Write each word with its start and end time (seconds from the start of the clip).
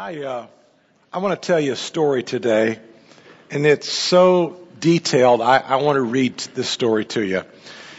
I 0.00 0.22
uh, 0.22 0.46
I 1.12 1.18
want 1.18 1.42
to 1.42 1.46
tell 1.46 1.60
you 1.60 1.74
a 1.74 1.76
story 1.76 2.22
today, 2.22 2.78
and 3.50 3.66
it's 3.66 3.86
so 3.86 4.66
detailed. 4.78 5.42
I, 5.42 5.58
I 5.58 5.76
want 5.76 5.96
to 5.96 6.00
read 6.00 6.38
this 6.38 6.70
story 6.70 7.04
to 7.04 7.20
you. 7.20 7.42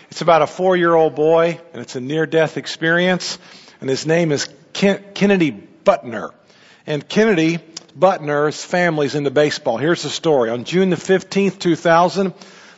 It's 0.10 0.22
about 0.22 0.42
a 0.42 0.48
four-year-old 0.48 1.14
boy, 1.14 1.60
and 1.72 1.80
it's 1.80 1.96
a 1.96 2.02
near-death 2.02 2.58
experience, 2.58 3.38
and 3.82 3.88
his 3.88 4.08
name 4.08 4.32
is 4.32 4.50
Ken- 4.74 5.04
Kennedy 5.14 5.52
Butner. 5.52 6.32
And 6.88 7.08
Kennedy 7.08 7.60
Butner's 7.96 8.66
family's 8.66 9.14
into 9.14 9.30
baseball. 9.30 9.78
Here's 9.78 10.02
the 10.02 10.10
story. 10.10 10.50
On 10.50 10.64
June 10.64 10.90
the 10.90 10.96
15th, 10.96 11.60
2000, 11.60 12.34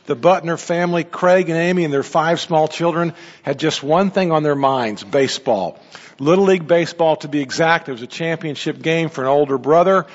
the 0.05 0.15
Butner 0.15 0.59
family, 0.59 1.03
Craig 1.03 1.49
and 1.49 1.57
Amy 1.57 1.85
and 1.85 1.93
their 1.93 2.03
five 2.03 2.39
small 2.39 2.67
children, 2.67 3.13
had 3.41 3.59
just 3.59 3.81
one 3.81 4.11
thing 4.11 4.31
on 4.31 4.43
their 4.43 4.55
minds, 4.55 5.03
baseball. 5.03 5.79
Little 6.19 6.45
League 6.45 6.67
Baseball 6.67 7.15
to 7.17 7.27
be 7.27 7.41
exact. 7.41 7.89
It 7.89 7.93
was 7.93 8.01
a 8.01 8.07
championship 8.07 8.81
game 8.81 9.09
for 9.09 9.21
an 9.23 9.27
older 9.27 9.57
brother. 9.57 10.05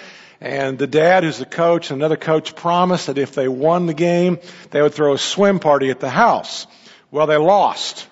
And 0.40 0.79
the 0.79 0.86
dad, 0.86 1.25
who's 1.25 1.39
the 1.39 1.46
coach, 1.46 1.90
and 1.90 2.00
another 2.00 2.16
coach 2.16 2.54
promised 2.54 3.08
that 3.08 3.18
if 3.18 3.35
they 3.35 3.49
won 3.49 3.86
the 3.86 3.94
game, 3.94 4.39
they 4.71 4.80
would 4.80 4.94
throw 4.94 5.14
a 5.14 5.18
swim 5.18 5.58
party 5.58 5.91
at 5.91 5.99
the 5.99 6.11
house. 6.11 6.66
Well, 7.11 7.27
they 7.27 7.36
lost. 7.36 8.07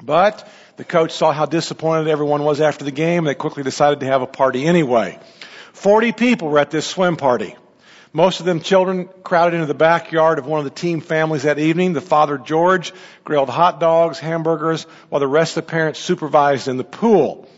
But 0.00 0.48
the 0.76 0.84
coach 0.84 1.10
saw 1.10 1.32
how 1.32 1.46
disappointed 1.46 2.06
everyone 2.08 2.44
was 2.44 2.60
after 2.60 2.84
the 2.84 2.92
game. 2.92 3.24
They 3.24 3.34
quickly 3.34 3.64
decided 3.64 4.00
to 4.00 4.06
have 4.06 4.22
a 4.22 4.26
party 4.26 4.64
anyway. 4.64 5.18
Forty 5.72 6.12
people 6.12 6.48
were 6.48 6.60
at 6.60 6.70
this 6.70 6.86
swim 6.86 7.16
party. 7.16 7.56
Most 8.12 8.40
of 8.40 8.46
them 8.46 8.60
children 8.60 9.08
crowded 9.22 9.54
into 9.56 9.66
the 9.66 9.74
backyard 9.74 10.38
of 10.38 10.46
one 10.46 10.58
of 10.58 10.64
the 10.64 10.70
team 10.70 11.00
families 11.00 11.42
that 11.42 11.58
evening. 11.58 11.92
The 11.92 12.00
father, 12.00 12.38
George, 12.38 12.92
grilled 13.24 13.50
hot 13.50 13.80
dogs, 13.80 14.18
hamburgers, 14.18 14.84
while 15.08 15.20
the 15.20 15.28
rest 15.28 15.56
of 15.56 15.66
the 15.66 15.70
parents 15.70 16.00
supervised 16.00 16.68
in 16.68 16.78
the 16.78 16.84
pool. 16.84 17.48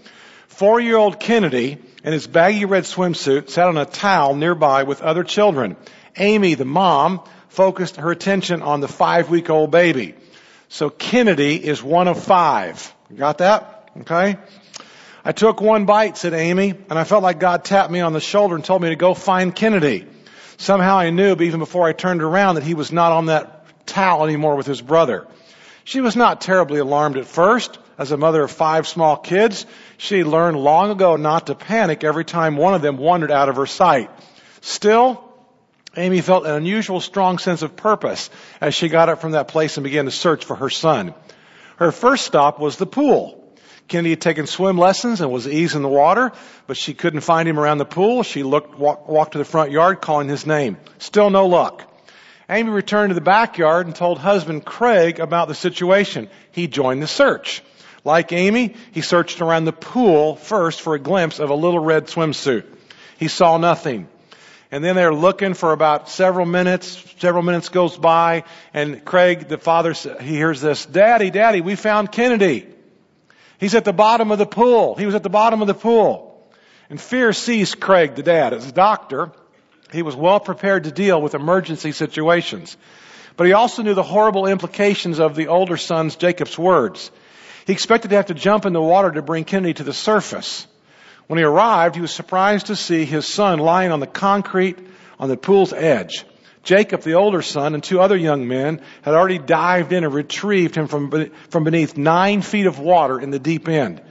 Four-year-old 0.49 1.21
Kennedy, 1.21 1.79
in 2.05 2.13
his 2.13 2.27
baggy 2.27 2.65
red 2.65 2.85
swimsuit, 2.85 3.49
sat 3.49 3.69
on 3.69 3.79
a 3.79 3.87
towel 3.87 4.35
nearby 4.35 4.83
with 4.83 5.03
other 5.03 5.25
children. 5.25 5.77
Amy, 6.17 6.55
the 6.55 6.64
mom, 6.64 7.23
focused 7.48 7.97
her 7.97 8.11
attention 8.11 8.61
on 8.62 8.81
the 8.81 8.89
five-week-old 8.89 9.70
baby. 9.70 10.14
So 10.69 10.91
Kennedy 10.91 11.57
is 11.64 11.83
one 11.83 12.09
of 12.09 12.23
five. 12.23 12.95
got 13.17 13.39
that? 13.39 13.89
Okay? 14.01 14.37
I 15.25 15.33
took 15.33 15.61
one 15.61 15.85
bite, 15.85 16.17
said 16.17 16.35
Amy, 16.35 16.70
and 16.70 16.98
I 16.98 17.05
felt 17.05 17.23
like 17.23 17.39
God 17.39 17.64
tapped 17.64 17.91
me 17.91 18.01
on 18.01 18.12
the 18.12 18.20
shoulder 18.20 18.55
and 18.55 18.64
told 18.64 18.83
me 18.83 18.89
to 18.89 18.97
go 18.97 19.14
find 19.14 19.55
Kennedy. 19.55 20.07
Somehow 20.61 20.98
I 20.98 21.08
knew, 21.08 21.34
but 21.36 21.44
even 21.44 21.58
before 21.58 21.89
I 21.89 21.94
turned 21.94 22.22
around, 22.22 22.56
that 22.56 22.64
he 22.64 22.75
was 22.75 22.92
not 22.92 23.12
on 23.12 23.27
that 23.27 23.86
towel 23.86 24.25
anymore 24.25 24.56
with 24.56 24.67
his 24.67 24.83
brother. 24.83 25.27
She 25.84 26.02
was 26.02 26.17
not 26.17 26.42
terribly 26.42 26.80
alarmed 26.80 27.17
at 27.17 27.25
first. 27.25 27.78
As 27.97 28.12
a 28.12 28.19
mother 28.19 28.42
of 28.42 28.50
five 28.50 28.86
small 28.86 29.17
kids, 29.17 29.64
she 29.97 30.22
learned 30.22 30.58
long 30.58 30.91
ago 30.91 31.17
not 31.17 31.47
to 31.47 31.55
panic 31.55 32.05
every 32.05 32.27
time 32.27 32.58
one 32.58 32.75
of 32.75 32.83
them 32.83 32.98
wandered 32.98 33.30
out 33.30 33.48
of 33.48 33.56
her 33.56 33.64
sight. 33.64 34.11
Still, 34.61 35.25
Amy 35.97 36.20
felt 36.20 36.44
an 36.44 36.52
unusual 36.52 37.00
strong 37.00 37.39
sense 37.39 37.62
of 37.62 37.74
purpose 37.74 38.28
as 38.61 38.74
she 38.74 38.91
got 38.91 39.08
up 39.08 39.22
from 39.22 39.33
that 39.33 39.48
place 39.48 39.78
and 39.78 39.84
began 39.84 40.05
to 40.05 40.11
search 40.11 40.45
for 40.45 40.56
her 40.56 40.69
son. 40.69 41.14
Her 41.77 41.91
first 41.91 42.27
stop 42.27 42.61
was 42.61 42.77
the 42.77 42.84
pool. 42.84 43.39
Kennedy 43.91 44.10
had 44.10 44.20
taken 44.20 44.46
swim 44.46 44.78
lessons 44.78 45.20
and 45.20 45.30
was 45.30 45.48
easy 45.48 45.77
in 45.77 45.83
the 45.83 45.88
water, 45.88 46.33
but 46.69 46.77
she 46.77 46.94
couldn't 46.94 47.20
find 47.20 47.48
him 47.48 47.58
around 47.58 47.78
the 47.78 47.84
pool. 47.84 48.22
She 48.22 48.44
looked, 48.44 48.78
walk, 48.78 49.08
walked 49.08 49.33
to 49.33 49.38
the 49.38 49.44
front 49.44 49.72
yard 49.72 50.00
calling 50.00 50.28
his 50.28 50.46
name. 50.46 50.78
Still 50.98 51.28
no 51.28 51.46
luck. 51.46 51.86
Amy 52.48 52.70
returned 52.70 53.11
to 53.11 53.14
the 53.14 53.20
backyard 53.20 53.86
and 53.86 53.94
told 53.94 54.18
husband 54.18 54.64
Craig 54.64 55.18
about 55.18 55.48
the 55.48 55.56
situation. 55.56 56.30
He 56.52 56.68
joined 56.68 57.02
the 57.02 57.08
search. 57.08 57.62
Like 58.05 58.33
Amy, 58.33 58.77
he 58.92 59.00
searched 59.02 59.41
around 59.41 59.64
the 59.64 59.72
pool 59.72 60.36
first 60.36 60.80
for 60.80 60.94
a 60.94 60.98
glimpse 61.00 61.41
of 61.41 61.50
a 61.50 61.55
little 61.55 61.80
red 61.80 62.06
swimsuit. 62.06 62.64
He 63.18 63.27
saw 63.27 63.58
nothing. 63.58 64.08
And 64.70 64.84
then 64.84 64.94
they're 64.94 65.12
looking 65.12 65.55
for 65.55 65.72
about 65.72 66.08
several 66.08 66.46
minutes. 66.46 67.05
Several 67.18 67.42
minutes 67.42 67.68
goes 67.70 67.96
by, 67.96 68.44
and 68.72 69.05
Craig, 69.05 69.48
the 69.48 69.58
father, 69.58 69.92
he 69.92 70.36
hears 70.36 70.61
this, 70.61 70.86
Daddy, 70.86 71.30
Daddy, 71.30 71.61
we 71.61 71.74
found 71.74 72.12
Kennedy. 72.12 72.68
He's 73.61 73.75
at 73.75 73.85
the 73.85 73.93
bottom 73.93 74.31
of 74.33 74.39
the 74.39 74.47
pool. 74.47 74.95
He 74.95 75.05
was 75.05 75.15
at 75.15 75.23
the 75.23 75.29
bottom 75.29 75.61
of 75.61 75.69
the 75.69 75.75
pool. 75.75 76.51
And 76.89 76.98
fear 76.98 77.35
seized 77.35 77.79
Craig, 77.79 78.15
the 78.15 78.23
dad. 78.23 78.55
As 78.55 78.67
a 78.67 78.73
doctor, 78.73 79.31
he 79.93 80.01
was 80.03 80.17
well 80.17 80.41
prepared 80.41 80.85
to 80.85 80.91
deal 80.91 81.21
with 81.21 81.35
emergency 81.35 81.93
situations. 81.93 82.77
But 83.37 83.47
he 83.47 83.53
also 83.53 83.83
knew 83.83 83.95
the 83.95 84.03
horrible 84.03 84.47
implications 84.47 85.21
of 85.21 85.37
the 85.37 85.48
older 85.48 85.77
son's, 85.77 86.17
Jacob's 86.17 86.59
words. 86.59 87.11
He 87.67 87.75
expected 87.75 88.09
to 88.09 88.17
have 88.17 88.27
to 88.27 88.35
jump 88.35 88.65
in 88.65 88.73
the 88.73 88.81
water 88.81 89.11
to 89.11 89.23
bring 89.23 89.45
Kennedy 89.45 89.75
to 89.75 89.85
the 89.85 89.92
surface. 89.92 90.67
When 91.27 91.39
he 91.39 91.45
arrived, 91.45 91.95
he 91.95 92.01
was 92.01 92.11
surprised 92.11 92.67
to 92.67 92.77
see 92.77 93.05
his 93.05 93.27
son 93.27 93.59
lying 93.59 93.92
on 93.92 94.01
the 94.01 94.07
concrete 94.07 94.79
on 95.19 95.29
the 95.29 95.37
pool's 95.37 95.75
edge. 95.75 96.25
Jacob, 96.63 97.03
the 97.03 97.15
older 97.15 97.43
son, 97.43 97.75
and 97.75 97.83
two 97.83 98.01
other 98.01 98.17
young 98.17 98.47
men 98.47 98.83
had 99.03 99.15
already 99.15 99.39
dived 99.39 99.93
in 99.93 100.05
and 100.05 100.13
retrieved 100.13 100.75
him 100.75 100.89
from, 100.89 101.31
from 101.48 101.65
beneath 101.65 101.97
nine 101.97 102.43
feet 102.43 102.67
of 102.67 102.79
water 102.79 103.19
in 103.19 103.31
the 103.31 103.39
deep 103.39 103.69
end. 103.69 104.03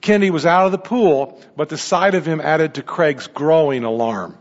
Kennedy 0.00 0.30
was 0.30 0.46
out 0.46 0.66
of 0.66 0.72
the 0.72 0.78
pool, 0.78 1.40
but 1.56 1.68
the 1.68 1.78
sight 1.78 2.14
of 2.14 2.24
him 2.24 2.40
added 2.40 2.74
to 2.74 2.82
Craig's 2.82 3.26
growing 3.26 3.84
alarm. 3.84 4.38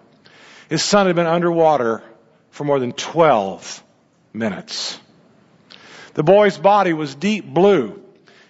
His 0.70 0.84
son 0.84 1.08
had 1.08 1.16
been 1.16 1.26
underwater 1.26 2.04
for 2.52 2.64
more 2.64 2.80
than 2.80 2.92
12 2.92 3.84
minutes. 4.34 5.00
The 6.14 6.24
boy's 6.24 6.58
body 6.58 6.94
was 6.94 7.16
deep 7.16 7.46
blue. 7.46 8.02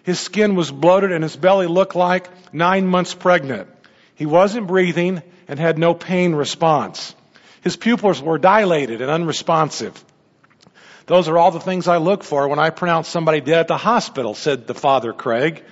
His 0.04 0.20
skin 0.20 0.56
was 0.56 0.72
bloated 0.72 1.12
and 1.12 1.24
his 1.24 1.36
belly 1.36 1.68
looked 1.68 1.96
like 1.96 2.30
nine 2.54 2.88
months 2.88 3.14
pregnant. 3.14 3.70
He 4.16 4.26
wasn't 4.26 4.68
breathing 4.68 5.22
and 5.48 5.60
had 5.60 5.78
no 5.78 5.94
pain 5.94 6.34
response. 6.34 7.14
His 7.62 7.76
pupils 7.76 8.22
were 8.22 8.38
dilated 8.38 9.02
and 9.02 9.10
unresponsive. 9.10 10.04
Those 11.06 11.30
are 11.30 11.38
all 11.38 11.52
the 11.52 11.60
things 11.60 11.88
I 11.88 11.98
look 11.98 12.24
for 12.24 12.48
when 12.48 12.60
I 12.60 12.70
pronounce 12.70 13.08
somebody 13.08 13.40
dead 13.40 13.60
at 13.60 13.68
the 13.68 13.78
hospital, 13.78 14.34
said 14.34 14.68
the 14.68 14.74
father, 14.74 15.14
Craig. 15.14 15.64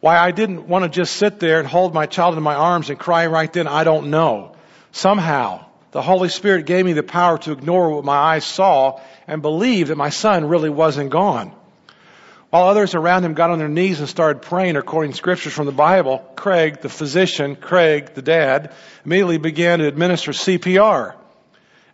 Why 0.00 0.18
I 0.18 0.30
didn't 0.30 0.68
want 0.68 0.84
to 0.84 0.88
just 0.88 1.16
sit 1.16 1.40
there 1.40 1.58
and 1.58 1.66
hold 1.66 1.92
my 1.92 2.06
child 2.06 2.36
in 2.36 2.42
my 2.42 2.54
arms 2.54 2.90
and 2.90 2.98
cry 2.98 3.26
right 3.26 3.52
then, 3.52 3.66
I 3.66 3.82
don't 3.82 4.10
know. 4.10 4.54
Somehow, 4.92 5.66
the 5.90 6.02
Holy 6.02 6.28
Spirit 6.28 6.66
gave 6.66 6.84
me 6.84 6.92
the 6.92 7.02
power 7.02 7.38
to 7.38 7.52
ignore 7.52 7.90
what 7.90 8.04
my 8.04 8.16
eyes 8.16 8.44
saw 8.44 9.00
and 9.26 9.42
believe 9.42 9.88
that 9.88 9.96
my 9.96 10.10
son 10.10 10.44
really 10.44 10.70
wasn't 10.70 11.10
gone. 11.10 11.52
While 12.56 12.68
others 12.68 12.94
around 12.94 13.22
him 13.22 13.34
got 13.34 13.50
on 13.50 13.58
their 13.58 13.68
knees 13.68 14.00
and 14.00 14.08
started 14.08 14.40
praying 14.40 14.76
or 14.76 14.82
quoting 14.82 15.12
scriptures 15.12 15.52
from 15.52 15.66
the 15.66 15.72
Bible, 15.72 16.24
Craig, 16.36 16.80
the 16.80 16.88
physician, 16.88 17.54
Craig, 17.54 18.14
the 18.14 18.22
dad, 18.22 18.72
immediately 19.04 19.36
began 19.36 19.80
to 19.80 19.86
administer 19.86 20.32
CPR. 20.32 21.14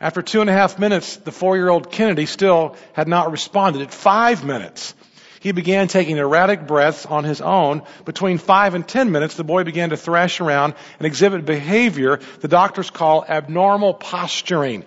After 0.00 0.22
two 0.22 0.40
and 0.40 0.48
a 0.48 0.52
half 0.52 0.78
minutes, 0.78 1.16
the 1.16 1.32
four-year-old 1.32 1.90
Kennedy 1.90 2.26
still 2.26 2.76
had 2.92 3.08
not 3.08 3.32
responded. 3.32 3.82
At 3.82 3.92
five 3.92 4.44
minutes, 4.44 4.94
he 5.40 5.50
began 5.50 5.88
taking 5.88 6.18
erratic 6.18 6.64
breaths 6.64 7.06
on 7.06 7.24
his 7.24 7.40
own. 7.40 7.82
Between 8.04 8.38
five 8.38 8.74
and 8.74 8.86
ten 8.86 9.10
minutes, 9.10 9.34
the 9.34 9.42
boy 9.42 9.64
began 9.64 9.90
to 9.90 9.96
thrash 9.96 10.40
around 10.40 10.74
and 11.00 11.06
exhibit 11.08 11.44
behavior 11.44 12.20
the 12.38 12.46
doctors 12.46 12.88
call 12.88 13.24
abnormal 13.28 13.94
posturing. 13.94 14.84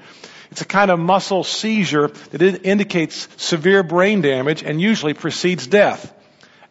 It's 0.56 0.62
a 0.62 0.66
kind 0.66 0.90
of 0.90 1.02
muscle 1.02 1.44
seizure 1.44 2.08
that 2.08 2.42
indicates 2.42 3.28
severe 3.36 3.84
brain 3.84 4.22
damage 4.22 4.64
and 4.64 4.80
usually 4.80 5.14
precedes 5.14 5.68
death. 5.68 6.14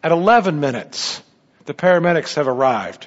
At 0.01 0.11
11 0.11 0.59
minutes, 0.59 1.21
the 1.65 1.75
paramedics 1.75 2.33
have 2.33 2.47
arrived. 2.47 3.05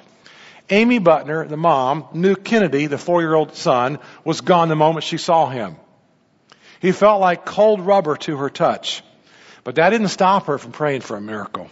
Amy 0.69 1.01
Butner, 1.01 1.45
the 1.49 1.57
mom, 1.57 2.05
knew 2.13 2.33
Kennedy, 2.37 2.85
the 2.85 2.97
four-year-old 2.97 3.55
son, 3.55 3.99
was 4.23 4.39
gone 4.39 4.69
the 4.69 4.77
moment 4.77 5.03
she 5.03 5.17
saw 5.17 5.49
him. 5.49 5.75
He 6.79 6.93
felt 6.93 7.19
like 7.19 7.43
cold 7.43 7.81
rubber 7.81 8.15
to 8.15 8.37
her 8.37 8.49
touch. 8.49 9.03
But 9.65 9.75
that 9.75 9.89
didn't 9.89 10.07
stop 10.07 10.45
her 10.45 10.57
from 10.57 10.71
praying 10.71 11.01
for 11.01 11.17
a 11.17 11.21
miracle. 11.21 11.69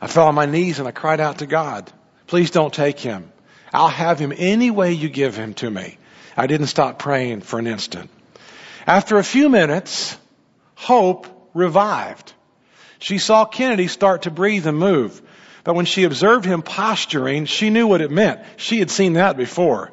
I 0.00 0.06
fell 0.06 0.28
on 0.28 0.36
my 0.36 0.46
knees 0.46 0.78
and 0.78 0.86
I 0.86 0.92
cried 0.92 1.18
out 1.18 1.38
to 1.38 1.46
God, 1.46 1.92
please 2.28 2.52
don't 2.52 2.72
take 2.72 3.00
him. 3.00 3.32
I'll 3.74 3.88
have 3.88 4.20
him 4.20 4.32
any 4.36 4.70
way 4.70 4.92
you 4.92 5.08
give 5.08 5.34
him 5.34 5.54
to 5.54 5.68
me. 5.68 5.98
I 6.38 6.46
didn't 6.46 6.68
stop 6.68 7.00
praying 7.00 7.40
for 7.40 7.58
an 7.58 7.66
instant. 7.66 8.10
After 8.86 9.18
a 9.18 9.24
few 9.24 9.48
minutes, 9.48 10.16
hope 10.76 11.26
revived. 11.52 12.32
She 13.00 13.18
saw 13.18 13.44
Kennedy 13.44 13.88
start 13.88 14.22
to 14.22 14.30
breathe 14.30 14.64
and 14.68 14.78
move. 14.78 15.20
But 15.64 15.74
when 15.74 15.84
she 15.84 16.04
observed 16.04 16.44
him 16.44 16.62
posturing, 16.62 17.46
she 17.46 17.70
knew 17.70 17.88
what 17.88 18.00
it 18.02 18.12
meant. 18.12 18.40
She 18.56 18.78
had 18.78 18.88
seen 18.88 19.14
that 19.14 19.36
before. 19.36 19.90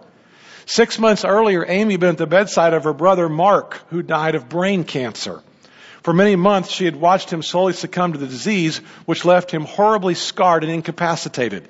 Six 0.68 1.00
months 1.00 1.26
earlier, 1.26 1.66
Amy 1.68 1.96
had 1.96 2.00
been 2.00 2.10
at 2.12 2.18
the 2.20 2.28
bedside 2.28 2.74
of 2.74 2.84
her 2.84 2.94
brother 2.94 3.28
Mark, 3.28 3.82
who 3.90 4.04
died 4.04 4.36
of 4.36 4.48
brain 4.48 4.84
cancer. 4.84 5.42
For 6.04 6.14
many 6.14 6.36
months, 6.36 6.70
she 6.70 6.86
had 6.86 6.96
watched 6.96 7.32
him 7.32 7.42
slowly 7.42 7.74
succumb 7.74 8.14
to 8.14 8.20
the 8.20 8.28
disease, 8.28 8.78
which 9.06 9.26
left 9.26 9.50
him 9.50 9.66
horribly 9.66 10.14
scarred 10.14 10.64
and 10.64 10.72
incapacitated. 10.72 11.68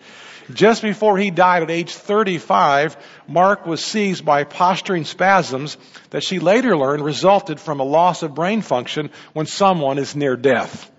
Just 0.53 0.81
before 0.81 1.17
he 1.17 1.31
died 1.31 1.63
at 1.63 1.71
age 1.71 1.93
35, 1.93 2.97
Mark 3.27 3.65
was 3.65 3.83
seized 3.83 4.23
by 4.23 4.43
posturing 4.43 5.03
spasms 5.03 5.77
that 6.11 6.23
she 6.23 6.39
later 6.39 6.77
learned 6.77 7.03
resulted 7.03 7.59
from 7.59 7.79
a 7.79 7.83
loss 7.83 8.21
of 8.21 8.35
brain 8.35 8.61
function 8.61 9.09
when 9.33 9.47
someone 9.47 9.97
is 9.97 10.15
near 10.15 10.35
death. 10.35 10.91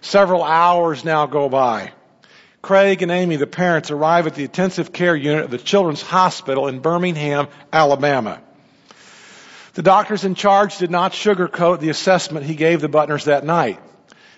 Several 0.00 0.42
hours 0.42 1.04
now 1.04 1.26
go 1.26 1.48
by. 1.48 1.92
Craig 2.62 3.02
and 3.02 3.10
Amy, 3.10 3.36
the 3.36 3.46
parents, 3.46 3.90
arrive 3.90 4.26
at 4.26 4.34
the 4.34 4.44
intensive 4.44 4.92
care 4.92 5.16
unit 5.16 5.44
of 5.44 5.50
the 5.50 5.58
Children's 5.58 6.02
Hospital 6.02 6.68
in 6.68 6.78
Birmingham, 6.78 7.48
Alabama. 7.72 8.40
The 9.74 9.82
doctors 9.82 10.24
in 10.24 10.34
charge 10.34 10.78
did 10.78 10.90
not 10.90 11.12
sugarcoat 11.12 11.80
the 11.80 11.88
assessment 11.88 12.46
he 12.46 12.54
gave 12.54 12.80
the 12.80 12.88
Butners 12.88 13.24
that 13.24 13.44
night. 13.44 13.80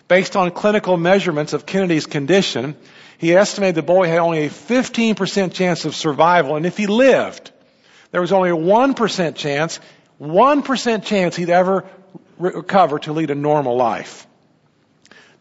Based 0.09 0.37
on 0.37 0.51
clinical 0.51 0.97
measurements 0.97 1.53
of 1.53 1.67
Kennedy's 1.67 2.07
condition, 2.07 2.77
he 3.19 3.35
estimated 3.35 3.77
the 3.77 3.83
boy 3.83 4.09
had 4.09 4.19
only 4.19 4.47
a 4.47 4.51
15% 4.51 5.53
chance 5.53 5.85
of 5.85 5.95
survival, 5.95 6.57
and 6.57 6.67
if 6.67 6.77
he 6.77 6.87
lived, 6.87 7.51
there 8.11 8.21
was 8.21 8.33
only 8.33 8.51
a 8.51 8.57
1% 8.57 9.35
chance, 9.37 9.81
1% 10.21 11.05
chance 11.05 11.37
he'd 11.37 11.51
ever 11.51 11.85
recover 12.39 12.99
to 13.01 13.13
lead 13.13 13.31
a 13.31 13.35
normal 13.35 13.77
life. 13.77 14.27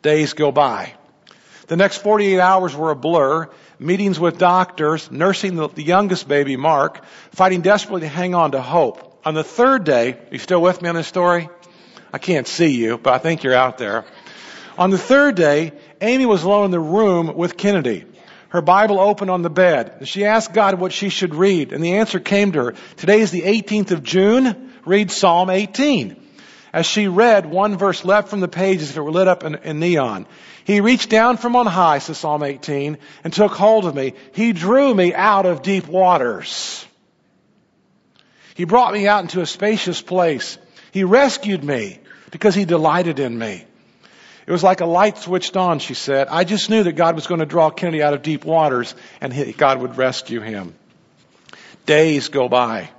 Days 0.02 0.34
go 0.34 0.52
by. 0.52 0.94
The 1.68 1.78
next 1.78 1.98
48 1.98 2.40
hours 2.40 2.76
were 2.76 2.92
a 2.92 2.96
blur. 2.96 3.50
Meetings 3.80 4.20
with 4.20 4.38
doctors, 4.38 5.10
nursing 5.12 5.56
the, 5.56 5.70
youngest 5.82 6.28
baby, 6.28 6.56
Mark, 6.56 7.04
fighting 7.32 7.62
desperately 7.62 8.02
to 8.02 8.08
hang 8.08 8.36
on 8.36 8.52
to 8.52 8.62
hope. 8.62 9.22
On 9.26 9.34
the 9.34 9.44
third 9.44 9.84
day, 9.84 10.18
you 10.32 10.40
still 10.40 10.62
with 10.62 10.82
me 10.82 10.90
on 10.90 10.96
this 10.96 11.08
story? 11.08 11.50
I 12.12 12.18
can't 12.18 12.48
see 12.48 12.76
you, 12.76 12.98
but 12.98 13.14
I 13.14 13.18
think 13.18 13.44
you're 13.44 13.56
out 13.56 13.78
there. 13.78 14.06
On 14.78 14.90
the 14.90 14.98
third 14.98 15.36
day, 15.36 15.72
Amy 16.04 16.26
was 16.26 16.44
alone 16.44 16.66
in 16.66 16.72
the 16.72 16.80
room 16.80 17.34
with 17.36 17.56
Kennedy. 17.56 18.04
Her 18.50 18.62
Bible 18.62 19.00
open 19.00 19.30
on 19.30 19.42
the 19.42 19.50
bed. 19.50 20.08
She 20.08 20.26
asked 20.26 20.54
God 20.54 20.80
what 20.80 20.92
she 20.92 21.10
should 21.10 21.34
read, 21.34 21.72
and 21.72 21.84
the 21.84 21.96
answer 21.96 22.20
came 22.20 22.52
to 22.52 22.66
her. 22.66 22.74
Today 22.98 23.22
is 23.22 23.32
the 23.32 23.42
18th 23.42 23.92
of 23.92 24.04
June. 24.04 24.74
Read 24.86 25.12
Psalm 25.12 25.50
18. 25.50 26.16
As 26.74 26.86
she 26.86 27.08
read, 27.08 27.46
one 27.46 27.78
verse 27.78 28.04
leapt 28.04 28.28
from 28.28 28.42
the 28.42 28.48
page 28.50 28.82
as 28.82 28.90
if 28.90 28.98
it 28.98 29.02
were 29.02 29.12
lit 29.12 29.30
up 29.30 29.44
in, 29.46 29.56
in 29.56 29.80
neon. 29.80 30.28
He 30.66 30.82
reached 30.82 31.10
down 31.10 31.38
from 31.38 31.56
on 31.56 31.68
high, 31.68 32.00
says 32.00 32.18
Psalm 32.18 32.44
18, 32.44 32.98
and 33.24 33.32
took 33.32 33.54
hold 33.54 33.86
of 33.86 33.96
me. 33.96 34.14
He 34.34 34.52
drew 34.52 34.94
me 34.94 35.14
out 35.14 35.46
of 35.46 35.62
deep 35.62 35.88
waters. 35.88 36.86
He 38.56 38.66
brought 38.66 38.94
me 38.94 39.08
out 39.08 39.24
into 39.24 39.42
a 39.42 39.46
spacious 39.46 40.02
place. 40.02 40.58
He 40.92 41.06
rescued 41.06 41.64
me 41.64 42.00
because 42.30 42.56
he 42.56 42.66
delighted 42.66 43.20
in 43.20 43.38
me. 43.38 43.66
It 44.46 44.52
was 44.52 44.64
like 44.64 44.82
a 44.82 44.86
light 44.86 45.18
switched 45.18 45.56
on, 45.56 45.80
she 45.80 45.94
said. 45.94 46.28
I 46.28 46.44
just 46.44 46.70
knew 46.70 46.84
that 46.84 46.94
God 46.94 47.16
was 47.16 47.28
going 47.28 47.40
to 47.40 47.46
draw 47.46 47.70
Kennedy 47.70 48.04
out 48.04 48.14
of 48.14 48.22
deep 48.22 48.44
waters 48.44 48.94
and 49.22 49.58
God 49.58 49.82
would 49.82 49.98
rescue 49.98 50.42
him. 50.42 50.76
Days 51.86 52.28
go 52.28 52.50
by. 52.50 52.90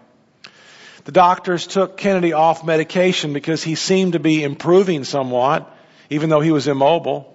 The 1.05 1.13
doctors 1.13 1.67
took 1.67 1.99
Kennedy 1.99 2.33
off 2.33 2.65
medication 2.65 3.35
because 3.35 3.63
he 3.63 3.75
seemed 3.75 4.15
to 4.15 4.19
be 4.19 4.43
improving 4.43 5.05
somewhat, 5.05 5.71
even 6.09 6.31
though 6.31 6.41
he 6.41 6.51
was 6.51 6.67
immobile. 6.67 7.31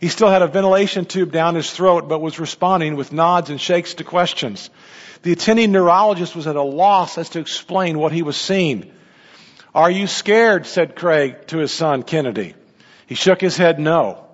He 0.00 0.08
still 0.08 0.28
had 0.28 0.42
a 0.42 0.48
ventilation 0.48 1.04
tube 1.04 1.30
down 1.30 1.54
his 1.54 1.70
throat, 1.70 2.08
but 2.08 2.20
was 2.20 2.40
responding 2.40 2.96
with 2.96 3.12
nods 3.12 3.50
and 3.50 3.60
shakes 3.60 3.94
to 3.94 4.04
questions. 4.04 4.70
The 5.22 5.30
attending 5.30 5.70
neurologist 5.70 6.34
was 6.34 6.48
at 6.48 6.56
a 6.56 6.62
loss 6.62 7.16
as 7.16 7.28
to 7.30 7.38
explain 7.38 7.96
what 7.96 8.10
he 8.10 8.24
was 8.24 8.36
seeing. 8.36 8.92
Are 9.72 9.90
you 9.90 10.08
scared? 10.08 10.66
said 10.66 10.96
Craig 10.96 11.46
to 11.46 11.58
his 11.58 11.70
son 11.70 12.02
Kennedy. 12.02 12.54
He 13.12 13.16
shook 13.16 13.42
his 13.42 13.58
head 13.58 13.78
no. 13.78 14.24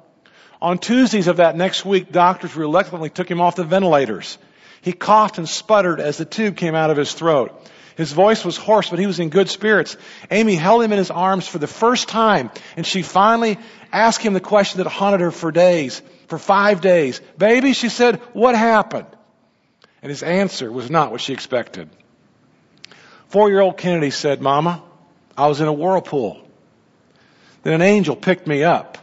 On 0.63 0.79
Tuesdays 0.79 1.27
of 1.27 1.39
that 1.39 1.57
next 1.57 1.85
week, 1.85 2.13
doctors 2.13 2.55
reluctantly 2.55 3.11
took 3.11 3.29
him 3.29 3.41
off 3.41 3.57
the 3.57 3.65
ventilators. 3.65 4.39
He 4.83 4.93
coughed 4.93 5.37
and 5.37 5.49
sputtered 5.49 5.99
as 5.99 6.17
the 6.17 6.25
tube 6.25 6.57
came 6.57 6.77
out 6.77 6.91
of 6.91 6.97
his 6.97 7.13
throat. 7.13 7.61
His 7.97 8.13
voice 8.13 8.45
was 8.45 8.57
hoarse, 8.57 8.89
but 8.89 9.01
he 9.01 9.09
was 9.09 9.19
in 9.19 9.31
good 9.31 9.49
spirits. 9.49 9.97
Amy 10.31 10.55
held 10.55 10.85
him 10.85 10.93
in 10.93 10.99
his 10.99 11.11
arms 11.11 11.49
for 11.49 11.59
the 11.59 11.67
first 11.67 12.07
time, 12.07 12.53
and 12.77 12.87
she 12.87 13.03
finally 13.03 13.59
asked 13.93 14.23
him 14.23 14.33
the 14.33 14.39
question 14.39 14.79
that 14.79 14.89
haunted 14.89 15.23
her 15.23 15.33
for 15.33 15.51
days, 15.51 16.01
for 16.29 16.39
five 16.39 16.81
days. 16.81 17.21
Baby, 17.37 17.73
she 17.73 17.89
said, 17.89 18.21
what 18.33 18.55
happened? 18.55 19.09
And 20.03 20.11
his 20.11 20.23
answer 20.23 20.71
was 20.71 20.89
not 20.89 21.11
what 21.11 21.21
she 21.21 21.33
expected. 21.33 21.91
Four 23.27 23.51
year 23.51 23.59
old 23.59 23.77
Kennedy 23.77 24.11
said, 24.11 24.41
Mama, 24.41 24.85
I 25.37 25.49
was 25.49 25.61
in 25.61 25.67
a 25.67 25.73
whirlpool. 25.73 26.48
Then 27.69 27.83
an 27.83 27.87
angel 27.87 28.17
picked 28.17 28.47
me 28.47 28.65
up, 28.65 28.97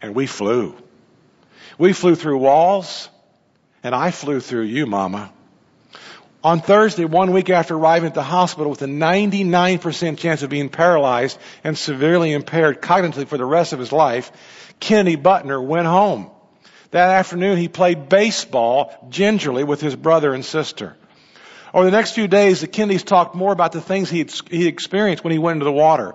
and 0.00 0.14
we 0.14 0.26
flew. 0.26 0.74
We 1.76 1.92
flew 1.92 2.14
through 2.14 2.38
walls, 2.38 3.10
and 3.82 3.94
I 3.94 4.10
flew 4.10 4.40
through 4.40 4.62
you, 4.62 4.86
Mama. 4.86 5.30
On 6.42 6.62
Thursday, 6.62 7.04
one 7.04 7.32
week 7.32 7.50
after 7.50 7.74
arriving 7.74 8.06
at 8.06 8.14
the 8.14 8.22
hospital 8.22 8.70
with 8.70 8.80
a 8.80 8.86
99% 8.86 10.16
chance 10.16 10.42
of 10.42 10.48
being 10.48 10.70
paralyzed 10.70 11.38
and 11.64 11.76
severely 11.76 12.32
impaired 12.32 12.80
cognitively 12.80 13.28
for 13.28 13.36
the 13.36 13.44
rest 13.44 13.74
of 13.74 13.78
his 13.78 13.92
life, 13.92 14.32
Kennedy 14.80 15.18
Butner 15.18 15.62
went 15.62 15.86
home. 15.86 16.30
That 16.92 17.10
afternoon, 17.10 17.58
he 17.58 17.68
played 17.68 18.08
baseball 18.08 19.06
gingerly 19.10 19.64
with 19.64 19.82
his 19.82 19.94
brother 19.94 20.32
and 20.32 20.46
sister. 20.46 20.96
Over 21.74 21.84
the 21.84 21.90
next 21.90 22.12
few 22.12 22.26
days, 22.26 22.62
the 22.62 22.68
Kennedys 22.68 23.02
talked 23.02 23.34
more 23.34 23.52
about 23.52 23.72
the 23.72 23.82
things 23.82 24.08
he 24.08 24.26
he 24.50 24.66
experienced 24.66 25.22
when 25.22 25.32
he 25.32 25.38
went 25.38 25.56
into 25.56 25.66
the 25.66 25.72
water. 25.72 26.14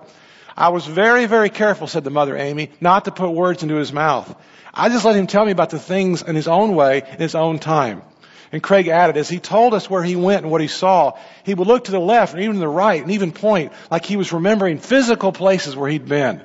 I 0.58 0.70
was 0.70 0.84
very, 0.84 1.26
very 1.26 1.50
careful, 1.50 1.86
said 1.86 2.02
the 2.02 2.10
mother 2.10 2.36
Amy, 2.36 2.70
not 2.80 3.04
to 3.04 3.12
put 3.12 3.30
words 3.30 3.62
into 3.62 3.76
his 3.76 3.92
mouth. 3.92 4.34
I 4.74 4.88
just 4.88 5.04
let 5.04 5.14
him 5.14 5.28
tell 5.28 5.44
me 5.44 5.52
about 5.52 5.70
the 5.70 5.78
things 5.78 6.22
in 6.22 6.34
his 6.34 6.48
own 6.48 6.74
way, 6.74 7.02
in 7.12 7.20
his 7.20 7.36
own 7.36 7.60
time. 7.60 8.02
And 8.50 8.60
Craig 8.60 8.88
added, 8.88 9.16
as 9.16 9.28
he 9.28 9.38
told 9.38 9.72
us 9.72 9.88
where 9.88 10.02
he 10.02 10.16
went 10.16 10.42
and 10.42 10.50
what 10.50 10.60
he 10.60 10.66
saw, 10.66 11.16
he 11.44 11.54
would 11.54 11.68
look 11.68 11.84
to 11.84 11.92
the 11.92 12.00
left 12.00 12.34
and 12.34 12.42
even 12.42 12.54
to 12.54 12.60
the 12.60 12.66
right 12.66 13.00
and 13.00 13.12
even 13.12 13.30
point 13.30 13.72
like 13.88 14.04
he 14.04 14.16
was 14.16 14.32
remembering 14.32 14.78
physical 14.78 15.30
places 15.30 15.76
where 15.76 15.88
he'd 15.88 16.08
been. 16.08 16.42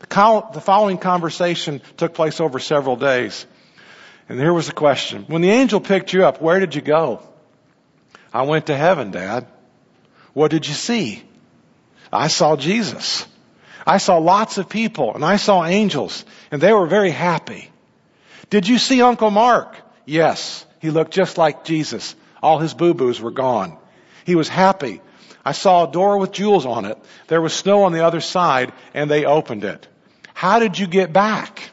The 0.00 0.62
following 0.62 0.98
conversation 0.98 1.82
took 1.98 2.14
place 2.14 2.40
over 2.40 2.58
several 2.58 2.96
days. 2.96 3.46
And 4.28 4.40
here 4.40 4.52
was 4.52 4.66
the 4.66 4.72
question. 4.72 5.24
When 5.28 5.42
the 5.42 5.50
angel 5.50 5.80
picked 5.80 6.12
you 6.12 6.24
up, 6.24 6.42
where 6.42 6.58
did 6.58 6.74
you 6.74 6.80
go? 6.80 7.22
I 8.32 8.42
went 8.42 8.66
to 8.66 8.76
heaven, 8.76 9.12
Dad. 9.12 9.46
What 10.32 10.50
did 10.50 10.66
you 10.66 10.74
see? 10.74 11.22
I 12.12 12.26
saw 12.26 12.56
Jesus. 12.56 13.24
I 13.86 13.98
saw 13.98 14.18
lots 14.18 14.58
of 14.58 14.68
people 14.68 15.14
and 15.14 15.24
I 15.24 15.36
saw 15.36 15.64
angels 15.64 16.24
and 16.50 16.60
they 16.60 16.72
were 16.72 16.86
very 16.86 17.10
happy. 17.10 17.70
Did 18.50 18.66
you 18.66 18.78
see 18.78 19.00
Uncle 19.00 19.30
Mark? 19.30 19.76
Yes. 20.04 20.64
He 20.80 20.90
looked 20.90 21.12
just 21.12 21.38
like 21.38 21.64
Jesus. 21.64 22.14
All 22.42 22.58
his 22.58 22.74
boo-boos 22.74 23.20
were 23.20 23.30
gone. 23.30 23.78
He 24.24 24.34
was 24.34 24.48
happy. 24.48 25.00
I 25.44 25.52
saw 25.52 25.88
a 25.88 25.92
door 25.92 26.18
with 26.18 26.32
jewels 26.32 26.66
on 26.66 26.84
it. 26.84 26.98
There 27.28 27.40
was 27.40 27.52
snow 27.54 27.84
on 27.84 27.92
the 27.92 28.04
other 28.04 28.20
side 28.20 28.72
and 28.92 29.08
they 29.10 29.24
opened 29.24 29.64
it. 29.64 29.86
How 30.34 30.58
did 30.58 30.78
you 30.78 30.86
get 30.86 31.12
back? 31.12 31.70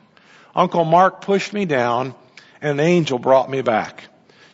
Uncle 0.55 0.85
Mark 0.85 1.21
pushed 1.21 1.51
me 1.51 1.65
down 1.65 2.13
and 2.61 2.79
an 2.79 2.85
angel 2.85 3.17
brought 3.17 3.49
me 3.49 3.61
back. 3.61 4.03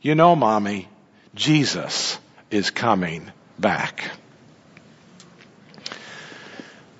You 0.01 0.15
know, 0.15 0.35
mommy, 0.35 0.87
Jesus 1.35 2.17
is 2.49 2.71
coming 2.71 3.31
back. 3.59 4.09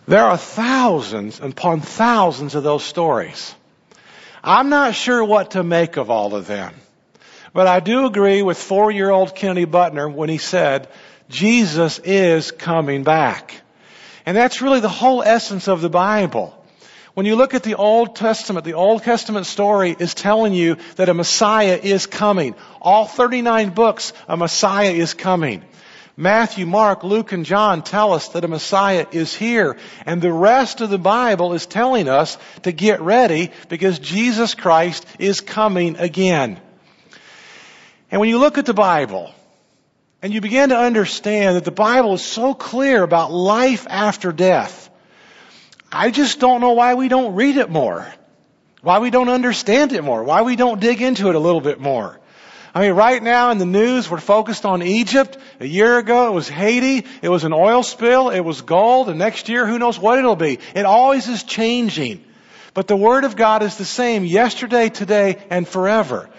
There 0.10 0.26
are 0.26 0.40
thousands 0.40 1.40
upon 1.40 1.82
thousands 1.82 2.56
of 2.56 2.64
those 2.64 2.84
stories. 2.84 3.54
I'm 4.44 4.70
not 4.70 4.96
sure 4.96 5.24
what 5.24 5.52
to 5.52 5.62
make 5.62 5.98
of 5.98 6.10
all 6.10 6.34
of 6.34 6.48
them. 6.48 6.74
But 7.54 7.68
I 7.68 7.80
do 7.80 8.08
agree 8.08 8.42
with 8.42 8.58
four 8.58 8.90
year 8.90 9.12
old 9.12 9.36
Kennedy 9.36 9.68
Butner 9.68 10.12
when 10.12 10.28
he 10.28 10.40
said, 10.40 10.88
Jesus 11.30 12.00
is 12.00 12.50
coming 12.50 13.04
back. 13.04 13.62
And 14.26 14.36
that's 14.36 14.64
really 14.64 14.80
the 14.80 14.90
whole 14.90 15.22
essence 15.22 15.68
of 15.68 15.80
the 15.80 15.92
Bible. 15.92 16.56
When 17.14 17.28
you 17.28 17.36
look 17.36 17.54
at 17.54 17.62
the 17.62 17.76
Old 17.76 18.16
Testament, 18.16 18.66
the 18.66 18.74
Old 18.74 19.04
Testament 19.04 19.46
story 19.46 19.96
is 20.00 20.16
telling 20.16 20.56
you 20.56 20.78
that 20.96 21.10
a 21.10 21.14
Messiah 21.14 21.80
is 21.82 22.08
coming. 22.08 22.56
All 22.82 23.06
39 23.06 23.70
books, 23.76 24.12
a 24.28 24.36
Messiah 24.36 24.90
is 24.90 25.14
coming. 25.14 25.64
Matthew, 26.20 26.66
Mark, 26.66 27.06
Luke, 27.06 27.32
and 27.32 27.46
John 27.46 27.82
tell 27.82 28.12
us 28.12 28.28
that 28.30 28.44
a 28.44 28.50
Messiah 28.50 29.08
is 29.10 29.34
here. 29.34 29.78
And 30.06 30.22
the 30.22 30.34
rest 30.34 30.82
of 30.82 30.90
the 30.90 30.98
Bible 30.98 31.54
is 31.54 31.66
telling 31.66 32.10
us 32.10 32.38
to 32.64 32.74
get 32.74 33.00
ready 33.00 33.52
because 33.70 34.00
Jesus 34.00 34.54
Christ 34.54 35.06
is 35.18 35.40
coming 35.40 35.96
again. 35.96 36.60
And 38.12 38.20
when 38.20 38.28
you 38.28 38.38
look 38.38 38.58
at 38.58 38.66
the 38.66 38.74
Bible, 38.74 39.34
and 40.22 40.34
you 40.34 40.42
begin 40.42 40.70
to 40.70 40.78
understand 40.78 41.56
that 41.56 41.64
the 41.64 41.72
Bible 41.72 42.16
is 42.16 42.26
so 42.26 42.54
clear 42.54 43.02
about 43.02 43.32
life 43.32 43.88
after 43.90 44.34
death, 44.34 44.90
I 45.90 46.12
just 46.12 46.42
don't 46.42 46.60
know 46.60 46.74
why 46.74 46.96
we 46.96 47.08
don't 47.08 47.36
read 47.36 47.56
it 47.56 47.70
more. 47.70 48.14
Why 48.82 49.00
we 49.00 49.10
don't 49.10 49.30
understand 49.30 49.94
it 49.94 50.04
more. 50.04 50.22
Why 50.26 50.42
we 50.42 50.58
don't 50.58 50.82
dig 50.82 51.02
into 51.02 51.30
it 51.30 51.36
a 51.36 51.40
little 51.40 51.62
bit 51.62 51.80
more. 51.80 52.19
I 52.74 52.82
mean, 52.82 52.94
right 52.94 53.22
now 53.22 53.52
in 53.52 53.58
the 53.58 53.66
news, 53.66 54.10
we're 54.10 54.20
focused 54.20 54.66
on 54.66 54.84
Egypt. 54.84 55.38
A 55.60 55.66
year 55.66 55.98
ago, 55.98 56.28
it 56.28 56.34
was 56.34 56.48
Haiti. 56.48 57.06
It 57.22 57.30
was 57.30 57.44
an 57.44 57.54
oil 57.54 57.84
spill. 57.84 58.30
It 58.30 58.42
was 58.42 58.62
gold. 58.62 59.10
And 59.10 59.18
next 59.18 59.50
year, 59.50 59.66
who 59.66 59.80
knows 59.80 59.98
what 59.98 60.20
it'll 60.20 60.36
be. 60.36 60.60
It 60.76 60.86
always 60.86 61.28
is 61.28 61.44
changing. 61.44 62.24
But 62.74 62.88
the 62.88 62.96
Word 62.96 63.24
of 63.24 63.36
God 63.36 63.64
is 63.64 63.78
the 63.78 63.86
same 63.86 64.24
yesterday, 64.24 64.90
today, 64.90 65.38
and 65.50 65.68
forever. 65.68 66.30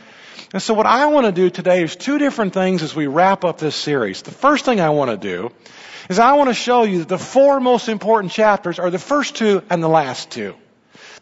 And 0.53 0.63
so 0.63 0.75
what 0.75 0.87
I 0.87 1.07
want 1.07 1.27
to 1.27 1.33
do 1.33 1.51
today 1.51 1.83
is 1.83 1.95
two 1.97 2.19
different 2.19 2.55
things 2.55 2.83
as 2.83 2.95
we 2.95 3.07
wrap 3.07 3.45
up 3.45 3.59
this 3.59 3.77
series. 3.77 4.23
The 4.23 4.31
first 4.31 4.65
thing 4.65 4.81
I 4.81 4.91
want 4.91 5.11
to 5.11 5.17
do 5.17 5.51
is 6.09 6.19
I 6.19 6.33
want 6.33 6.51
to 6.51 6.55
show 6.55 6.83
you 6.83 7.01
that 7.01 7.09
the 7.09 7.19
four 7.19 7.61
most 7.61 7.89
important 7.89 8.33
chapters 8.33 8.79
are 8.79 8.91
the 8.91 8.99
first 8.99 9.37
two 9.37 9.63
and 9.71 9.83
the 9.83 9.89
last 9.89 10.31
two. 10.31 10.55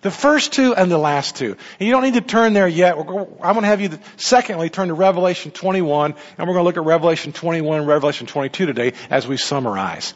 The 0.01 0.11
first 0.13 0.53
two 0.53 0.75
and 0.77 0.91
the 0.91 0.99
last 0.99 1.37
two. 1.37 1.57
And 1.81 1.87
you 1.87 1.93
don't 1.93 2.05
need 2.05 2.15
to 2.15 2.21
turn 2.21 2.53
there 2.53 2.69
yet. 2.69 2.97
I'm 2.97 3.05
going 3.05 3.63
to 3.63 3.67
have 3.67 3.81
you, 3.81 3.99
secondly, 4.17 4.71
turn 4.71 4.89
to 4.89 4.95
Revelation 4.95 5.51
21, 5.51 6.13
and 6.13 6.49
we're 6.49 6.55
going 6.55 6.63
to 6.63 6.63
look 6.63 6.77
at 6.77 6.85
Revelation 6.85 7.33
21 7.33 7.81
and 7.81 7.89
Revelation 7.89 8.29
22 8.29 8.67
today 8.67 8.93
as 9.11 9.27
we 9.27 9.37
summarize. 9.37 10.15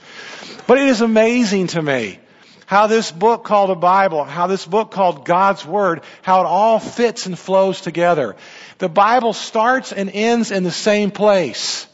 But 0.68 0.78
it 0.78 0.86
is 0.86 1.00
amazing 1.00 1.68
to 1.68 1.82
me 1.82 2.20
how 2.66 2.86
this 2.86 3.10
book 3.10 3.44
called 3.44 3.70
a 3.70 3.74
Bible, 3.74 4.24
how 4.24 4.46
this 4.46 4.64
book 4.64 4.92
called 4.92 5.26
God's 5.26 5.66
Word, 5.66 6.02
how 6.22 6.42
it 6.42 6.46
all 6.46 6.78
fits 6.78 7.26
and 7.26 7.36
flows 7.38 7.80
together. 7.80 8.36
The 8.78 8.88
Bible 8.88 9.32
starts 9.32 9.92
and 9.92 10.08
ends 10.08 10.52
in 10.52 10.62
the 10.62 10.70
same 10.70 11.10
place. 11.10 11.88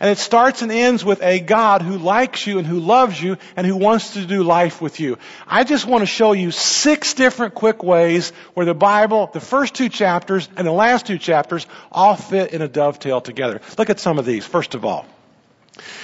And 0.00 0.10
it 0.10 0.18
starts 0.18 0.62
and 0.62 0.70
ends 0.70 1.04
with 1.04 1.22
a 1.22 1.40
God 1.40 1.82
who 1.82 1.98
likes 1.98 2.46
you 2.46 2.58
and 2.58 2.66
who 2.66 2.78
loves 2.78 3.20
you 3.20 3.36
and 3.56 3.66
who 3.66 3.76
wants 3.76 4.14
to 4.14 4.24
do 4.24 4.44
life 4.44 4.80
with 4.80 5.00
you. 5.00 5.18
I 5.46 5.64
just 5.64 5.86
want 5.86 6.02
to 6.02 6.06
show 6.06 6.32
you 6.32 6.52
six 6.52 7.14
different 7.14 7.54
quick 7.54 7.82
ways 7.82 8.30
where 8.54 8.66
the 8.66 8.74
Bible, 8.74 9.28
the 9.32 9.40
first 9.40 9.74
two 9.74 9.88
chapters 9.88 10.48
and 10.56 10.66
the 10.66 10.72
last 10.72 11.06
two 11.06 11.18
chapters 11.18 11.66
all 11.90 12.14
fit 12.14 12.52
in 12.52 12.62
a 12.62 12.68
dovetail 12.68 13.20
together. 13.20 13.60
Look 13.76 13.90
at 13.90 13.98
some 13.98 14.18
of 14.18 14.24
these. 14.24 14.46
First 14.46 14.74
of 14.74 14.84
all, 14.84 15.04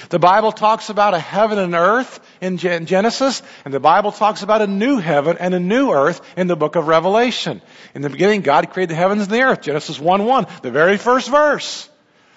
the 0.09 0.19
Bible 0.19 0.53
talks 0.53 0.89
about 0.89 1.15
a 1.15 1.19
heaven 1.19 1.59
and 1.59 1.75
earth 1.75 2.21
in 2.41 2.59
Genesis, 2.59 3.43
and 3.65 3.73
the 3.73 3.81
Bible 3.81 4.13
talks 4.13 4.43
about 4.43 4.63
a 4.63 4.67
new 4.67 4.99
heaven 4.99 5.37
and 5.39 5.55
a 5.55 5.61
new 5.61 5.91
earth 5.91 6.21
in 6.37 6.47
the 6.47 6.57
book 6.57 6.77
of 6.77 6.87
Revelation. 6.87 7.61
In 7.95 8.03
the 8.03 8.11
beginning, 8.11 8.43
God 8.43 8.71
created 8.71 8.91
the 8.91 8.97
heavens 8.97 9.23
and 9.23 9.31
the 9.31 9.43
earth. 9.43 9.63
Genesis 9.63 9.99
1-1, 9.99 10.63
the 10.63 10.71
very 10.71 10.97
first 10.97 11.29
verse. 11.29 11.89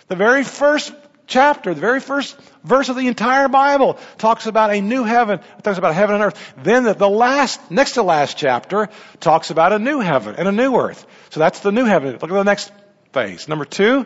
The 0.07 0.15
very 0.15 0.43
first 0.43 0.93
chapter, 1.27 1.73
the 1.73 1.81
very 1.81 1.99
first 1.99 2.37
verse 2.63 2.89
of 2.89 2.95
the 2.95 3.07
entire 3.07 3.47
Bible 3.47 3.99
talks 4.17 4.47
about 4.47 4.71
a 4.71 4.81
new 4.81 5.03
heaven, 5.03 5.39
talks 5.61 5.77
about 5.77 5.93
heaven 5.93 6.15
and 6.15 6.23
earth. 6.23 6.53
Then 6.63 6.83
the, 6.83 6.93
the 6.93 7.09
last, 7.09 7.69
next 7.69 7.93
to 7.93 8.03
last 8.03 8.37
chapter 8.37 8.89
talks 9.19 9.51
about 9.51 9.73
a 9.73 9.79
new 9.79 9.99
heaven 9.99 10.35
and 10.37 10.47
a 10.47 10.51
new 10.51 10.75
earth. 10.75 11.05
So 11.29 11.39
that's 11.39 11.59
the 11.59 11.71
new 11.71 11.85
heaven. 11.85 12.13
Look 12.13 12.23
at 12.23 12.29
the 12.29 12.43
next 12.43 12.71
phase. 13.11 13.47
Number 13.47 13.65
two, 13.65 14.05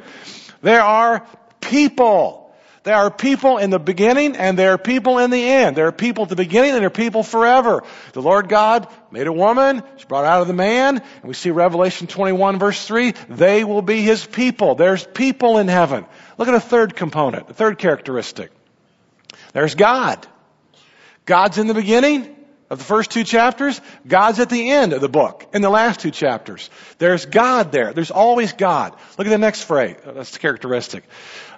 there 0.61 0.81
are 0.81 1.25
people. 1.61 2.39
There 2.83 2.95
are 2.95 3.11
people 3.11 3.59
in 3.59 3.69
the 3.69 3.77
beginning 3.77 4.35
and 4.35 4.57
there 4.57 4.73
are 4.73 4.77
people 4.79 5.19
in 5.19 5.29
the 5.29 5.43
end. 5.43 5.77
There 5.77 5.85
are 5.85 5.91
people 5.91 6.23
at 6.23 6.29
the 6.29 6.35
beginning 6.35 6.71
and 6.71 6.79
there 6.79 6.87
are 6.87 6.89
people 6.89 7.21
forever. 7.21 7.83
The 8.13 8.23
Lord 8.23 8.49
God 8.49 8.87
made 9.11 9.27
a 9.27 9.33
woman. 9.33 9.83
She 9.97 10.05
brought 10.05 10.25
out 10.25 10.41
of 10.41 10.47
the 10.47 10.55
man. 10.55 10.97
And 10.97 11.23
we 11.23 11.35
see 11.35 11.51
Revelation 11.51 12.07
21 12.07 12.57
verse 12.57 12.83
3. 12.83 13.11
They 13.29 13.63
will 13.63 13.83
be 13.83 14.01
his 14.01 14.25
people. 14.25 14.73
There's 14.73 15.03
people 15.03 15.59
in 15.59 15.67
heaven. 15.67 16.07
Look 16.41 16.47
at 16.47 16.55
a 16.55 16.59
third 16.59 16.95
component, 16.95 17.51
a 17.51 17.53
third 17.53 17.77
characteristic. 17.77 18.49
There's 19.53 19.75
God. 19.75 20.25
God's 21.27 21.59
in 21.59 21.67
the 21.67 21.75
beginning 21.75 22.35
of 22.71 22.79
the 22.79 22.83
first 22.83 23.11
two 23.11 23.23
chapters. 23.23 23.79
God's 24.07 24.39
at 24.39 24.49
the 24.49 24.71
end 24.71 24.93
of 24.93 25.01
the 25.01 25.07
book 25.07 25.47
in 25.53 25.61
the 25.61 25.69
last 25.69 25.99
two 25.99 26.09
chapters. 26.09 26.71
There's 26.97 27.27
God 27.27 27.71
there. 27.71 27.93
There's 27.93 28.09
always 28.09 28.53
God. 28.53 28.95
Look 29.19 29.27
at 29.27 29.29
the 29.29 29.37
next 29.37 29.65
phrase. 29.65 29.97
That's 30.03 30.31
the 30.31 30.39
characteristic. 30.39 31.03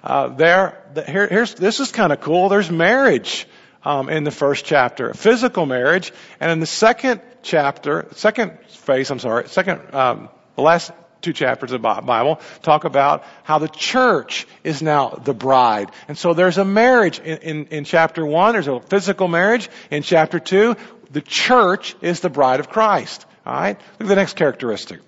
Uh, 0.02 0.28
there, 0.28 0.84
here, 1.06 1.28
here's, 1.28 1.54
this 1.54 1.80
is 1.80 1.90
kind 1.90 2.12
of 2.12 2.20
cool. 2.20 2.50
There's 2.50 2.70
marriage. 2.70 3.46
Um, 3.86 4.08
in 4.08 4.24
the 4.24 4.30
first 4.30 4.64
chapter, 4.64 5.12
physical 5.12 5.66
marriage, 5.66 6.10
and 6.40 6.50
in 6.50 6.58
the 6.58 6.66
second 6.66 7.20
chapter, 7.42 8.06
second 8.12 8.58
phase, 8.68 9.10
I'm 9.10 9.18
sorry, 9.18 9.46
second, 9.48 9.94
um, 9.94 10.30
the 10.56 10.62
last 10.62 10.90
two 11.24 11.32
chapters 11.32 11.72
of 11.72 11.82
the 11.82 12.02
Bible 12.02 12.40
talk 12.62 12.84
about 12.84 13.24
how 13.42 13.58
the 13.58 13.68
church 13.68 14.46
is 14.62 14.82
now 14.82 15.08
the 15.10 15.34
bride. 15.34 15.90
And 16.06 16.16
so 16.16 16.34
there's 16.34 16.58
a 16.58 16.64
marriage 16.64 17.18
in, 17.18 17.38
in, 17.38 17.66
in 17.66 17.84
chapter 17.84 18.24
one, 18.24 18.52
there's 18.52 18.68
a 18.68 18.80
physical 18.80 19.26
marriage. 19.26 19.68
In 19.90 20.02
chapter 20.02 20.38
two, 20.38 20.76
the 21.10 21.20
church 21.22 21.96
is 22.00 22.20
the 22.20 22.30
bride 22.30 22.60
of 22.60 22.68
Christ. 22.68 23.26
Alright? 23.46 23.78
Look 23.98 24.02
at 24.02 24.08
the 24.08 24.16
next 24.16 24.36
characteristic. 24.36 25.00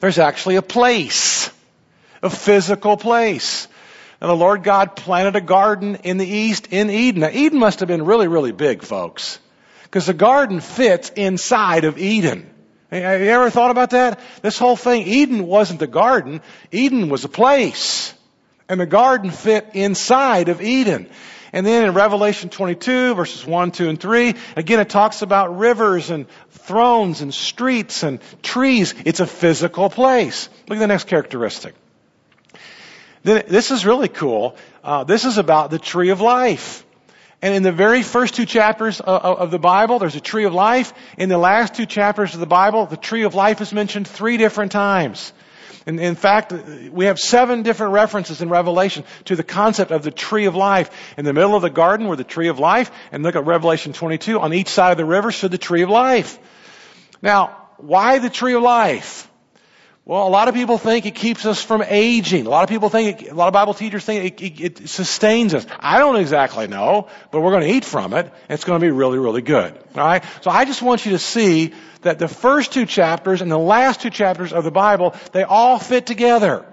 There's 0.00 0.18
actually 0.18 0.56
a 0.56 0.62
place. 0.62 1.50
A 2.22 2.30
physical 2.30 2.96
place. 2.96 3.68
And 4.20 4.28
the 4.28 4.36
Lord 4.36 4.62
God 4.64 4.96
planted 4.96 5.36
a 5.36 5.40
garden 5.40 5.96
in 6.04 6.18
the 6.18 6.26
east 6.26 6.68
in 6.70 6.90
Eden. 6.90 7.20
Now 7.20 7.30
Eden 7.30 7.58
must 7.58 7.80
have 7.80 7.88
been 7.88 8.04
really, 8.04 8.28
really 8.28 8.52
big, 8.52 8.82
folks. 8.82 9.38
Because 9.84 10.06
the 10.06 10.14
garden 10.14 10.60
fits 10.60 11.10
inside 11.10 11.84
of 11.84 11.96
Eden. 11.98 12.50
Have 12.90 13.20
you 13.20 13.28
ever 13.28 13.50
thought 13.50 13.70
about 13.70 13.90
that? 13.90 14.18
This 14.40 14.58
whole 14.58 14.76
thing, 14.76 15.06
Eden 15.06 15.46
wasn't 15.46 15.78
the 15.78 15.86
garden. 15.86 16.40
Eden 16.72 17.10
was 17.10 17.24
a 17.24 17.28
place. 17.28 18.14
And 18.68 18.80
the 18.80 18.86
garden 18.86 19.30
fit 19.30 19.70
inside 19.74 20.48
of 20.48 20.62
Eden. 20.62 21.08
And 21.52 21.66
then 21.66 21.84
in 21.84 21.94
Revelation 21.94 22.50
22 22.50 23.14
verses 23.14 23.46
1, 23.46 23.70
2, 23.72 23.88
and 23.88 24.00
3, 24.00 24.34
again 24.56 24.80
it 24.80 24.88
talks 24.88 25.22
about 25.22 25.58
rivers 25.58 26.10
and 26.10 26.26
thrones 26.50 27.20
and 27.20 27.32
streets 27.32 28.02
and 28.02 28.20
trees. 28.42 28.94
It's 29.04 29.20
a 29.20 29.26
physical 29.26 29.88
place. 29.90 30.48
Look 30.68 30.76
at 30.76 30.80
the 30.80 30.86
next 30.86 31.04
characteristic. 31.04 31.74
This 33.22 33.70
is 33.70 33.84
really 33.84 34.08
cool. 34.08 34.56
Uh, 34.82 35.04
this 35.04 35.24
is 35.24 35.38
about 35.38 35.70
the 35.70 35.78
tree 35.78 36.10
of 36.10 36.20
life. 36.20 36.84
And 37.40 37.54
in 37.54 37.62
the 37.62 37.72
very 37.72 38.02
first 38.02 38.34
two 38.34 38.46
chapters 38.46 39.00
of, 39.00 39.50
the 39.52 39.60
Bible, 39.60 40.00
there's 40.00 40.16
a 40.16 40.20
tree 40.20 40.44
of 40.44 40.54
life. 40.54 40.92
In 41.16 41.28
the 41.28 41.38
last 41.38 41.74
two 41.74 41.86
chapters 41.86 42.34
of 42.34 42.40
the 42.40 42.46
Bible, 42.46 42.86
the 42.86 42.96
tree 42.96 43.22
of 43.22 43.34
life 43.34 43.60
is 43.60 43.72
mentioned 43.72 44.08
three 44.08 44.36
different 44.38 44.72
times. 44.72 45.32
And 45.86 46.00
in 46.00 46.16
fact, 46.16 46.52
we 46.90 47.06
have 47.06 47.18
seven 47.18 47.62
different 47.62 47.92
references 47.92 48.42
in 48.42 48.48
Revelation 48.48 49.04
to 49.26 49.36
the 49.36 49.44
concept 49.44 49.92
of 49.92 50.02
the 50.02 50.10
tree 50.10 50.46
of 50.46 50.56
life. 50.56 50.90
In 51.16 51.24
the 51.24 51.32
middle 51.32 51.54
of 51.54 51.62
the 51.62 51.70
garden 51.70 52.08
were 52.08 52.16
the 52.16 52.24
tree 52.24 52.48
of 52.48 52.58
life, 52.58 52.90
and 53.12 53.22
look 53.22 53.36
at 53.36 53.46
Revelation 53.46 53.92
22. 53.92 54.40
On 54.40 54.52
each 54.52 54.68
side 54.68 54.90
of 54.90 54.98
the 54.98 55.04
river 55.04 55.30
stood 55.30 55.52
the 55.52 55.58
tree 55.58 55.82
of 55.82 55.90
life. 55.90 56.38
Now, 57.22 57.56
why 57.76 58.18
the 58.18 58.30
tree 58.30 58.54
of 58.54 58.62
life? 58.62 59.30
Well, 60.08 60.26
a 60.26 60.30
lot 60.30 60.48
of 60.48 60.54
people 60.54 60.78
think 60.78 61.04
it 61.04 61.14
keeps 61.14 61.44
us 61.44 61.62
from 61.62 61.82
aging. 61.82 62.46
A 62.46 62.48
lot 62.48 62.62
of 62.62 62.70
people 62.70 62.88
think, 62.88 63.24
it, 63.24 63.30
a 63.30 63.34
lot 63.34 63.48
of 63.48 63.52
Bible 63.52 63.74
teachers 63.74 64.06
think 64.06 64.40
it, 64.40 64.42
it, 64.42 64.80
it, 64.80 64.88
sustains 64.88 65.52
us. 65.52 65.66
I 65.78 65.98
don't 65.98 66.16
exactly 66.16 66.66
know, 66.66 67.08
but 67.30 67.42
we're 67.42 67.50
going 67.50 67.64
to 67.64 67.70
eat 67.70 67.84
from 67.84 68.14
it. 68.14 68.32
It's 68.48 68.64
going 68.64 68.80
to 68.80 68.86
be 68.86 68.90
really, 68.90 69.18
really 69.18 69.42
good. 69.42 69.78
Alright? 69.94 70.24
So 70.40 70.50
I 70.50 70.64
just 70.64 70.80
want 70.80 71.04
you 71.04 71.12
to 71.12 71.18
see 71.18 71.74
that 72.00 72.18
the 72.18 72.26
first 72.26 72.72
two 72.72 72.86
chapters 72.86 73.42
and 73.42 73.50
the 73.50 73.58
last 73.58 74.00
two 74.00 74.08
chapters 74.08 74.54
of 74.54 74.64
the 74.64 74.70
Bible, 74.70 75.14
they 75.32 75.42
all 75.42 75.78
fit 75.78 76.06
together. 76.06 76.64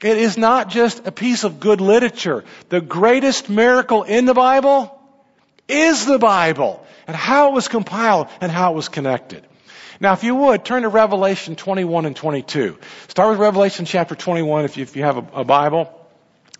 It 0.00 0.18
is 0.18 0.36
not 0.36 0.68
just 0.68 1.06
a 1.06 1.12
piece 1.12 1.44
of 1.44 1.60
good 1.60 1.80
literature. 1.80 2.42
The 2.68 2.80
greatest 2.80 3.48
miracle 3.48 4.02
in 4.02 4.24
the 4.24 4.34
Bible 4.34 5.00
is 5.68 6.04
the 6.04 6.18
Bible 6.18 6.84
and 7.06 7.14
how 7.14 7.50
it 7.50 7.54
was 7.54 7.68
compiled 7.68 8.26
and 8.40 8.50
how 8.50 8.72
it 8.72 8.74
was 8.74 8.88
connected. 8.88 9.46
Now, 10.02 10.14
if 10.14 10.24
you 10.24 10.34
would, 10.34 10.64
turn 10.64 10.82
to 10.82 10.88
Revelation 10.88 11.54
21 11.54 12.06
and 12.06 12.16
22. 12.16 12.76
Start 13.06 13.30
with 13.30 13.38
Revelation 13.38 13.84
chapter 13.84 14.16
21 14.16 14.64
if 14.64 14.76
you, 14.76 14.82
if 14.82 14.96
you 14.96 15.04
have 15.04 15.16
a, 15.16 15.42
a 15.42 15.44
Bible. 15.44 15.96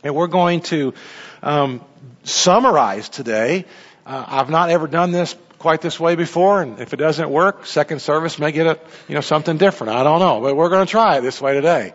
And 0.04 0.14
we're 0.14 0.28
going 0.28 0.60
to 0.60 0.94
um, 1.42 1.84
summarize 2.22 3.08
today. 3.08 3.64
Uh, 4.06 4.24
I've 4.28 4.48
not 4.48 4.70
ever 4.70 4.86
done 4.86 5.10
this 5.10 5.34
quite 5.58 5.80
this 5.80 5.98
way 5.98 6.14
before, 6.14 6.62
and 6.62 6.78
if 6.78 6.92
it 6.92 6.98
doesn't 6.98 7.30
work, 7.30 7.66
second 7.66 8.00
service 8.00 8.38
may 8.38 8.52
get 8.52 8.66
a, 8.68 8.78
you 9.08 9.16
know, 9.16 9.20
something 9.20 9.56
different. 9.56 9.92
I 9.92 10.04
don't 10.04 10.20
know, 10.20 10.40
but 10.40 10.54
we're 10.54 10.68
going 10.68 10.86
to 10.86 10.90
try 10.90 11.18
it 11.18 11.22
this 11.22 11.40
way 11.40 11.54
today. 11.54 11.94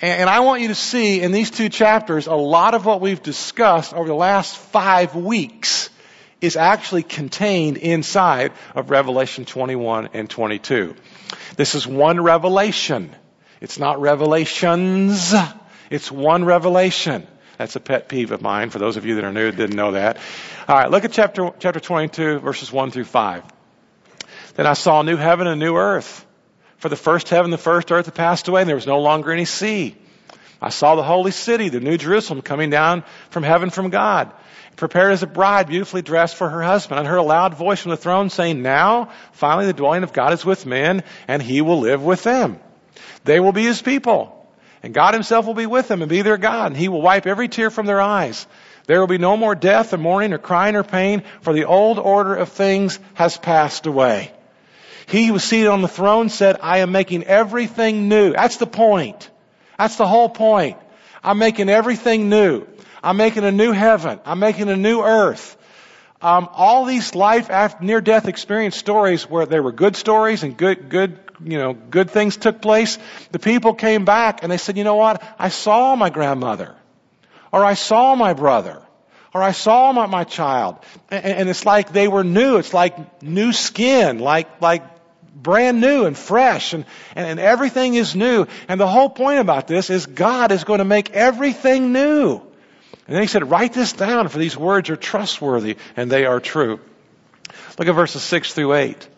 And, 0.00 0.20
and 0.20 0.30
I 0.30 0.38
want 0.38 0.62
you 0.62 0.68
to 0.68 0.76
see 0.76 1.20
in 1.20 1.32
these 1.32 1.50
two 1.50 1.68
chapters 1.68 2.28
a 2.28 2.34
lot 2.36 2.74
of 2.74 2.86
what 2.86 3.00
we've 3.00 3.24
discussed 3.24 3.92
over 3.92 4.06
the 4.06 4.14
last 4.14 4.56
five 4.56 5.16
weeks 5.16 5.90
is 6.40 6.56
actually 6.56 7.02
contained 7.02 7.76
inside 7.76 8.52
of 8.74 8.90
Revelation 8.90 9.44
21 9.44 10.10
and 10.12 10.28
22. 10.28 10.94
This 11.56 11.74
is 11.74 11.86
one 11.86 12.20
revelation. 12.20 13.14
It's 13.60 13.78
not 13.78 14.00
revelations. 14.00 15.34
It's 15.90 16.10
one 16.10 16.44
revelation. 16.44 17.26
That's 17.58 17.76
a 17.76 17.80
pet 17.80 18.08
peeve 18.08 18.32
of 18.32 18.42
mine 18.42 18.70
for 18.70 18.78
those 18.78 18.96
of 18.96 19.06
you 19.06 19.14
that 19.14 19.24
are 19.24 19.32
new 19.32 19.50
didn't 19.50 19.76
know 19.76 19.92
that. 19.92 20.18
All 20.68 20.76
right, 20.76 20.90
look 20.90 21.04
at 21.04 21.12
chapter, 21.12 21.52
chapter 21.58 21.80
22, 21.80 22.40
verses 22.40 22.70
1 22.70 22.90
through 22.90 23.04
5. 23.04 23.44
Then 24.56 24.66
I 24.66 24.74
saw 24.74 25.00
a 25.00 25.04
new 25.04 25.16
heaven 25.16 25.46
and 25.46 25.62
a 25.62 25.64
new 25.64 25.76
earth. 25.76 26.26
For 26.78 26.90
the 26.90 26.96
first 26.96 27.30
heaven, 27.30 27.50
the 27.50 27.56
first 27.56 27.90
earth 27.90 28.06
had 28.06 28.14
passed 28.14 28.48
away, 28.48 28.60
and 28.60 28.68
there 28.68 28.76
was 28.76 28.86
no 28.86 29.00
longer 29.00 29.32
any 29.32 29.46
sea. 29.46 29.96
I 30.60 30.68
saw 30.68 30.96
the 30.96 31.02
holy 31.02 31.30
city, 31.30 31.70
the 31.70 31.80
new 31.80 31.96
Jerusalem, 31.96 32.42
coming 32.42 32.68
down 32.68 33.04
from 33.30 33.42
heaven 33.42 33.70
from 33.70 33.88
God 33.88 34.32
prepared 34.76 35.12
as 35.12 35.22
a 35.22 35.26
bride, 35.26 35.68
beautifully 35.68 36.02
dressed 36.02 36.36
for 36.36 36.48
her 36.48 36.62
husband. 36.62 36.98
And 36.98 37.08
heard 37.08 37.16
a 37.16 37.22
loud 37.22 37.54
voice 37.54 37.80
from 37.80 37.90
the 37.90 37.96
throne 37.96 38.30
saying, 38.30 38.62
Now, 38.62 39.10
finally, 39.32 39.66
the 39.66 39.72
dwelling 39.72 40.02
of 40.02 40.12
God 40.12 40.32
is 40.32 40.44
with 40.44 40.66
men, 40.66 41.02
and 41.26 41.42
he 41.42 41.62
will 41.62 41.80
live 41.80 42.02
with 42.02 42.22
them. 42.22 42.60
They 43.24 43.40
will 43.40 43.52
be 43.52 43.64
his 43.64 43.82
people. 43.82 44.32
And 44.82 44.94
God 44.94 45.14
himself 45.14 45.46
will 45.46 45.54
be 45.54 45.66
with 45.66 45.88
them 45.88 46.02
and 46.02 46.08
be 46.08 46.22
their 46.22 46.36
God. 46.36 46.66
And 46.66 46.76
he 46.76 46.88
will 46.88 47.02
wipe 47.02 47.26
every 47.26 47.48
tear 47.48 47.70
from 47.70 47.86
their 47.86 48.00
eyes. 48.00 48.46
There 48.86 49.00
will 49.00 49.08
be 49.08 49.18
no 49.18 49.36
more 49.36 49.54
death 49.54 49.92
or 49.92 49.98
mourning 49.98 50.32
or 50.32 50.38
crying 50.38 50.76
or 50.76 50.84
pain, 50.84 51.24
for 51.40 51.52
the 51.52 51.64
old 51.64 51.98
order 51.98 52.36
of 52.36 52.50
things 52.50 53.00
has 53.14 53.36
passed 53.36 53.86
away. 53.86 54.32
He 55.06 55.26
who 55.26 55.32
was 55.32 55.44
seated 55.44 55.68
on 55.68 55.82
the 55.82 55.88
throne 55.88 56.28
said, 56.28 56.58
I 56.62 56.78
am 56.78 56.92
making 56.92 57.24
everything 57.24 58.08
new. 58.08 58.32
That's 58.32 58.58
the 58.58 58.66
point. 58.66 59.30
That's 59.78 59.96
the 59.96 60.06
whole 60.06 60.28
point. 60.28 60.76
I'm 61.22 61.38
making 61.38 61.68
everything 61.68 62.28
new. 62.28 62.66
I'm 63.02 63.16
making 63.16 63.44
a 63.44 63.52
new 63.52 63.72
heaven. 63.72 64.20
I'm 64.24 64.38
making 64.38 64.68
a 64.68 64.76
new 64.76 65.02
earth. 65.02 65.56
Um, 66.20 66.48
all 66.52 66.86
these 66.86 67.14
life 67.14 67.50
after 67.50 67.84
near 67.84 68.00
death 68.00 68.26
experience 68.26 68.76
stories 68.76 69.28
where 69.28 69.44
there 69.44 69.62
were 69.62 69.72
good 69.72 69.96
stories 69.96 70.42
and 70.42 70.56
good, 70.56 70.88
good, 70.88 71.18
you 71.44 71.58
know, 71.58 71.74
good 71.74 72.10
things 72.10 72.36
took 72.36 72.62
place, 72.62 72.98
the 73.32 73.38
people 73.38 73.74
came 73.74 74.04
back 74.04 74.42
and 74.42 74.50
they 74.50 74.56
said, 74.56 74.78
you 74.78 74.84
know 74.84 74.96
what? 74.96 75.22
I 75.38 75.50
saw 75.50 75.94
my 75.94 76.08
grandmother. 76.08 76.74
Or 77.52 77.64
I 77.64 77.74
saw 77.74 78.14
my 78.14 78.32
brother. 78.32 78.82
Or 79.34 79.42
I 79.42 79.52
saw 79.52 79.92
my, 79.92 80.06
my 80.06 80.24
child. 80.24 80.78
And, 81.10 81.24
and 81.24 81.48
it's 81.48 81.66
like 81.66 81.92
they 81.92 82.08
were 82.08 82.24
new. 82.24 82.56
It's 82.56 82.72
like 82.72 83.22
new 83.22 83.52
skin, 83.52 84.18
like, 84.18 84.62
like 84.62 84.82
brand 85.34 85.82
new 85.82 86.06
and 86.06 86.16
fresh 86.16 86.72
and, 86.72 86.86
and, 87.14 87.26
and 87.26 87.38
everything 87.38 87.94
is 87.94 88.16
new. 88.16 88.46
And 88.68 88.80
the 88.80 88.86
whole 88.86 89.10
point 89.10 89.40
about 89.40 89.66
this 89.66 89.90
is 89.90 90.06
God 90.06 90.50
is 90.50 90.64
going 90.64 90.78
to 90.78 90.84
make 90.84 91.10
everything 91.10 91.92
new. 91.92 92.45
And 93.06 93.14
then 93.14 93.22
he 93.22 93.28
said, 93.28 93.48
write 93.50 93.72
this 93.72 93.92
down 93.92 94.28
for 94.28 94.38
these 94.38 94.56
words 94.56 94.90
are 94.90 94.96
trustworthy 94.96 95.76
and 95.96 96.10
they 96.10 96.26
are 96.26 96.40
true. 96.40 96.80
Look 97.78 97.88
at 97.88 97.94
verses 97.94 98.22
6 98.22 98.52
through 98.52 98.74
8. 98.74 99.08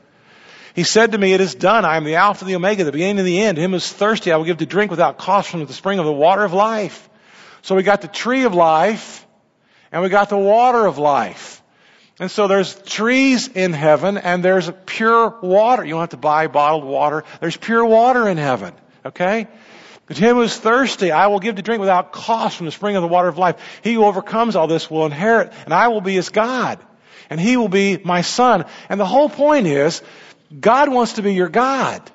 He 0.75 0.85
said 0.85 1.13
to 1.13 1.19
me, 1.19 1.33
It 1.33 1.41
is 1.41 1.57
done. 1.57 1.85
I 1.85 1.97
am 1.97 2.05
the 2.05 2.17
Alpha 2.17 2.45
and 2.45 2.51
the 2.51 2.55
Omega, 2.55 2.85
the 2.85 2.93
beginning 2.93 3.19
and 3.19 3.27
the 3.27 3.41
end. 3.41 3.59
Him 3.59 3.71
who 3.71 3.79
is 3.79 3.93
thirsty, 3.93 4.31
I 4.31 4.37
will 4.37 4.45
give 4.45 4.59
to 4.59 4.67
drink 4.67 4.93
without 4.93 5.19
cost 5.19 5.51
from 5.51 5.65
the 5.65 5.73
spring 5.73 5.99
of 5.99 6.05
the 6.05 6.13
water 6.13 6.45
of 6.45 6.53
life. 6.53 7.09
So 7.63 7.75
we 7.75 7.83
got 7.83 8.01
the 8.01 8.07
tree 8.07 8.45
of 8.45 8.55
life, 8.55 9.27
and 9.91 10.03
we 10.03 10.09
got 10.09 10.29
the 10.29 10.39
water 10.39 10.87
of 10.87 10.97
life. 10.97 11.63
And 12.21 12.31
so 12.31 12.47
there's 12.47 12.81
trees 12.83 13.49
in 13.49 13.73
heaven, 13.73 14.19
and 14.19 14.45
there's 14.45 14.71
pure 14.87 15.31
water. 15.41 15.85
You 15.85 15.95
don't 15.95 16.01
have 16.01 16.11
to 16.11 16.17
buy 16.17 16.47
bottled 16.47 16.85
water. 16.85 17.25
There's 17.41 17.57
pure 17.57 17.85
water 17.85 18.29
in 18.29 18.37
heaven. 18.37 18.73
Okay? 19.05 19.49
To 20.09 20.15
him 20.15 20.37
who 20.37 20.43
is 20.43 20.57
thirsty, 20.57 21.11
I 21.11 21.27
will 21.27 21.39
give 21.39 21.57
to 21.57 21.63
drink 21.63 21.81
without 21.81 22.13
cost 22.13 22.57
from 22.57 22.67
the 22.67 22.73
spring 22.73 22.97
of 22.97 23.03
the 23.03 23.09
water 23.09 23.29
of 23.29 23.37
life. 23.37 23.81
He 23.83 23.93
who 23.95 24.05
overcomes 24.05 24.57
all 24.57 24.67
this 24.67 24.91
will 24.91 25.05
inherit, 25.05 25.53
and 25.65 25.75
I 25.75 25.89
will 25.89 26.01
be 26.01 26.15
his 26.15 26.31
God. 26.31 26.79
And 27.29 27.39
he 27.39 27.59
will 27.59 27.69
be 27.69 27.99
my 27.99 28.23
son. 28.23 28.65
And 28.89 28.99
the 28.99 29.07
whole 29.07 29.29
point 29.29 29.67
is, 29.67 30.03
God 30.59 30.89
wants 30.89 31.15
to 31.15 31.23
be 31.23 31.35
your 31.35 31.51
God. 31.51 32.11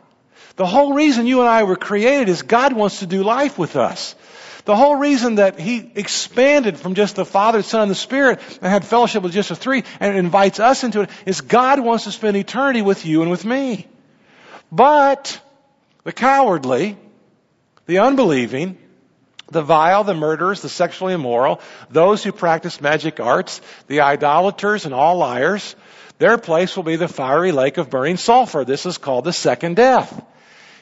The 0.55 0.65
whole 0.65 0.93
reason 0.93 1.27
you 1.27 1.41
and 1.41 1.49
I 1.49 1.63
were 1.63 1.75
created 1.75 2.29
is 2.29 2.41
God 2.41 2.73
wants 2.73 2.99
to 2.99 3.05
do 3.05 3.21
life 3.21 3.59
with 3.59 3.75
us. 3.75 4.15
The 4.65 4.75
whole 4.75 4.95
reason 4.95 5.35
that 5.35 5.59
He 5.59 5.91
expanded 5.95 6.77
from 6.77 6.95
just 6.95 7.15
the 7.15 7.25
Father, 7.25 7.61
Son, 7.61 7.83
and 7.83 7.91
the 7.91 7.95
Spirit 7.95 8.39
and 8.61 8.71
had 8.71 8.85
fellowship 8.85 9.21
with 9.21 9.33
just 9.33 9.49
the 9.49 9.55
three 9.55 9.83
and 9.99 10.17
invites 10.17 10.59
us 10.59 10.83
into 10.83 11.01
it 11.01 11.09
is 11.25 11.41
God 11.41 11.79
wants 11.79 12.05
to 12.05 12.11
spend 12.11 12.37
eternity 12.37 12.81
with 12.81 13.05
you 13.05 13.21
and 13.21 13.29
with 13.29 13.45
me. 13.45 13.87
But 14.71 15.39
the 16.03 16.11
cowardly, 16.11 16.97
the 17.85 17.99
unbelieving, 17.99 18.77
the 19.49 19.61
vile, 19.61 20.03
the 20.03 20.13
murderers, 20.13 20.61
the 20.61 20.69
sexually 20.69 21.13
immoral, 21.13 21.61
those 21.89 22.23
who 22.23 22.31
practice 22.31 22.81
magic 22.81 23.19
arts, 23.19 23.61
the 23.87 24.01
idolaters 24.01 24.85
and 24.85 24.93
all 24.93 25.17
liars, 25.17 25.75
their 26.17 26.37
place 26.37 26.75
will 26.75 26.83
be 26.83 26.95
the 26.95 27.07
fiery 27.07 27.51
lake 27.51 27.77
of 27.77 27.89
burning 27.89 28.17
sulfur. 28.17 28.63
This 28.63 28.85
is 28.85 28.97
called 28.97 29.25
the 29.25 29.33
second 29.33 29.75
death. 29.75 30.23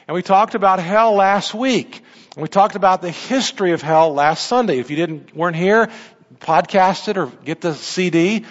And 0.06 0.14
we 0.14 0.22
talked 0.22 0.54
about 0.54 0.78
hell 0.78 1.14
last 1.14 1.54
week. 1.54 2.02
And 2.34 2.42
we 2.42 2.48
talked 2.48 2.76
about 2.76 3.02
the 3.02 3.10
history 3.10 3.72
of 3.72 3.82
hell 3.82 4.14
last 4.14 4.46
Sunday. 4.46 4.78
If 4.78 4.90
you 4.90 4.96
didn't 4.96 5.34
weren't 5.34 5.56
here, 5.56 5.90
podcast 6.38 7.08
it 7.08 7.16
or 7.16 7.26
get 7.26 7.60
the 7.60 7.74
CD. 7.74 8.44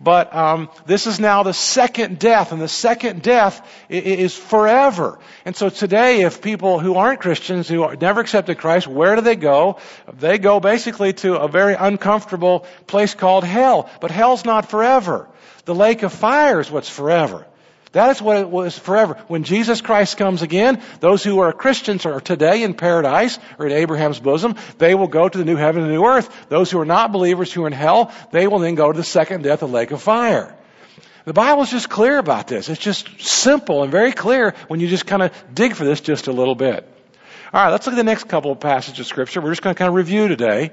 But 0.00 0.34
um, 0.34 0.68
this 0.86 1.06
is 1.06 1.18
now 1.18 1.42
the 1.42 1.54
second 1.54 2.18
death, 2.18 2.52
and 2.52 2.60
the 2.60 2.68
second 2.68 3.22
death 3.22 3.66
is 3.88 4.36
forever. 4.36 5.18
And 5.44 5.56
so 5.56 5.68
today, 5.68 6.22
if 6.22 6.42
people 6.42 6.78
who 6.78 6.96
aren't 6.96 7.20
Christians, 7.20 7.68
who 7.68 7.94
never 7.96 8.20
accepted 8.20 8.58
Christ, 8.58 8.86
where 8.86 9.16
do 9.16 9.22
they 9.22 9.36
go? 9.36 9.78
They 10.12 10.38
go 10.38 10.60
basically 10.60 11.14
to 11.14 11.36
a 11.36 11.48
very 11.48 11.74
uncomfortable 11.74 12.66
place 12.86 13.14
called 13.14 13.44
hell. 13.44 13.90
But 14.00 14.10
hell's 14.10 14.44
not 14.44 14.68
forever. 14.68 15.28
The 15.64 15.74
lake 15.74 16.02
of 16.02 16.12
fire 16.12 16.60
is 16.60 16.70
what's 16.70 16.90
forever. 16.90 17.46
That 17.96 18.10
is 18.10 18.20
what 18.20 18.36
it 18.36 18.50
was 18.50 18.78
forever. 18.78 19.14
When 19.26 19.42
Jesus 19.42 19.80
Christ 19.80 20.18
comes 20.18 20.42
again, 20.42 20.82
those 21.00 21.24
who 21.24 21.38
are 21.38 21.50
Christians 21.54 22.04
are 22.04 22.20
today 22.20 22.62
in 22.62 22.74
paradise 22.74 23.38
or 23.58 23.64
in 23.64 23.72
Abraham's 23.72 24.20
bosom. 24.20 24.56
They 24.76 24.94
will 24.94 25.06
go 25.06 25.26
to 25.26 25.38
the 25.38 25.46
new 25.46 25.56
heaven 25.56 25.82
and 25.82 25.90
new 25.90 26.04
earth. 26.04 26.28
Those 26.50 26.70
who 26.70 26.78
are 26.78 26.84
not 26.84 27.10
believers 27.10 27.50
who 27.50 27.64
are 27.64 27.68
in 27.68 27.72
hell, 27.72 28.12
they 28.32 28.48
will 28.48 28.58
then 28.58 28.74
go 28.74 28.92
to 28.92 28.98
the 28.98 29.02
second 29.02 29.44
death, 29.44 29.60
the 29.60 29.66
lake 29.66 29.92
of 29.92 30.02
fire. 30.02 30.54
The 31.24 31.32
Bible 31.32 31.62
is 31.62 31.70
just 31.70 31.88
clear 31.88 32.18
about 32.18 32.48
this. 32.48 32.68
It's 32.68 32.78
just 32.78 33.18
simple 33.18 33.82
and 33.82 33.90
very 33.90 34.12
clear 34.12 34.54
when 34.68 34.80
you 34.80 34.88
just 34.88 35.06
kind 35.06 35.22
of 35.22 35.32
dig 35.54 35.74
for 35.74 35.86
this 35.86 36.02
just 36.02 36.26
a 36.26 36.32
little 36.32 36.54
bit. 36.54 36.86
All 37.50 37.64
right, 37.64 37.70
let's 37.70 37.86
look 37.86 37.94
at 37.94 37.96
the 37.96 38.04
next 38.04 38.28
couple 38.28 38.52
of 38.52 38.60
passages 38.60 39.00
of 39.00 39.06
scripture. 39.06 39.40
We're 39.40 39.52
just 39.52 39.62
going 39.62 39.74
to 39.74 39.78
kind 39.78 39.88
of 39.88 39.94
review 39.94 40.28
today. 40.28 40.72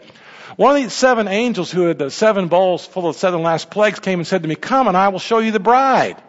One 0.58 0.76
of 0.76 0.84
the 0.84 0.90
seven 0.90 1.30
angels 1.30 1.72
who 1.72 1.84
had 1.84 2.00
the 2.00 2.12
seven 2.12 2.50
bowls 2.50 2.86
full 2.86 3.08
of 3.08 3.16
seven 3.16 3.44
last 3.44 3.72
plagues 3.72 4.02
came 4.02 4.20
and 4.20 4.28
said 4.28 4.44
to 4.44 4.50
me, 4.50 4.56
Come 4.56 4.90
and 4.90 4.98
I 4.98 5.08
will 5.08 5.20
show 5.20 5.40
you 5.40 5.52
the 5.52 5.62
bride. 5.62 6.22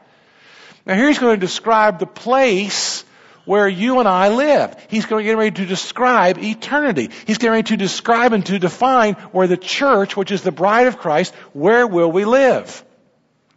Now 0.87 0.95
here 0.95 1.09
he's 1.09 1.19
going 1.19 1.35
to 1.35 1.47
describe 1.47 1.99
the 1.99 2.07
place 2.07 3.05
where 3.45 3.69
you 3.69 4.01
and 4.01 4.09
I 4.09 4.29
live. 4.29 4.77
He's 4.89 5.07
going 5.07 5.25
to 5.25 5.31
get 5.31 5.37
ready 5.37 5.51
to 5.51 5.67
describe 5.67 6.39
eternity. 6.39 7.11
He's 7.27 7.39
getting 7.39 7.53
ready 7.53 7.69
to 7.69 7.77
describe 7.77 8.33
and 8.33 8.45
to 8.47 8.59
define 8.59 9.15
where 9.33 9.47
the 9.47 9.57
church, 9.57 10.17
which 10.17 10.31
is 10.31 10.43
the 10.43 10.53
bride 10.53 10.87
of 10.87 10.99
Christ, 10.99 11.35
where 11.53 11.87
will 11.87 12.11
we 12.11 12.25
live? 12.25 12.85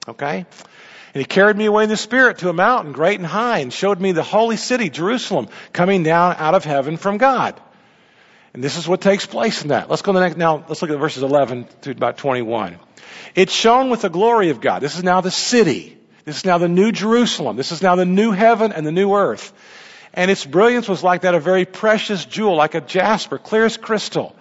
Okay? 0.08 0.46
And 1.14 1.22
he 1.22 1.26
carried 1.26 1.58
me 1.58 1.66
away 1.66 1.84
in 1.84 1.90
the 1.90 1.98
Spirit 1.98 2.40
to 2.40 2.50
a 2.50 2.54
mountain 2.54 2.92
great 2.92 3.20
and 3.20 3.26
high 3.26 3.60
and 3.60 3.72
showed 3.72 4.00
me 4.00 4.12
the 4.12 4.24
holy 4.24 4.58
city, 4.58 4.90
Jerusalem, 4.90 5.48
coming 5.74 6.04
down 6.04 6.36
out 6.38 6.54
of 6.54 6.64
heaven 6.64 6.98
from 6.98 7.18
God. 7.18 7.60
And 8.54 8.64
this 8.64 8.78
is 8.78 8.88
what 8.88 9.02
takes 9.02 9.26
place 9.26 9.62
in 9.62 9.70
that. 9.70 9.90
Let's 9.90 10.02
go 10.02 10.14
to 10.14 10.20
the 10.20 10.26
next, 10.26 10.38
now, 10.38 10.66
let's 10.68 10.82
look 10.82 10.92
at 10.92 11.00
verses 11.00 11.24
11 11.24 11.68
to 11.82 11.92
about 11.92 12.18
21. 12.18 12.78
It's 13.36 13.54
shone 13.54 13.90
with 13.90 14.02
the 14.02 14.10
glory 14.10 14.50
of 14.50 14.62
God. 14.62 14.80
This 14.80 14.96
is 14.96 15.04
now 15.04 15.22
the 15.22 15.32
city. 15.32 15.97
This 16.28 16.40
is 16.40 16.46
now 16.46 16.58
the 16.58 16.68
new 16.68 16.92
Jerusalem. 16.92 17.56
This 17.56 17.72
is 17.72 17.82
now 17.82 17.96
the 17.96 18.04
new 18.04 18.32
heaven 18.32 18.74
and 18.74 18.86
the 18.86 18.92
new 18.92 19.14
earth. 19.14 19.54
And 20.14 20.30
its 20.30 20.46
brilliance 20.46 20.90
was 20.90 21.02
like 21.02 21.22
that 21.22 21.34
of 21.34 21.42
a 21.42 21.46
very 21.46 21.64
precious 21.64 22.26
jewel, 22.26 22.58
like 22.58 22.76
a 22.76 22.82
jasper, 22.82 23.38
clear 23.38 23.64
as 23.64 23.78
crystal. 23.78 24.36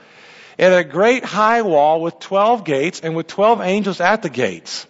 It 0.59 0.64
had 0.64 0.72
a 0.72 0.83
great 0.83 1.25
high 1.25 1.62
wall 1.62 2.01
with 2.01 2.18
12 2.18 2.64
gates 2.64 2.99
and 2.99 3.14
with 3.14 3.29
12 3.29 3.61
angels 3.61 4.01
at 4.01 4.22
the 4.22 4.29
gates. 4.29 4.85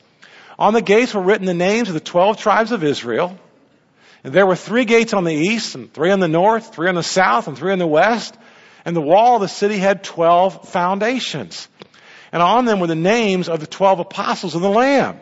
On 0.58 0.72
the 0.72 0.80
gates 0.80 1.12
were 1.12 1.20
written 1.20 1.44
the 1.44 1.52
names 1.52 1.88
of 1.88 1.94
the 1.94 2.00
12 2.00 2.38
tribes 2.38 2.72
of 2.72 2.82
Israel. 2.82 3.38
And 4.24 4.32
there 4.32 4.46
were 4.46 4.56
three 4.56 4.86
gates 4.86 5.12
on 5.12 5.24
the 5.24 5.34
east 5.34 5.74
and 5.74 5.92
three 5.92 6.12
on 6.12 6.20
the 6.20 6.28
north, 6.28 6.74
three 6.74 6.88
on 6.88 6.94
the 6.94 7.02
south 7.02 7.46
and 7.46 7.58
three 7.58 7.72
on 7.72 7.78
the 7.78 7.86
west. 7.86 8.34
And 8.86 8.96
the 8.96 9.02
wall 9.02 9.34
of 9.34 9.42
the 9.42 9.48
city 9.48 9.76
had 9.76 10.02
12 10.02 10.70
foundations. 10.70 11.68
And 12.32 12.42
on 12.42 12.64
them 12.64 12.80
were 12.80 12.86
the 12.86 12.94
names 12.94 13.50
of 13.50 13.60
the 13.60 13.66
12 13.66 14.00
apostles 14.00 14.54
of 14.54 14.62
the 14.62 14.70
Lamb. 14.70 15.20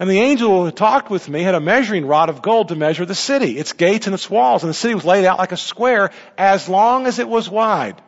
And 0.00 0.08
the 0.08 0.18
angel 0.18 0.64
who 0.64 0.70
talked 0.70 1.10
with 1.10 1.28
me 1.28 1.42
had 1.42 1.54
a 1.54 1.60
measuring 1.60 2.06
rod 2.06 2.30
of 2.30 2.40
gold 2.40 2.68
to 2.68 2.74
measure 2.74 3.04
the 3.04 3.14
city, 3.14 3.58
its 3.58 3.74
gates 3.74 4.06
and 4.06 4.14
its 4.14 4.30
walls. 4.30 4.62
And 4.62 4.70
the 4.70 4.74
city 4.74 4.94
was 4.94 5.04
laid 5.04 5.26
out 5.26 5.38
like 5.38 5.52
a 5.52 5.58
square 5.58 6.10
as 6.38 6.70
long 6.70 7.06
as 7.06 7.18
it 7.18 7.28
was 7.28 7.50
wide. 7.50 8.00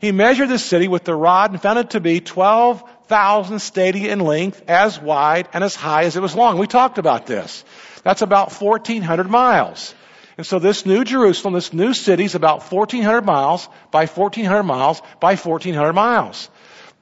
He 0.00 0.12
measured 0.12 0.48
the 0.48 0.58
city 0.58 0.88
with 0.88 1.04
the 1.04 1.14
rod 1.14 1.50
and 1.50 1.60
found 1.60 1.78
it 1.78 1.90
to 1.90 2.00
be 2.00 2.20
12,000 2.20 3.58
stadia 3.58 4.10
in 4.10 4.20
length, 4.20 4.62
as 4.66 4.98
wide 4.98 5.46
and 5.52 5.62
as 5.62 5.74
high 5.74 6.04
as 6.04 6.16
it 6.16 6.22
was 6.22 6.34
long. 6.34 6.56
We 6.56 6.66
talked 6.66 6.96
about 6.96 7.26
this. 7.26 7.64
That's 8.02 8.22
about 8.22 8.58
1,400 8.58 9.28
miles. 9.28 9.94
And 10.38 10.46
so 10.46 10.58
this 10.58 10.86
new 10.86 11.04
Jerusalem, 11.04 11.52
this 11.52 11.74
new 11.74 11.92
city 11.92 12.24
is 12.24 12.34
about 12.34 12.72
1,400 12.72 13.26
miles 13.26 13.68
by 13.90 14.06
1,400 14.06 14.62
miles 14.62 15.02
by 15.20 15.36
1,400 15.36 15.92
miles. 15.92 16.48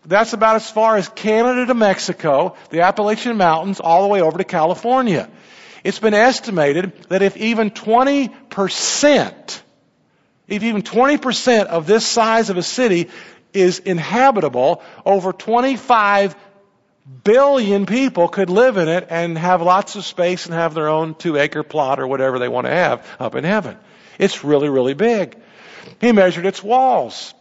That's 0.04 0.32
about 0.32 0.56
as 0.56 0.70
far 0.70 0.96
as 0.96 1.08
Canada 1.08 1.66
to 1.66 1.74
Mexico, 1.74 2.56
the 2.70 2.80
Appalachian 2.82 3.36
Mountains, 3.36 3.80
all 3.80 4.02
the 4.02 4.08
way 4.08 4.22
over 4.22 4.38
to 4.38 4.44
California. 4.44 5.28
It's 5.84 5.98
been 5.98 6.14
estimated 6.14 6.92
that 7.08 7.22
if 7.22 7.36
even 7.36 7.70
20%, 7.70 9.60
if 10.48 10.62
even 10.62 10.82
20% 10.82 11.66
of 11.66 11.86
this 11.86 12.06
size 12.06 12.50
of 12.50 12.56
a 12.56 12.62
city 12.62 13.10
is 13.52 13.78
inhabitable, 13.78 14.82
over 15.04 15.32
25 15.32 16.36
billion 17.24 17.86
people 17.86 18.28
could 18.28 18.50
live 18.50 18.76
in 18.76 18.88
it 18.88 19.06
and 19.10 19.38
have 19.38 19.62
lots 19.62 19.96
of 19.96 20.04
space 20.04 20.46
and 20.46 20.54
have 20.54 20.74
their 20.74 20.88
own 20.88 21.14
two 21.14 21.36
acre 21.36 21.62
plot 21.62 22.00
or 22.00 22.06
whatever 22.06 22.38
they 22.38 22.48
want 22.48 22.66
to 22.66 22.72
have 22.72 23.06
up 23.18 23.34
in 23.34 23.44
heaven. 23.44 23.76
It's 24.18 24.44
really, 24.44 24.68
really 24.68 24.94
big. 24.94 25.36
He 26.00 26.12
measured 26.12 26.44
its 26.44 26.62
walls 26.62 27.34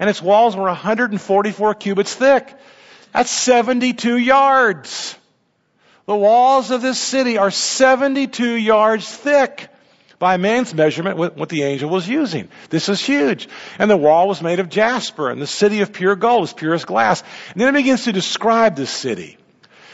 and 0.00 0.10
its 0.10 0.20
walls 0.20 0.56
were 0.56 0.64
144 0.64 1.74
cubits 1.74 2.14
thick. 2.14 2.52
That's 3.12 3.30
72 3.30 4.16
yards. 4.16 5.16
The 6.06 6.16
walls 6.16 6.70
of 6.72 6.82
this 6.82 6.98
city 6.98 7.38
are 7.38 7.50
72 7.50 8.54
yards 8.54 9.08
thick 9.08 9.68
by 10.18 10.36
man's 10.38 10.74
measurement 10.74 11.16
what 11.16 11.48
the 11.48 11.62
angel 11.62 11.90
was 11.90 12.08
using. 12.08 12.48
This 12.68 12.88
is 12.88 13.00
huge. 13.00 13.48
And 13.78 13.90
the 13.90 13.96
wall 13.96 14.26
was 14.26 14.42
made 14.42 14.58
of 14.58 14.68
jasper 14.68 15.30
and 15.30 15.40
the 15.40 15.46
city 15.46 15.82
of 15.82 15.92
pure 15.92 16.16
gold 16.16 16.42
was 16.42 16.52
pure 16.52 16.74
as 16.74 16.84
glass. 16.84 17.22
And 17.52 17.60
then 17.60 17.68
it 17.68 17.78
begins 17.78 18.04
to 18.04 18.12
describe 18.12 18.76
this 18.76 18.90
city. 18.90 19.36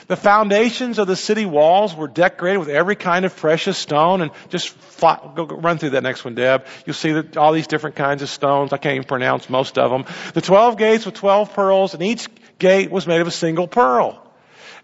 The 0.09 0.17
foundations 0.17 1.01
of 1.01 1.09
the 1.09 1.17
city 1.17 1.47
walls 1.47 1.95
were 1.95 2.07
decorated 2.07 2.59
with 2.59 2.69
every 2.69 2.95
kind 2.95 3.25
of 3.25 3.37
precious 3.37 3.77
stone 3.77 4.21
and 4.21 4.31
just 4.51 4.69
fly, 4.69 5.19
go, 5.35 5.47
go, 5.47 5.57
run 5.57 5.79
through 5.79 5.91
that 5.91 6.05
next 6.05 6.25
one, 6.25 6.37
Deb. 6.37 6.65
You'll 6.85 6.95
see 6.95 7.13
that 7.13 7.37
all 7.37 7.53
these 7.53 7.67
different 7.67 7.97
kinds 7.97 8.23
of 8.23 8.29
stones. 8.29 8.73
I 8.73 8.77
can't 8.77 8.95
even 8.95 9.09
pronounce 9.09 9.51
most 9.51 9.79
of 9.79 9.91
them. 9.91 10.05
The 10.35 10.41
12 10.41 10.79
gates 10.79 11.07
with 11.07 11.15
12 11.15 11.55
pearls 11.55 11.95
and 11.95 12.03
each 12.05 12.29
gate 12.59 12.91
was 12.91 13.07
made 13.09 13.21
of 13.21 13.27
a 13.27 13.33
single 13.33 13.67
pearl. 13.67 14.23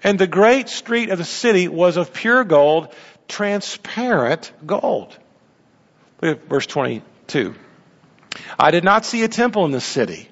And 0.03 0.19
the 0.19 0.27
great 0.27 0.69
street 0.69 1.11
of 1.11 1.19
the 1.19 1.25
city 1.25 1.69
was 1.69 1.97
of 1.97 2.13
pure 2.13 2.43
gold, 2.43 2.93
transparent 3.29 4.53
gold. 4.67 5.17
Look 6.21 6.39
at 6.39 6.49
verse 6.49 6.67
22. 6.67 7.55
I 8.59 8.73
did 8.73 8.83
not 8.83 9.05
see 9.05 9.23
a 9.23 9.29
temple 9.29 9.65
in 9.67 9.71
the 9.71 9.81
city 9.81 10.29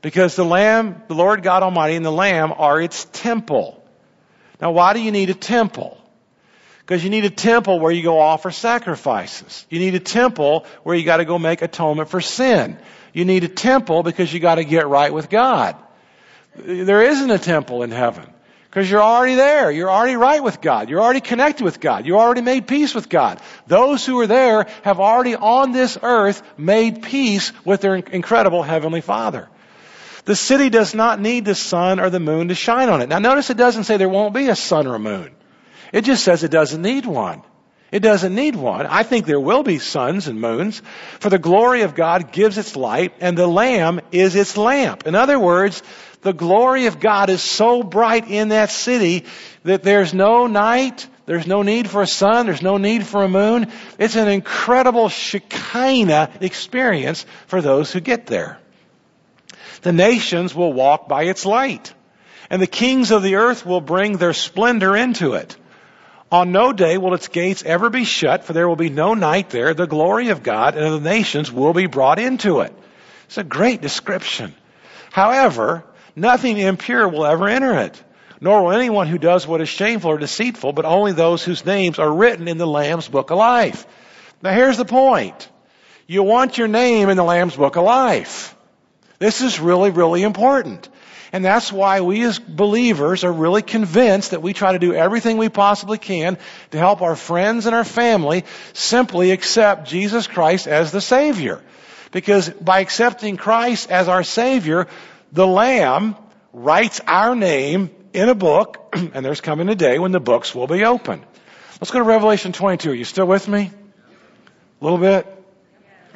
because 0.00 0.36
the 0.36 0.44
Lamb, 0.44 1.02
the 1.08 1.14
Lord 1.14 1.42
God 1.42 1.64
Almighty 1.64 1.96
and 1.96 2.04
the 2.04 2.12
Lamb 2.12 2.52
are 2.56 2.80
its 2.80 3.06
temple. 3.12 3.82
Now 4.60 4.70
why 4.72 4.92
do 4.92 5.00
you 5.00 5.10
need 5.10 5.30
a 5.30 5.34
temple? 5.34 6.00
Because 6.80 7.02
you 7.02 7.10
need 7.10 7.24
a 7.24 7.30
temple 7.30 7.80
where 7.80 7.90
you 7.90 8.02
go 8.02 8.20
offer 8.20 8.50
sacrifices. 8.50 9.66
You 9.68 9.80
need 9.80 9.96
a 9.96 10.00
temple 10.00 10.66
where 10.84 10.94
you 10.94 11.04
got 11.04 11.16
to 11.16 11.24
go 11.24 11.38
make 11.38 11.60
atonement 11.62 12.08
for 12.08 12.20
sin. 12.20 12.78
You 13.12 13.24
need 13.24 13.42
a 13.42 13.48
temple 13.48 14.02
because 14.02 14.32
you 14.32 14.38
got 14.38 14.56
to 14.56 14.64
get 14.64 14.86
right 14.86 15.12
with 15.12 15.28
God. 15.28 15.74
There 16.54 17.02
isn't 17.02 17.30
a 17.30 17.38
temple 17.38 17.82
in 17.82 17.90
heaven. 17.90 18.30
Because 18.76 18.90
you're 18.90 19.02
already 19.02 19.36
there. 19.36 19.70
You're 19.70 19.90
already 19.90 20.16
right 20.16 20.42
with 20.42 20.60
God. 20.60 20.90
You're 20.90 21.00
already 21.00 21.22
connected 21.22 21.64
with 21.64 21.80
God. 21.80 22.06
You 22.06 22.18
already 22.18 22.42
made 22.42 22.66
peace 22.66 22.94
with 22.94 23.08
God. 23.08 23.40
Those 23.66 24.04
who 24.04 24.20
are 24.20 24.26
there 24.26 24.66
have 24.82 25.00
already 25.00 25.34
on 25.34 25.72
this 25.72 25.96
earth 26.02 26.42
made 26.58 27.02
peace 27.02 27.52
with 27.64 27.80
their 27.80 27.96
incredible 27.96 28.62
Heavenly 28.62 29.00
Father. 29.00 29.48
The 30.26 30.36
city 30.36 30.70
does 30.70 30.92
not 30.92 31.20
need 31.20 31.44
the 31.44 31.54
sun 31.54 32.00
or 32.00 32.10
the 32.10 32.20
moon 32.20 32.48
to 32.48 32.54
shine 32.54 32.88
on 32.88 33.00
it. 33.00 33.08
Now 33.08 33.20
notice 33.20 33.48
it 33.48 33.56
doesn't 33.56 33.84
say 33.84 33.96
there 33.96 34.08
won't 34.08 34.34
be 34.34 34.48
a 34.48 34.56
sun 34.56 34.86
or 34.86 34.96
a 34.96 34.98
moon. 34.98 35.30
It 35.92 36.02
just 36.02 36.24
says 36.24 36.42
it 36.42 36.50
doesn't 36.50 36.82
need 36.82 37.06
one. 37.06 37.42
It 37.92 38.00
doesn't 38.00 38.34
need 38.34 38.56
one. 38.56 38.86
I 38.86 39.04
think 39.04 39.24
there 39.24 39.40
will 39.40 39.62
be 39.62 39.78
suns 39.78 40.26
and 40.26 40.40
moons, 40.40 40.82
for 41.20 41.30
the 41.30 41.38
glory 41.38 41.82
of 41.82 41.94
God 41.94 42.32
gives 42.32 42.58
its 42.58 42.74
light, 42.74 43.14
and 43.20 43.38
the 43.38 43.46
Lamb 43.46 44.00
is 44.10 44.34
its 44.34 44.56
lamp. 44.56 45.06
In 45.06 45.14
other 45.14 45.38
words, 45.38 45.84
the 46.22 46.32
glory 46.32 46.86
of 46.86 46.98
God 46.98 47.30
is 47.30 47.40
so 47.40 47.84
bright 47.84 48.28
in 48.28 48.48
that 48.48 48.72
city 48.72 49.24
that 49.62 49.84
there's 49.84 50.12
no 50.12 50.48
night, 50.48 51.06
there's 51.26 51.46
no 51.46 51.62
need 51.62 51.88
for 51.88 52.02
a 52.02 52.06
sun, 52.06 52.46
there's 52.46 52.62
no 52.62 52.78
need 52.78 53.06
for 53.06 53.22
a 53.22 53.28
moon. 53.28 53.70
It's 53.96 54.16
an 54.16 54.26
incredible 54.26 55.08
Shekinah 55.08 56.30
experience 56.40 57.24
for 57.46 57.62
those 57.62 57.92
who 57.92 58.00
get 58.00 58.26
there. 58.26 58.58
The 59.82 59.92
nations 59.92 60.54
will 60.54 60.72
walk 60.72 61.08
by 61.08 61.24
its 61.24 61.46
light, 61.46 61.92
and 62.50 62.60
the 62.60 62.66
kings 62.66 63.10
of 63.10 63.22
the 63.22 63.36
earth 63.36 63.64
will 63.64 63.80
bring 63.80 64.16
their 64.16 64.32
splendor 64.32 64.96
into 64.96 65.34
it. 65.34 65.56
On 66.30 66.50
no 66.50 66.72
day 66.72 66.98
will 66.98 67.14
its 67.14 67.28
gates 67.28 67.62
ever 67.64 67.88
be 67.88 68.04
shut, 68.04 68.44
for 68.44 68.52
there 68.52 68.68
will 68.68 68.76
be 68.76 68.90
no 68.90 69.14
night 69.14 69.50
there. 69.50 69.74
The 69.74 69.86
glory 69.86 70.30
of 70.30 70.42
God 70.42 70.76
and 70.76 70.84
of 70.84 71.02
the 71.02 71.08
nations 71.08 71.52
will 71.52 71.72
be 71.72 71.86
brought 71.86 72.18
into 72.18 72.60
it. 72.60 72.74
It's 73.26 73.38
a 73.38 73.44
great 73.44 73.80
description. 73.80 74.54
However, 75.12 75.84
nothing 76.16 76.58
impure 76.58 77.08
will 77.08 77.24
ever 77.24 77.48
enter 77.48 77.78
it, 77.78 78.02
nor 78.40 78.64
will 78.64 78.72
anyone 78.72 79.06
who 79.06 79.18
does 79.18 79.46
what 79.46 79.60
is 79.60 79.68
shameful 79.68 80.10
or 80.10 80.18
deceitful, 80.18 80.72
but 80.72 80.84
only 80.84 81.12
those 81.12 81.44
whose 81.44 81.64
names 81.64 82.00
are 82.00 82.12
written 82.12 82.48
in 82.48 82.58
the 82.58 82.66
Lamb's 82.66 83.08
book 83.08 83.30
of 83.30 83.38
life. 83.38 83.86
Now 84.42 84.52
here's 84.52 84.78
the 84.78 84.84
point. 84.84 85.48
You 86.08 86.24
want 86.24 86.58
your 86.58 86.68
name 86.68 87.08
in 87.08 87.16
the 87.16 87.24
Lamb's 87.24 87.56
book 87.56 87.76
of 87.76 87.84
life. 87.84 88.55
This 89.18 89.40
is 89.40 89.60
really, 89.60 89.90
really 89.90 90.22
important. 90.22 90.88
And 91.32 91.44
that's 91.44 91.72
why 91.72 92.00
we 92.00 92.22
as 92.22 92.38
believers 92.38 93.24
are 93.24 93.32
really 93.32 93.62
convinced 93.62 94.30
that 94.30 94.42
we 94.42 94.52
try 94.52 94.72
to 94.72 94.78
do 94.78 94.94
everything 94.94 95.36
we 95.36 95.48
possibly 95.48 95.98
can 95.98 96.38
to 96.70 96.78
help 96.78 97.02
our 97.02 97.16
friends 97.16 97.66
and 97.66 97.74
our 97.74 97.84
family 97.84 98.44
simply 98.72 99.32
accept 99.32 99.88
Jesus 99.88 100.26
Christ 100.26 100.66
as 100.66 100.92
the 100.92 101.00
Savior. 101.00 101.62
Because 102.12 102.48
by 102.48 102.80
accepting 102.80 103.36
Christ 103.36 103.90
as 103.90 104.08
our 104.08 104.22
Savior, 104.22 104.86
the 105.32 105.46
Lamb 105.46 106.16
writes 106.52 107.00
our 107.06 107.34
name 107.34 107.90
in 108.12 108.28
a 108.28 108.34
book, 108.34 108.88
and 108.92 109.24
there's 109.24 109.40
coming 109.40 109.68
a 109.68 109.74
day 109.74 109.98
when 109.98 110.12
the 110.12 110.20
books 110.20 110.54
will 110.54 110.66
be 110.66 110.84
open. 110.84 111.24
Let's 111.80 111.90
go 111.90 111.98
to 111.98 112.04
Revelation 112.04 112.52
22. 112.52 112.90
Are 112.90 112.94
you 112.94 113.04
still 113.04 113.26
with 113.26 113.46
me? 113.48 113.70
A 114.80 114.84
little 114.84 114.98
bit? 114.98 115.35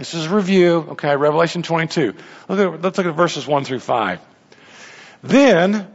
This 0.01 0.15
is 0.15 0.25
a 0.25 0.35
review. 0.35 0.87
Okay, 0.93 1.15
Revelation 1.15 1.63
22. 1.63 2.15
Look 2.49 2.59
at, 2.59 2.81
let's 2.81 2.97
look 2.97 3.07
at 3.07 3.15
verses 3.15 3.47
1 3.47 3.65
through 3.67 3.81
5. 3.81 4.19
Then, 5.23 5.93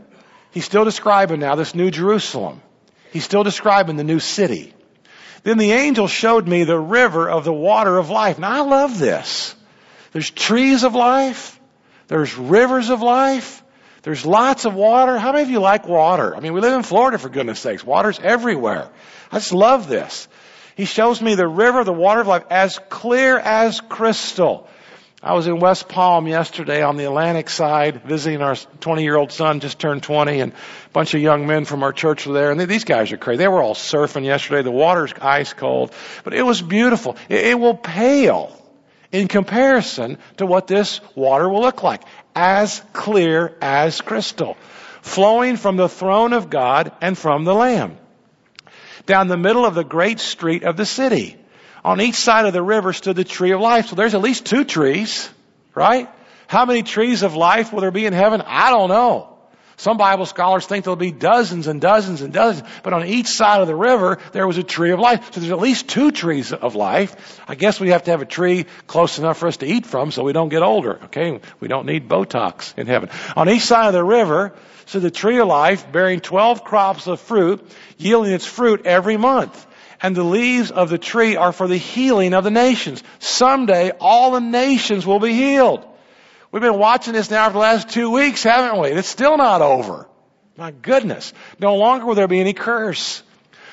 he's 0.51 0.63
still 0.63 0.85
describing 0.85 1.39
now 1.39 1.55
this 1.55 1.73
new 1.73 1.89
Jerusalem. 1.89 2.61
He's 3.11 3.23
still 3.23 3.41
describing 3.41 3.95
the 3.95 4.03
new 4.03 4.19
city. 4.19 4.75
Then 5.41 5.57
the 5.57 5.71
angel 5.71 6.07
showed 6.07 6.47
me 6.47 6.65
the 6.65 6.77
river 6.77 7.27
of 7.27 7.45
the 7.45 7.51
water 7.51 7.97
of 7.97 8.11
life. 8.11 8.37
Now 8.37 8.51
I 8.51 8.67
love 8.67 8.99
this. 8.99 9.55
There's 10.11 10.29
trees 10.29 10.83
of 10.83 10.93
life. 10.93 11.59
There's 12.07 12.37
rivers 12.37 12.91
of 12.91 13.01
life. 13.01 13.63
There's 14.03 14.23
lots 14.23 14.65
of 14.65 14.75
water. 14.75 15.17
How 15.17 15.31
many 15.31 15.45
of 15.45 15.49
you 15.49 15.61
like 15.61 15.87
water? 15.87 16.35
I 16.35 16.41
mean, 16.41 16.53
we 16.53 16.61
live 16.61 16.73
in 16.73 16.83
Florida 16.83 17.17
for 17.17 17.29
goodness 17.29 17.59
sakes. 17.59 17.83
Water's 17.83 18.19
everywhere. 18.19 18.87
I 19.31 19.39
just 19.39 19.51
love 19.51 19.87
this. 19.87 20.27
He 20.75 20.85
shows 20.85 21.21
me 21.21 21.35
the 21.35 21.47
river, 21.47 21.83
the 21.83 21.93
water 21.93 22.21
of 22.21 22.27
life, 22.27 22.43
as 22.49 22.79
clear 22.89 23.39
as 23.39 23.79
crystal. 23.81 24.67
I 25.23 25.33
was 25.33 25.47
in 25.47 25.59
West 25.59 25.87
Palm 25.87 26.27
yesterday 26.27 26.83
on 26.83 26.97
the 26.97 27.05
Atlantic 27.05 27.49
side 27.49 28.03
visiting 28.03 28.41
our 28.41 28.55
20 28.55 29.01
year 29.01 29.15
old 29.15 29.31
son, 29.31 29.61
just 29.61 29.79
turned 29.79 30.03
20, 30.03 30.39
and 30.41 30.51
a 30.51 30.89
bunch 30.93 31.13
of 31.13 31.21
young 31.21 31.47
men 31.47 31.65
from 31.65 31.81
our 31.81 31.93
church 31.93 32.27
were 32.27 32.33
there. 32.33 32.51
And 32.51 32.59
these 32.59 32.83
guys 32.83 33.11
are 33.11 33.17
crazy. 33.17 33.37
They 33.37 33.47
were 33.47 33.63
all 33.63 33.73
surfing 33.73 34.25
yesterday. 34.25 34.61
The 34.61 34.71
water's 34.71 35.13
ice 35.19 35.53
cold, 35.53 35.93
but 36.23 36.33
it 36.33 36.43
was 36.43 36.61
beautiful. 36.61 37.15
It, 37.29 37.45
it 37.45 37.59
will 37.59 37.73
pale 37.73 38.61
in 39.11 39.29
comparison 39.29 40.17
to 40.37 40.45
what 40.45 40.67
this 40.67 40.99
water 41.15 41.47
will 41.47 41.61
look 41.61 41.81
like. 41.81 42.03
As 42.35 42.83
clear 42.91 43.55
as 43.61 44.01
crystal. 44.01 44.57
Flowing 45.01 45.55
from 45.55 45.77
the 45.77 45.87
throne 45.87 46.33
of 46.33 46.49
God 46.49 46.91
and 47.01 47.17
from 47.17 47.45
the 47.45 47.55
Lamb. 47.55 47.97
Down 49.05 49.27
the 49.27 49.37
middle 49.37 49.65
of 49.65 49.75
the 49.75 49.83
great 49.83 50.19
street 50.19 50.63
of 50.63 50.77
the 50.77 50.85
city 50.85 51.37
on 51.83 52.01
each 52.01 52.15
side 52.15 52.45
of 52.45 52.53
the 52.53 52.63
river 52.63 52.93
stood 52.93 53.15
the 53.15 53.23
tree 53.23 53.51
of 53.51 53.61
life. 53.61 53.87
So 53.87 53.95
there's 53.95 54.15
at 54.15 54.21
least 54.21 54.45
two 54.45 54.63
trees, 54.63 55.29
right? 55.75 56.09
How 56.47 56.65
many 56.65 56.83
trees 56.83 57.21
of 57.21 57.35
life 57.35 57.71
will 57.71 57.81
there 57.81 57.91
be 57.91 58.05
in 58.05 58.13
heaven? 58.13 58.41
I 58.45 58.71
don't 58.71 58.89
know. 58.89 59.34
Some 59.77 59.97
Bible 59.97 60.25
scholars 60.25 60.65
think 60.65 60.85
there'll 60.85 60.95
be 60.95 61.11
dozens 61.11 61.67
and 61.67 61.81
dozens 61.81 62.21
and 62.21 62.31
dozens, 62.31 62.67
but 62.81 62.93
on 62.93 63.05
each 63.05 63.27
side 63.27 63.61
of 63.61 63.67
the 63.67 63.75
river, 63.75 64.19
there 64.31 64.47
was 64.47 64.57
a 64.57 64.63
tree 64.63 64.91
of 64.91 64.99
life. 64.99 65.33
So 65.33 65.41
there's 65.41 65.51
at 65.51 65.59
least 65.59 65.89
two 65.89 66.11
trees 66.11 66.53
of 66.53 66.75
life. 66.75 67.41
I 67.47 67.55
guess 67.55 67.79
we 67.79 67.89
have 67.89 68.03
to 68.03 68.11
have 68.11 68.21
a 68.21 68.25
tree 68.25 68.65
close 68.87 69.19
enough 69.19 69.37
for 69.37 69.47
us 69.47 69.57
to 69.57 69.65
eat 69.65 69.85
from 69.85 70.11
so 70.11 70.23
we 70.23 70.33
don't 70.33 70.49
get 70.49 70.63
older, 70.63 70.99
okay? 71.05 71.41
We 71.59 71.67
don't 71.67 71.85
need 71.85 72.07
Botox 72.07 72.77
in 72.77 72.87
heaven. 72.87 73.09
On 73.35 73.49
each 73.49 73.63
side 73.63 73.87
of 73.87 73.93
the 73.93 74.03
river, 74.03 74.53
so 74.85 74.99
the 74.99 75.11
tree 75.11 75.39
of 75.39 75.47
life 75.47 75.91
bearing 75.91 76.21
12 76.21 76.63
crops 76.63 77.07
of 77.07 77.19
fruit, 77.19 77.67
yielding 77.97 78.31
its 78.31 78.45
fruit 78.45 78.85
every 78.85 79.17
month 79.17 79.65
and 80.01 80.15
the 80.15 80.23
leaves 80.23 80.71
of 80.71 80.89
the 80.89 80.97
tree 80.97 81.35
are 81.35 81.51
for 81.51 81.67
the 81.67 81.77
healing 81.77 82.33
of 82.33 82.43
the 82.43 82.51
nations. 82.51 83.01
Someday 83.19 83.91
all 83.99 84.31
the 84.31 84.41
nations 84.41 85.05
will 85.05 85.19
be 85.19 85.33
healed. 85.33 85.85
We've 86.55 86.61
been 86.61 86.79
watching 86.79 87.11
this 87.11 87.29
now 87.29 87.47
for 87.47 87.51
the 87.51 87.59
last 87.59 87.89
two 87.89 88.11
weeks, 88.11 88.41
haven't 88.41 88.79
we? 88.79 88.87
It's 88.87 89.09
still 89.09 89.35
not 89.35 89.61
over. 89.61 90.07
My 90.55 90.71
goodness. 90.71 91.33
No 91.59 91.75
longer 91.75 92.05
will 92.05 92.15
there 92.15 92.29
be 92.29 92.39
any 92.39 92.53
curse. 92.53 93.21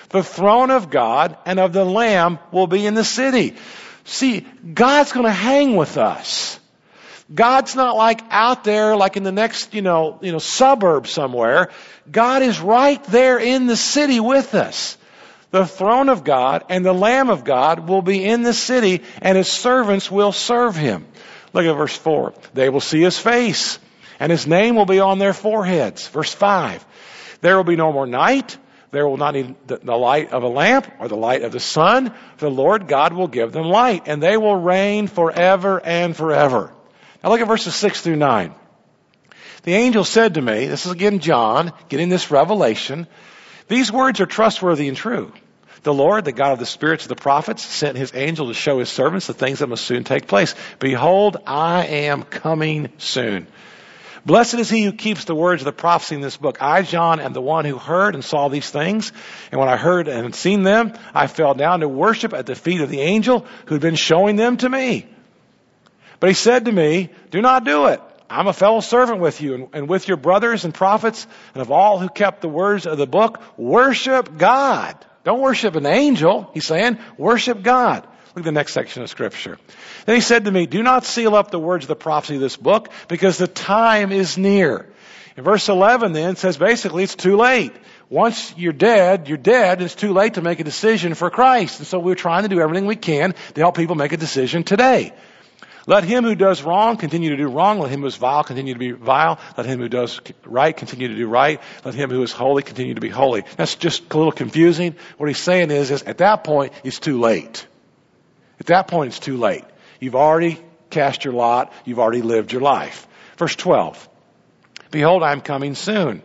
The 0.08 0.24
throne 0.24 0.72
of 0.72 0.90
God 0.90 1.38
and 1.46 1.60
of 1.60 1.72
the 1.72 1.84
Lamb 1.84 2.40
will 2.50 2.66
be 2.66 2.84
in 2.84 2.94
the 2.94 3.04
city. 3.04 3.54
See, 4.02 4.40
God's 4.74 5.12
gonna 5.12 5.30
hang 5.30 5.76
with 5.76 5.96
us. 5.96 6.58
God's 7.32 7.76
not 7.76 7.94
like 7.96 8.20
out 8.30 8.64
there, 8.64 8.96
like 8.96 9.16
in 9.16 9.22
the 9.22 9.30
next, 9.30 9.74
you 9.74 9.82
know, 9.82 10.18
you 10.20 10.32
know, 10.32 10.40
suburb 10.40 11.06
somewhere. 11.06 11.70
God 12.10 12.42
is 12.42 12.58
right 12.58 13.04
there 13.04 13.38
in 13.38 13.68
the 13.68 13.76
city 13.76 14.18
with 14.18 14.56
us 14.56 14.98
the 15.52 15.66
throne 15.66 16.08
of 16.08 16.24
God 16.24 16.64
and 16.70 16.84
the 16.84 16.94
Lamb 16.94 17.28
of 17.30 17.44
God 17.44 17.86
will 17.86 18.02
be 18.02 18.24
in 18.24 18.42
the 18.42 18.54
city 18.54 19.02
and 19.20 19.36
his 19.36 19.48
servants 19.48 20.10
will 20.10 20.32
serve 20.32 20.74
him. 20.74 21.06
Look 21.52 21.66
at 21.66 21.72
verse 21.72 21.96
4. 21.96 22.34
They 22.54 22.68
will 22.68 22.80
see 22.80 23.00
his 23.00 23.18
face 23.18 23.78
and 24.18 24.30
his 24.30 24.46
name 24.46 24.76
will 24.76 24.86
be 24.86 25.00
on 25.00 25.18
their 25.18 25.32
foreheads. 25.32 26.06
Verse 26.08 26.32
5. 26.32 26.84
There 27.40 27.56
will 27.56 27.64
be 27.64 27.76
no 27.76 27.92
more 27.92 28.06
night. 28.06 28.56
There 28.90 29.06
will 29.08 29.16
not 29.16 29.34
need 29.34 29.56
the 29.66 29.96
light 29.96 30.32
of 30.32 30.42
a 30.42 30.48
lamp 30.48 30.86
or 30.98 31.08
the 31.08 31.16
light 31.16 31.42
of 31.42 31.52
the 31.52 31.60
sun. 31.60 32.14
The 32.38 32.50
Lord 32.50 32.88
God 32.88 33.14
will 33.14 33.28
give 33.28 33.52
them 33.52 33.64
light 33.64 34.04
and 34.06 34.22
they 34.22 34.36
will 34.36 34.56
reign 34.56 35.06
forever 35.06 35.80
and 35.84 36.16
forever. 36.16 36.72
Now 37.22 37.30
look 37.30 37.40
at 37.40 37.48
verses 37.48 37.74
6 37.74 38.02
through 38.02 38.16
9. 38.16 38.54
The 39.64 39.74
angel 39.74 40.04
said 40.04 40.34
to 40.34 40.42
me, 40.42 40.66
this 40.66 40.86
is 40.86 40.92
again 40.92 41.20
John 41.20 41.72
getting 41.88 42.08
this 42.08 42.30
revelation, 42.30 43.06
these 43.68 43.92
words 43.92 44.20
are 44.20 44.26
trustworthy 44.26 44.88
and 44.88 44.96
true. 44.96 45.32
The 45.82 45.92
Lord, 45.92 46.24
the 46.24 46.32
God 46.32 46.52
of 46.52 46.58
the 46.58 46.66
spirits 46.66 47.04
of 47.04 47.08
the 47.08 47.16
prophets, 47.16 47.64
sent 47.64 47.96
his 47.96 48.12
angel 48.14 48.48
to 48.48 48.54
show 48.54 48.78
his 48.78 48.88
servants 48.88 49.26
the 49.26 49.34
things 49.34 49.58
that 49.58 49.66
must 49.66 49.84
soon 49.84 50.04
take 50.04 50.28
place. 50.28 50.54
Behold, 50.78 51.38
I 51.46 51.86
am 51.86 52.22
coming 52.22 52.90
soon. 52.98 53.48
Blessed 54.24 54.54
is 54.54 54.70
he 54.70 54.84
who 54.84 54.92
keeps 54.92 55.24
the 55.24 55.34
words 55.34 55.62
of 55.62 55.64
the 55.64 55.72
prophecy 55.72 56.14
in 56.14 56.20
this 56.20 56.36
book. 56.36 56.58
I, 56.60 56.82
John, 56.82 57.18
am 57.18 57.32
the 57.32 57.40
one 57.40 57.64
who 57.64 57.76
heard 57.76 58.14
and 58.14 58.24
saw 58.24 58.48
these 58.48 58.70
things. 58.70 59.12
And 59.50 59.58
when 59.58 59.68
I 59.68 59.76
heard 59.76 60.06
and 60.06 60.32
seen 60.32 60.62
them, 60.62 60.92
I 61.12 61.26
fell 61.26 61.54
down 61.54 61.80
to 61.80 61.88
worship 61.88 62.32
at 62.32 62.46
the 62.46 62.54
feet 62.54 62.80
of 62.80 62.88
the 62.88 63.00
angel 63.00 63.44
who'd 63.66 63.80
been 63.80 63.96
showing 63.96 64.36
them 64.36 64.58
to 64.58 64.68
me. 64.68 65.08
But 66.20 66.28
he 66.28 66.34
said 66.34 66.66
to 66.66 66.72
me, 66.72 67.10
do 67.32 67.42
not 67.42 67.64
do 67.64 67.86
it. 67.86 68.00
I'm 68.30 68.46
a 68.46 68.52
fellow 68.52 68.78
servant 68.78 69.18
with 69.18 69.40
you 69.40 69.54
and, 69.54 69.68
and 69.72 69.88
with 69.88 70.06
your 70.06 70.16
brothers 70.16 70.64
and 70.64 70.72
prophets 70.72 71.26
and 71.54 71.60
of 71.60 71.72
all 71.72 71.98
who 71.98 72.08
kept 72.08 72.40
the 72.40 72.48
words 72.48 72.86
of 72.86 72.98
the 72.98 73.08
book. 73.08 73.42
Worship 73.58 74.38
God. 74.38 75.04
Don't 75.24 75.40
worship 75.40 75.76
an 75.76 75.86
angel. 75.86 76.50
He's 76.54 76.66
saying, 76.66 76.98
worship 77.16 77.62
God. 77.62 78.06
Look 78.34 78.38
at 78.38 78.44
the 78.44 78.52
next 78.52 78.72
section 78.72 79.02
of 79.02 79.10
scripture. 79.10 79.58
Then 80.06 80.14
he 80.14 80.20
said 80.22 80.46
to 80.46 80.50
me, 80.50 80.66
do 80.66 80.82
not 80.82 81.04
seal 81.04 81.34
up 81.34 81.50
the 81.50 81.58
words 81.58 81.84
of 81.84 81.88
the 81.88 81.96
prophecy 81.96 82.36
of 82.36 82.40
this 82.40 82.56
book 82.56 82.88
because 83.08 83.38
the 83.38 83.46
time 83.46 84.10
is 84.10 84.38
near. 84.38 84.86
In 85.36 85.44
verse 85.44 85.68
11 85.68 86.12
then 86.12 86.36
says 86.36 86.56
basically 86.56 87.04
it's 87.04 87.14
too 87.14 87.36
late. 87.36 87.72
Once 88.08 88.54
you're 88.56 88.72
dead, 88.72 89.28
you're 89.28 89.38
dead. 89.38 89.80
It's 89.80 89.94
too 89.94 90.12
late 90.12 90.34
to 90.34 90.42
make 90.42 90.60
a 90.60 90.64
decision 90.64 91.14
for 91.14 91.30
Christ. 91.30 91.78
And 91.78 91.86
so 91.86 91.98
we're 91.98 92.14
trying 92.14 92.42
to 92.42 92.48
do 92.48 92.60
everything 92.60 92.86
we 92.86 92.96
can 92.96 93.34
to 93.54 93.60
help 93.60 93.76
people 93.76 93.96
make 93.96 94.12
a 94.12 94.18
decision 94.18 94.64
today. 94.64 95.12
Let 95.86 96.04
him 96.04 96.24
who 96.24 96.34
does 96.34 96.62
wrong 96.62 96.96
continue 96.96 97.30
to 97.30 97.36
do 97.36 97.48
wrong. 97.48 97.80
Let 97.80 97.90
him 97.90 98.00
who 98.00 98.06
is 98.06 98.16
vile 98.16 98.44
continue 98.44 98.74
to 98.74 98.78
be 98.78 98.92
vile. 98.92 99.38
Let 99.56 99.66
him 99.66 99.80
who 99.80 99.88
does 99.88 100.20
right 100.44 100.76
continue 100.76 101.08
to 101.08 101.16
do 101.16 101.26
right. 101.26 101.60
Let 101.84 101.94
him 101.94 102.10
who 102.10 102.22
is 102.22 102.32
holy 102.32 102.62
continue 102.62 102.94
to 102.94 103.00
be 103.00 103.08
holy. 103.08 103.44
That's 103.56 103.74
just 103.74 104.12
a 104.12 104.16
little 104.16 104.32
confusing. 104.32 104.94
What 105.16 105.28
he's 105.28 105.38
saying 105.38 105.70
is, 105.70 105.90
is 105.90 106.02
at 106.02 106.18
that 106.18 106.44
point, 106.44 106.72
it's 106.84 107.00
too 107.00 107.20
late. 107.20 107.66
At 108.60 108.66
that 108.66 108.86
point, 108.86 109.08
it's 109.08 109.18
too 109.18 109.36
late. 109.36 109.64
You've 109.98 110.14
already 110.14 110.60
cast 110.90 111.24
your 111.24 111.34
lot. 111.34 111.72
You've 111.84 111.98
already 111.98 112.22
lived 112.22 112.52
your 112.52 112.62
life. 112.62 113.08
Verse 113.36 113.56
12. 113.56 114.08
Behold, 114.92 115.22
I 115.22 115.32
am 115.32 115.40
coming 115.40 115.74
soon, 115.74 116.22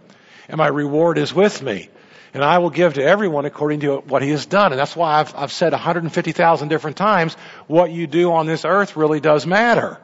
and 0.49 0.57
my 0.57 0.67
reward 0.67 1.17
is 1.17 1.33
with 1.33 1.63
me 1.63 1.89
and 2.33 2.43
I 2.43 2.59
will 2.59 2.69
give 2.69 2.95
to 2.95 3.03
everyone 3.03 3.45
according 3.45 3.81
to 3.81 3.97
what 3.97 4.21
he 4.21 4.29
has 4.31 4.45
done. 4.45 4.71
And 4.71 4.79
that's 4.79 4.95
why 4.95 5.19
I've, 5.19 5.35
I've 5.35 5.51
said 5.51 5.71
150,000 5.71 6.67
different 6.67 6.97
times, 6.97 7.35
what 7.67 7.91
you 7.91 8.07
do 8.07 8.31
on 8.33 8.45
this 8.45 8.65
earth 8.65 8.95
really 8.95 9.19
does 9.19 9.45
matter. 9.45 9.99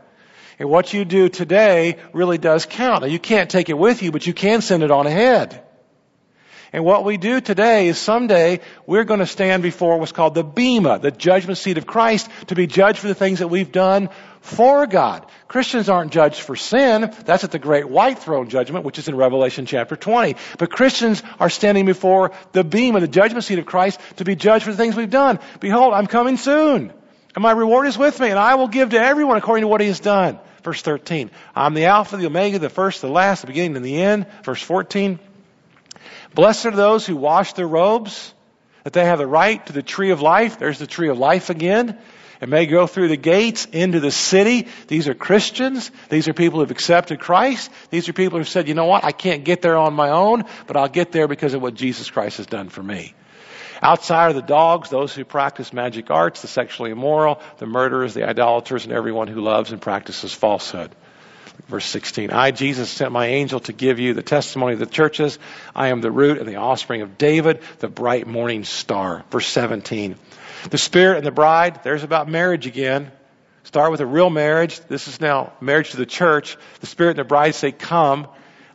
And 0.59 0.69
what 0.69 0.93
you 0.93 1.03
do 1.05 1.29
today 1.29 1.97
really 2.13 2.38
does 2.38 2.65
count. 2.65 3.01
Now 3.01 3.07
you 3.07 3.19
can't 3.19 3.49
take 3.49 3.69
it 3.69 3.77
with 3.77 4.03
you, 4.03 4.12
but 4.12 4.25
you 4.25 4.33
can 4.33 4.62
send 4.62 4.83
it 4.83 4.91
on 4.91 5.07
ahead. 5.07 5.63
And 6.71 6.83
what 6.83 7.05
we 7.05 7.17
do 7.17 7.39
today 7.39 7.88
is 7.88 7.99
someday 7.99 8.59
we're 8.88 9.03
going 9.03 9.19
to 9.19 9.27
stand 9.27 9.62
before 9.62 9.99
what's 9.99 10.12
called 10.12 10.33
the 10.33 10.43
Bema, 10.43 10.97
the 10.97 11.12
judgment 11.12 11.59
seat 11.59 11.77
of 11.77 11.86
Christ, 11.86 12.27
to 12.47 12.55
be 12.55 12.65
judged 12.65 12.97
for 12.97 13.07
the 13.07 13.13
things 13.13 13.39
that 13.39 13.49
we've 13.49 13.71
done 13.71 14.09
for 14.43 14.86
God. 14.88 15.25
Christians 15.47 15.88
aren't 15.88 16.12
judged 16.12 16.41
for 16.41 16.58
sin. 16.58 17.13
That's 17.25 17.45
at 17.45 17.51
the 17.51 17.60
great 17.60 17.88
white 17.88 18.19
throne 18.19 18.49
judgment, 18.49 18.84
which 18.84 18.99
is 18.99 19.08
in 19.08 19.15
Revelation 19.15 19.65
chapter 19.65 19.95
20. 19.95 20.36
But 20.58 20.69
Christians 20.69 21.23
are 21.39 21.49
standing 21.49 21.86
before 21.86 22.32
the 22.51 22.65
Bema 22.65 22.97
of 22.97 23.01
the 23.01 23.08
judgment 23.08 23.45
seat 23.45 23.60
of 23.60 23.65
Christ, 23.65 24.01
to 24.17 24.25
be 24.25 24.36
judged 24.36 24.65
for 24.65 24.71
the 24.71 24.77
things 24.77 24.97
we've 24.97 25.10
done. 25.10 25.39
Behold, 25.62 25.93
I'm 25.93 26.08
coming 26.08 26.36
soon. 26.36 26.91
And 27.36 27.41
my 27.41 27.53
reward 27.53 27.88
is 27.88 27.97
with 27.97 28.19
me, 28.19 28.29
and 28.29 28.38
I 28.38 28.56
will 28.56 28.67
give 28.67 28.89
to 28.89 28.99
everyone 28.99 29.38
according 29.38 29.62
to 29.62 29.69
what 29.69 29.79
he 29.79 29.88
has 29.88 30.01
done. 30.01 30.39
Verse 30.62 30.82
13. 30.82 31.32
I'm 31.56 31.73
the 31.73 31.86
Alpha, 31.86 32.17
the 32.17 32.25
Omega, 32.25 32.60
the 32.60 32.69
first, 32.69 33.01
the 33.01 33.08
last, 33.08 33.41
the 33.41 33.47
beginning, 33.47 33.77
and 33.77 33.86
the 33.86 34.01
end. 34.01 34.27
Verse 34.43 34.62
14. 34.62 35.19
Blessed 36.36 36.65
are 36.65 36.71
those 36.71 37.06
who 37.06 37.15
wash 37.15 37.53
their 37.53 37.67
robes, 37.67 38.34
that 38.84 38.91
they 38.91 39.06
have 39.06 39.19
the 39.19 39.27
right 39.27 39.65
to 39.67 39.73
the 39.73 39.84
tree 39.84 40.12
of 40.12 40.21
life. 40.21 40.60
There's 40.60 40.79
the 40.79 40.88
tree 40.88 41.08
of 41.08 41.17
life 41.17 41.49
again. 41.49 41.97
And 42.43 42.51
may 42.51 42.65
go 42.65 42.88
through 42.88 43.08
the 43.08 43.15
gates 43.15 43.67
into 43.71 44.01
the 44.01 44.12
city. 44.12 44.67
These 44.89 45.08
are 45.08 45.13
Christians. 45.13 45.89
These 46.10 46.27
are 46.27 46.34
people 46.34 46.60
who've 46.60 46.71
accepted 46.71 47.21
Christ. 47.21 47.71
These 47.89 48.10
are 48.10 48.13
people 48.13 48.38
who've 48.38 48.49
said, 48.49 48.67
you 48.67 48.73
know 48.73 48.84
what, 48.84 49.06
I 49.06 49.13
can't 49.13 49.45
get 49.45 49.62
there 49.62 49.77
on 49.77 49.93
my 49.93 50.10
own, 50.10 50.43
but 50.67 50.75
I'll 50.75 50.89
get 50.89 51.13
there 51.13 51.29
because 51.29 51.53
of 51.53 51.62
what 51.62 51.73
Jesus 51.73 52.12
Christ 52.12 52.36
has 52.39 52.45
done 52.45 52.67
for 52.67 52.84
me. 52.84 53.13
Outside 53.82 54.32
are 54.32 54.34
the 54.34 54.41
dogs, 54.41 54.89
those 54.89 55.15
who 55.15 55.23
practice 55.23 55.71
magic 55.71 56.12
arts, 56.12 56.41
the 56.41 56.49
sexually 56.49 56.91
immoral, 56.91 57.39
the 57.60 57.65
murderers, 57.65 58.13
the 58.13 58.27
idolaters, 58.27 58.84
and 58.84 58.91
everyone 58.91 59.29
who 59.29 59.39
loves 59.39 59.71
and 59.71 59.82
practices 59.82 60.34
falsehood. 60.34 60.93
Verse 61.69 61.86
16. 61.86 62.32
I, 62.32 62.51
Jesus, 62.51 62.89
sent 62.89 63.13
my 63.13 63.27
angel 63.27 63.62
to 63.62 63.71
give 63.71 63.99
you 63.99 64.13
the 64.13 64.21
testimony 64.21 64.73
of 64.73 64.79
the 64.79 64.86
churches. 64.86 65.39
I 65.73 65.88
am 65.88 66.01
the 66.01 66.12
root 66.12 66.39
and 66.39 66.47
the 66.47 66.58
offspring 66.58 67.03
of 67.03 67.17
David, 67.17 67.62
the 67.79 67.88
bright 67.88 68.27
morning 68.27 68.65
star. 68.65 69.23
Verse 69.32 69.47
17. 69.47 70.17
The 70.69 70.78
Spirit 70.78 71.17
and 71.17 71.26
the 71.26 71.32
bride, 71.32 71.84
there's 71.84 72.04
about 72.04 72.30
marriage 72.30 72.67
again. 72.67 73.12
Start 73.63 73.91
with 73.91 74.02
a 74.02 74.06
real 74.06 74.30
marriage. 74.30 74.80
This 74.82 75.08
is 75.08 75.21
now 75.21 75.54
marriage 75.62 75.91
to 75.91 75.97
the 75.97 76.06
church. 76.06 76.58
The 76.82 76.88
Spirit 76.88 77.12
and 77.12 77.19
the 77.19 77.23
bride 77.23 77.56
say, 77.56 77.71
Come. 77.71 78.28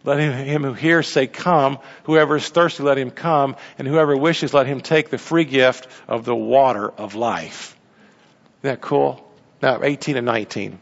Let 0.05 0.20
him, 0.20 0.62
who 0.62 0.72
hears 0.72 1.09
say, 1.09 1.27
Come. 1.27 1.79
Whoever 2.05 2.37
is 2.37 2.48
thirsty, 2.48 2.83
let 2.83 2.98
him 2.98 3.11
come. 3.11 3.57
And 3.79 3.87
whoever 3.87 4.16
wishes, 4.16 4.55
let 4.55 4.66
him 4.66 4.81
take 4.81 5.11
the 5.11 5.18
free 5.18 5.44
gift 5.44 5.88
of 6.07 6.24
the 6.24 6.35
water 6.35 6.88
of 6.88 7.14
life. 7.14 7.77
Isn't 8.62 8.74
that 8.74 8.81
cool? 8.81 9.24
Now, 9.61 9.83
18 9.83 10.16
and 10.16 10.27
19. 10.27 10.79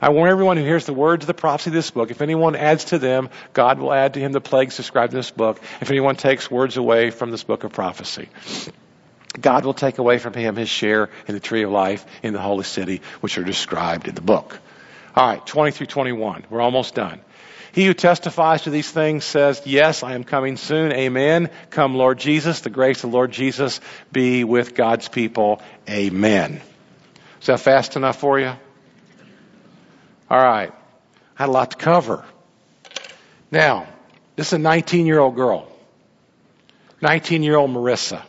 I 0.00 0.10
warn 0.10 0.28
everyone 0.28 0.56
who 0.56 0.64
hears 0.64 0.86
the 0.86 0.92
words 0.92 1.22
of 1.22 1.28
the 1.28 1.34
prophecy 1.34 1.70
of 1.70 1.74
this 1.74 1.90
book, 1.90 2.10
if 2.10 2.20
anyone 2.20 2.56
adds 2.56 2.86
to 2.86 2.98
them, 2.98 3.30
God 3.52 3.78
will 3.78 3.92
add 3.92 4.14
to 4.14 4.20
him 4.20 4.32
the 4.32 4.40
plagues 4.40 4.76
described 4.76 5.12
in 5.12 5.18
this 5.18 5.30
book. 5.30 5.60
If 5.80 5.90
anyone 5.90 6.16
takes 6.16 6.50
words 6.50 6.76
away 6.76 7.10
from 7.10 7.30
this 7.30 7.44
book 7.44 7.64
of 7.64 7.72
prophecy. 7.72 8.28
God 9.40 9.64
will 9.64 9.74
take 9.74 9.98
away 9.98 10.18
from 10.18 10.34
him 10.34 10.56
his 10.56 10.68
share 10.68 11.10
in 11.26 11.34
the 11.34 11.40
tree 11.40 11.62
of 11.62 11.70
life 11.70 12.04
in 12.22 12.32
the 12.32 12.40
holy 12.40 12.64
city, 12.64 13.02
which 13.20 13.36
are 13.38 13.44
described 13.44 14.08
in 14.08 14.14
the 14.14 14.20
book. 14.20 14.58
All 15.16 15.26
right, 15.26 15.44
20 15.44 15.72
through 15.72 15.86
21. 15.86 16.44
We're 16.50 16.60
almost 16.60 16.94
done. 16.94 17.20
He 17.72 17.86
who 17.86 17.94
testifies 17.94 18.62
to 18.62 18.70
these 18.70 18.88
things 18.88 19.24
says, 19.24 19.62
Yes, 19.64 20.04
I 20.04 20.14
am 20.14 20.22
coming 20.22 20.56
soon. 20.56 20.92
Amen. 20.92 21.50
Come, 21.70 21.96
Lord 21.96 22.18
Jesus. 22.18 22.60
The 22.60 22.70
grace 22.70 23.02
of 23.02 23.12
Lord 23.12 23.32
Jesus 23.32 23.80
be 24.12 24.44
with 24.44 24.76
God's 24.76 25.08
people. 25.08 25.60
Amen. 25.88 26.60
Is 27.40 27.48
that 27.48 27.58
fast 27.58 27.96
enough 27.96 28.20
for 28.20 28.38
you? 28.38 28.52
All 30.30 30.42
right. 30.42 30.72
I 31.36 31.42
had 31.42 31.48
a 31.48 31.52
lot 31.52 31.72
to 31.72 31.76
cover. 31.76 32.24
Now, 33.50 33.88
this 34.36 34.48
is 34.48 34.52
a 34.52 34.58
19 34.58 35.06
year 35.06 35.18
old 35.18 35.34
girl. 35.34 35.68
19 37.00 37.42
year 37.42 37.56
old 37.56 37.70
Marissa. 37.70 38.22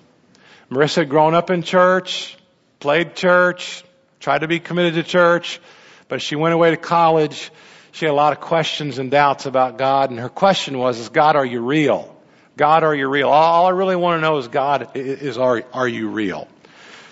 Marissa 0.69 0.95
had 0.95 1.09
grown 1.09 1.35
up 1.35 1.51
in 1.51 1.61
church, 1.61 2.37
played 2.79 3.15
church, 3.15 3.83
tried 4.19 4.39
to 4.39 4.47
be 4.47 4.59
committed 4.59 4.95
to 4.95 5.03
church, 5.03 5.59
but 6.07 6.21
she 6.21 6.35
went 6.35 6.53
away 6.53 6.71
to 6.71 6.77
college. 6.77 7.51
She 7.91 8.05
had 8.05 8.11
a 8.11 8.15
lot 8.15 8.33
of 8.33 8.41
questions 8.41 8.97
and 8.97 9.11
doubts 9.11 9.45
about 9.45 9.77
God, 9.77 10.09
and 10.09 10.19
her 10.19 10.29
question 10.29 10.77
was, 10.77 10.99
is 10.99 11.09
God, 11.09 11.35
are 11.35 11.45
you 11.45 11.61
real? 11.61 12.15
God, 12.57 12.83
are 12.83 12.95
you 12.95 13.07
real? 13.07 13.29
All 13.29 13.67
I 13.67 13.71
really 13.71 13.95
want 13.95 14.17
to 14.17 14.21
know 14.21 14.37
is 14.37 14.47
God, 14.47 14.91
is 14.95 15.37
are, 15.37 15.63
are 15.71 15.87
you 15.87 16.09
real? 16.09 16.47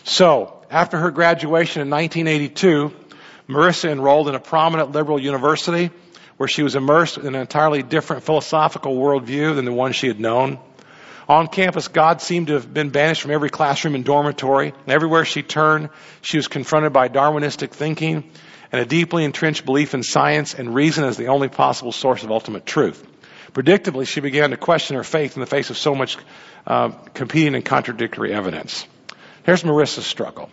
So, 0.04 0.62
after 0.72 0.98
her 0.98 1.12
graduation 1.12 1.82
in 1.84 1.90
1982, 1.90 2.92
Marissa 3.48 3.92
enrolled 3.92 4.30
in 4.30 4.36
a 4.36 4.40
prominent 4.40 4.92
liberal 4.92 5.20
university 5.20 5.92
where 6.38 6.50
she 6.50 6.64
was 6.64 6.76
immersed 6.76 7.18
in 7.18 7.28
an 7.28 7.36
entirely 7.36 7.84
different 7.84 8.24
philosophical 8.24 8.96
worldview 8.96 9.56
than 9.56 9.66
the 9.66 9.74
one 9.74 9.92
she 9.92 10.08
had 10.08 10.20
known. 10.20 10.60
On 11.28 11.48
campus, 11.48 11.88
God 11.88 12.22
seemed 12.22 12.48
to 12.48 12.54
have 12.54 12.74
been 12.74 12.90
banished 12.90 13.22
from 13.22 13.32
every 13.32 13.50
classroom 13.50 13.96
and 13.96 14.04
dormitory. 14.04 14.70
And 14.70 14.90
everywhere 14.90 15.26
she 15.26 15.42
turned, 15.42 15.90
she 16.22 16.38
was 16.38 16.48
confronted 16.48 16.92
by 16.92 17.08
Darwinistic 17.08 17.72
thinking 17.72 18.30
and 18.72 18.82
a 18.82 18.86
deeply 18.86 19.24
entrenched 19.24 19.66
belief 19.66 19.94
in 19.94 20.04
science 20.04 20.54
and 20.54 20.74
reason 20.74 21.06
as 21.06 21.16
the 21.16 21.28
only 21.28 21.48
possible 21.48 21.92
source 21.92 22.24
of 22.24 22.32
ultimate 22.32 22.66
truth. 22.66 23.08
Predictably, 23.54 24.08
she 24.08 24.20
began 24.20 24.50
to 24.50 24.58
question 24.58 24.96
her 24.96 25.04
faith 25.04 25.36
in 25.36 25.42
the 25.42 25.46
face 25.46 25.70
of 25.70 25.78
so 25.78 25.94
much 25.94 26.18
uh, 26.66 26.90
competing 27.14 27.54
and 27.54 27.64
contradictory 27.64 28.34
evidence. 28.34 28.88
Here's 29.44 29.64
Marissa's 29.64 30.08
struggle. 30.08 30.50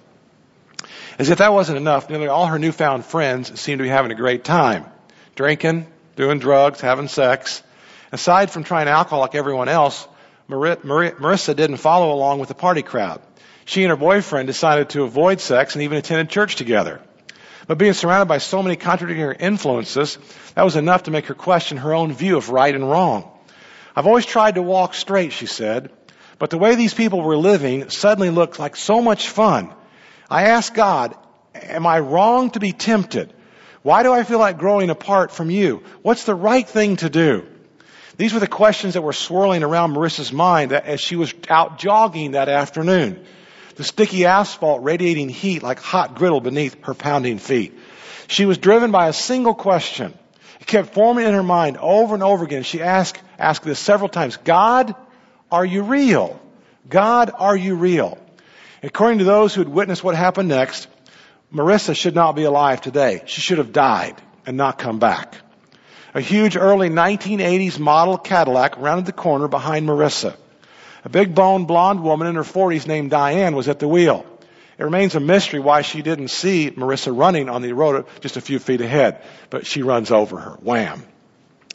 As 1.19 1.31
if 1.31 1.39
that 1.39 1.53
wasn't 1.53 1.79
enough, 1.79 2.11
nearly 2.11 2.29
all 2.29 2.47
her 2.47 2.59
newfound 2.59 3.05
friends 3.07 3.59
seemed 3.59 3.79
to 3.79 3.85
be 3.85 3.89
having 3.89 4.13
a 4.13 4.15
great 4.15 4.45
time. 4.45 4.85
Drinking, 5.35 5.87
doing 6.17 6.39
drugs, 6.39 6.81
having 6.81 7.09
sex. 7.09 7.63
Aside 8.13 8.51
from 8.51 8.65
trying 8.65 8.89
alcohol 8.89 9.21
like 9.21 9.35
everyone 9.35 9.69
else, 9.69 10.07
Marissa 10.51 11.55
didn't 11.55 11.77
follow 11.77 12.13
along 12.13 12.39
with 12.41 12.49
the 12.49 12.55
party 12.55 12.83
crowd. 12.83 13.21
She 13.65 13.83
and 13.83 13.91
her 13.91 13.97
boyfriend 13.97 14.47
decided 14.47 14.91
to 14.91 15.05
avoid 15.05 15.41
sex 15.41 15.75
and 15.75 15.83
even 15.83 15.99
attended 15.99 16.29
church 16.29 16.57
together. 16.57 17.01
But 17.67 17.79
being 17.79 17.93
surrounded 17.93 18.27
by 18.27 18.39
so 18.39 18.63
many 18.63 18.77
contradictory 18.77 19.37
influences, 19.39 20.19
that 20.55 20.65
was 20.65 20.77
enough 20.77 21.05
to 21.05 21.13
make 21.13 21.27
her 21.27 21.35
question 21.35 21.79
her 21.79 21.95
own 21.95 22.13
view 22.13 22.37
of 22.37 22.51
right 22.51 22.75
and 22.75 22.91
wrong. 22.91 23.31
I've 23.95 24.07
always 24.07 24.27
tried 24.27 24.57
to 24.57 24.63
walk 24.63 24.95
straight, 24.95 25.33
she 25.33 25.47
said, 25.47 25.91
but 26.39 26.51
the 26.51 26.59
way 26.59 26.75
these 26.75 26.95
people 26.95 27.21
were 27.21 27.37
living 27.37 27.91
suddenly 27.91 28.31
looked 28.31 28.59
like 28.59 28.75
so 28.75 29.03
much 29.03 29.29
fun. 29.29 29.73
I 30.29 30.45
asked 30.49 30.75
God, 30.75 31.15
am 31.55 31.87
I 31.87 32.01
wrong 32.01 32.51
to 32.51 32.61
be 32.61 32.73
tempted? 32.73 33.33
Why 33.83 34.03
do 34.03 34.13
I 34.13 34.25
feel 34.25 34.39
like 34.39 34.59
growing 34.59 34.91
apart 34.91 35.33
from 35.33 35.51
you? 35.51 35.83
What's 36.03 36.25
the 36.25 36.35
right 36.35 36.69
thing 36.69 36.97
to 36.97 37.11
do? 37.11 37.47
These 38.21 38.35
were 38.35 38.41
the 38.41 38.47
questions 38.47 38.93
that 38.93 39.01
were 39.01 39.15
swirling 39.15 39.63
around 39.63 39.95
Marissa's 39.95 40.31
mind 40.31 40.75
as 40.75 41.01
she 41.01 41.17
was 41.17 41.33
out 41.49 41.79
jogging 41.79 42.33
that 42.33 42.51
afternoon. 42.51 43.25
The 43.77 43.83
sticky 43.83 44.27
asphalt 44.27 44.83
radiating 44.83 45.31
heat 45.31 45.63
like 45.63 45.81
hot 45.81 46.17
griddle 46.17 46.43
beneath 46.43 46.85
her 46.85 46.93
pounding 46.93 47.39
feet. 47.39 47.79
She 48.27 48.45
was 48.45 48.59
driven 48.59 48.91
by 48.91 49.09
a 49.09 49.15
single 49.15 49.55
question. 49.55 50.13
It 50.61 50.67
kept 50.67 50.93
forming 50.93 51.25
in 51.25 51.33
her 51.33 51.43
mind 51.43 51.79
over 51.79 52.13
and 52.13 52.23
over 52.23 52.45
again. 52.45 52.63
She 52.63 52.83
asked, 52.83 53.23
asked 53.39 53.65
this 53.65 53.79
several 53.79 54.11
times. 54.11 54.37
God, 54.37 54.95
are 55.51 55.65
you 55.65 55.83
real? 55.83 56.39
God, 56.91 57.31
are 57.35 57.57
you 57.57 57.75
real? 57.75 58.19
According 58.83 59.21
to 59.21 59.25
those 59.25 59.55
who 59.55 59.63
had 59.63 59.69
witnessed 59.71 60.05
what 60.05 60.15
happened 60.15 60.51
next, 60.51 60.89
Marissa 61.51 61.97
should 61.97 62.15
not 62.15 62.37
be 62.37 62.45
alive 62.45 62.83
today. 62.83 63.23
She 63.25 63.41
should 63.41 63.57
have 63.57 63.73
died 63.73 64.21
and 64.45 64.59
not 64.59 64.77
come 64.77 64.99
back. 64.99 65.37
A 66.13 66.21
huge 66.21 66.57
early 66.57 66.91
1980s 66.91 67.79
model 67.79 68.19
Cadillac 68.19 68.79
rounded 68.79 69.07
the 69.07 69.13
corner 69.13 69.47
behind 69.47 69.89
Marissa. 69.89 70.35
A 71.05 71.09
big 71.09 71.35
boned 71.35 71.69
blonde 71.69 72.03
woman 72.03 72.27
in 72.27 72.35
her 72.35 72.43
40s 72.43 72.87
named 72.87 73.11
Diane 73.11 73.55
was 73.55 73.69
at 73.69 73.79
the 73.79 73.89
wheel. 73.89 74.27
It 74.77 74.85
remains 74.85 75.15
a 75.15 75.21
mystery 75.21 75.61
why 75.61 75.83
she 75.83 76.03
didn't 76.03 76.29
see 76.29 76.71
Marissa 76.71 77.17
running 77.17 77.49
on 77.49 77.63
the 77.63 77.73
road 77.75 78.07
just 78.21 78.37
a 78.37 78.41
few 78.41 78.59
feet 78.59 78.81
ahead, 78.81 79.23
but 79.51 79.67
she 79.67 79.83
runs 79.83 80.11
over 80.11 80.39
her. 80.39 80.53
Wham. 80.63 81.05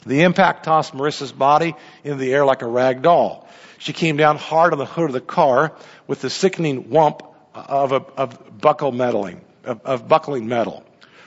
The 0.04 0.22
impact 0.22 0.64
tossed 0.64 0.92
Marissa's 0.92 1.32
body 1.32 1.74
into 2.04 2.18
the 2.18 2.32
air 2.32 2.44
like 2.44 2.62
a 2.62 2.66
rag 2.66 3.02
doll. 3.02 3.48
She 3.78 3.92
came 3.92 4.16
down 4.16 4.36
hard 4.36 4.72
on 4.72 4.78
the 4.78 4.86
hood 4.86 5.06
of 5.06 5.12
the 5.12 5.20
car 5.20 5.72
with 6.06 6.20
the 6.20 6.30
sickening 6.30 6.90
whump 6.90 7.22
of, 7.54 7.92
a, 7.92 8.04
of 8.16 8.60
buckle 8.60 8.92
medaling, 8.92 9.40
of, 9.64 9.80
of 9.84 10.08
buckling 10.08 10.46
metal. 10.46 10.84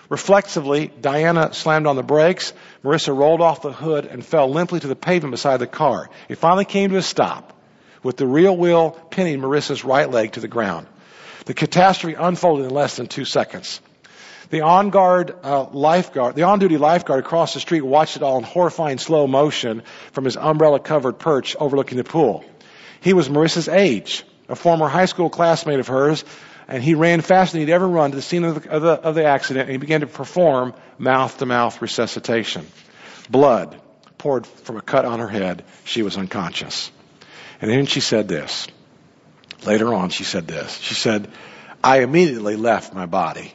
Reflexively, 0.10 0.88
Diana 0.88 1.54
slammed 1.54 1.86
on 1.86 1.96
the 1.96 2.04
brakes. 2.04 2.52
Marissa 2.84 3.16
rolled 3.16 3.42
off 3.42 3.62
the 3.62 3.72
hood 3.72 4.06
and 4.06 4.26
fell 4.26 4.50
limply 4.50 4.80
to 4.80 4.88
the 4.88 4.96
pavement 4.96 5.32
beside 5.32 5.58
the 5.58 5.68
car. 5.68 6.10
It 6.28 6.40
finally 6.40 6.66
came 6.66 6.90
to 6.90 6.98
a 6.98 7.02
stop, 7.04 7.54
with 8.02 8.18
the 8.18 8.26
rear 8.26 8.52
wheel 8.52 8.92
pinning 9.12 9.40
Marissa's 9.40 9.86
right 9.86 10.10
leg 10.10 10.32
to 10.34 10.40
the 10.40 10.48
ground. 10.48 10.88
The 11.46 11.54
catastrophe 11.54 12.16
unfolded 12.20 12.66
in 12.66 12.72
less 12.72 12.98
than 12.98 13.08
two 13.08 13.26
seconds. 13.26 13.82
The 14.50 14.62
on 14.62 14.90
guard 14.90 15.36
uh, 15.44 15.66
lifeguard, 15.72 16.36
the 16.36 16.44
on 16.44 16.58
duty 16.58 16.80
lifeguard 16.80 17.24
across 17.24 17.54
the 17.54 17.60
street 17.60 17.82
watched 17.82 18.16
it 18.16 18.24
all 18.24 18.40
in 18.40 18.44
horrifying 18.44 18.98
slow 18.98 19.28
motion 19.28 19.84
from 20.12 20.26
his 20.26 20.38
umbrella 20.38 20.80
covered 20.80 21.20
perch 21.20 21.56
overlooking 21.60 22.00
the 22.00 22.04
pool. 22.04 22.44
He 23.02 23.14
was 23.14 23.30
Marissa's 23.30 23.70
age, 23.70 24.26
a 24.48 24.56
former 24.56 24.88
high 24.88 25.06
school 25.06 25.30
classmate 25.30 25.80
of 25.80 25.88
hers, 25.88 26.26
and 26.70 26.84
he 26.84 26.94
ran 26.94 27.22
faster 27.22 27.58
than 27.58 27.68
he'd 27.68 27.74
ever 27.74 27.88
run 27.88 28.12
to 28.12 28.16
the 28.16 28.22
scene 28.22 28.44
of 28.44 28.62
the, 28.62 28.70
of 28.70 28.82
the, 28.84 28.92
of 28.92 29.16
the 29.16 29.26
accident, 29.26 29.64
and 29.64 29.72
he 29.72 29.78
began 29.78 30.02
to 30.02 30.08
perform 30.08 30.76
mouth 31.00 31.38
to 31.40 31.46
mouth 31.48 31.82
resuscitation. 31.82 32.66
Blood 33.30 33.82
poured 34.20 34.46
from 34.46 34.78
a 34.78 34.82
cut 34.82 35.04
on 35.04 35.20
her 35.20 35.28
head. 35.28 35.64
She 35.84 36.04
was 36.04 36.16
unconscious. 36.16 36.92
And 37.60 37.72
then 37.72 37.88
she 37.88 38.02
said 38.02 38.28
this. 38.28 38.68
Later 39.66 39.94
on, 39.94 40.10
she 40.10 40.24
said 40.24 40.48
this. 40.48 40.78
She 40.78 40.94
said, 40.94 41.30
I 41.84 42.02
immediately 42.02 42.56
left 42.56 42.94
my 42.94 43.08
body. 43.08 43.54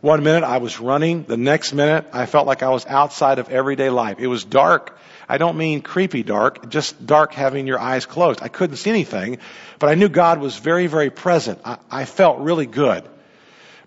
One 0.00 0.22
minute 0.22 0.44
I 0.44 0.58
was 0.58 0.78
running. 0.78 1.24
The 1.24 1.36
next 1.36 1.72
minute 1.72 2.06
I 2.12 2.26
felt 2.26 2.46
like 2.46 2.62
I 2.62 2.68
was 2.68 2.86
outside 2.86 3.40
of 3.40 3.48
everyday 3.48 3.90
life. 3.90 4.20
It 4.20 4.28
was 4.28 4.44
dark. 4.44 4.96
I 5.28 5.38
don't 5.38 5.58
mean 5.58 5.82
creepy 5.82 6.22
dark, 6.22 6.70
just 6.70 7.04
dark 7.04 7.34
having 7.34 7.66
your 7.66 7.78
eyes 7.78 8.06
closed. 8.06 8.40
I 8.42 8.48
couldn't 8.48 8.76
see 8.76 8.90
anything, 8.90 9.38
but 9.78 9.90
I 9.90 9.94
knew 9.94 10.08
God 10.08 10.40
was 10.40 10.56
very, 10.56 10.86
very 10.86 11.10
present. 11.10 11.60
I, 11.64 11.78
I 11.90 12.04
felt 12.06 12.38
really 12.38 12.66
good. 12.66 13.04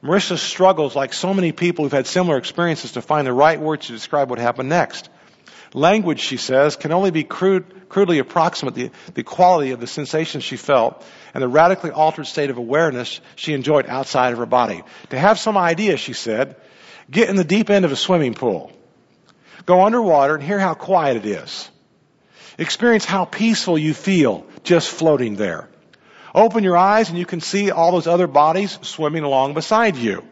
Marissa 0.03 0.37
struggles 0.37 0.95
like 0.95 1.13
so 1.13 1.33
many 1.33 1.51
people 1.51 1.85
who've 1.85 1.91
had 1.91 2.07
similar 2.07 2.37
experiences 2.37 2.93
to 2.93 3.01
find 3.01 3.25
the 3.25 3.33
right 3.33 3.59
words 3.59 3.87
to 3.87 3.93
describe 3.93 4.29
what 4.29 4.39
happened 4.39 4.69
next. 4.69 5.09
Language, 5.73 6.19
she 6.19 6.37
says, 6.37 6.75
can 6.75 6.91
only 6.91 7.11
be 7.11 7.23
crude, 7.23 7.87
crudely 7.87 8.19
approximate 8.19 8.73
the, 8.73 8.91
the 9.13 9.23
quality 9.23 9.71
of 9.71 9.79
the 9.79 9.87
sensations 9.87 10.43
she 10.43 10.57
felt 10.57 11.05
and 11.33 11.41
the 11.41 11.47
radically 11.47 11.91
altered 11.91 12.27
state 12.27 12.49
of 12.49 12.57
awareness 12.57 13.21
she 13.35 13.53
enjoyed 13.53 13.85
outside 13.85 14.33
of 14.33 14.39
her 14.39 14.45
body. 14.45 14.83
To 15.11 15.19
have 15.19 15.39
some 15.39 15.57
idea, 15.57 15.97
she 15.97 16.13
said, 16.13 16.57
get 17.09 17.29
in 17.29 17.35
the 17.35 17.43
deep 17.43 17.69
end 17.69 17.85
of 17.85 17.91
a 17.91 17.95
swimming 17.95 18.33
pool. 18.33 18.71
Go 19.65 19.85
underwater 19.85 20.35
and 20.35 20.43
hear 20.43 20.59
how 20.59 20.73
quiet 20.73 21.17
it 21.17 21.25
is. 21.25 21.69
Experience 22.57 23.05
how 23.05 23.25
peaceful 23.25 23.77
you 23.77 23.93
feel 23.93 24.45
just 24.63 24.89
floating 24.89 25.35
there. 25.35 25.67
Open 26.33 26.63
your 26.63 26.77
eyes 26.77 27.09
and 27.09 27.17
you 27.17 27.25
can 27.25 27.41
see 27.41 27.71
all 27.71 27.91
those 27.91 28.07
other 28.07 28.27
bodies 28.27 28.77
swimming 28.81 29.23
along 29.23 29.53
beside 29.53 29.97
you. 29.97 30.23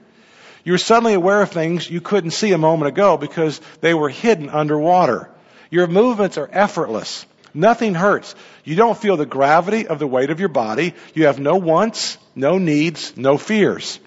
You're 0.63 0.77
suddenly 0.77 1.13
aware 1.13 1.41
of 1.41 1.51
things 1.51 1.89
you 1.89 2.01
couldn't 2.01 2.31
see 2.31 2.51
a 2.51 2.57
moment 2.57 2.89
ago 2.89 3.17
because 3.17 3.59
they 3.81 3.93
were 3.93 4.09
hidden 4.09 4.49
underwater. 4.49 5.29
Your 5.69 5.87
movements 5.87 6.37
are 6.37 6.49
effortless. 6.51 7.25
Nothing 7.53 7.95
hurts. 7.95 8.35
You 8.63 8.75
don't 8.75 8.97
feel 8.97 9.17
the 9.17 9.25
gravity 9.25 9.87
of 9.87 9.99
the 9.99 10.07
weight 10.07 10.29
of 10.29 10.39
your 10.39 10.49
body. 10.49 10.93
You 11.13 11.25
have 11.25 11.39
no 11.39 11.55
wants, 11.55 12.17
no 12.35 12.57
needs, 12.57 13.15
no 13.17 13.37
fears. 13.37 13.99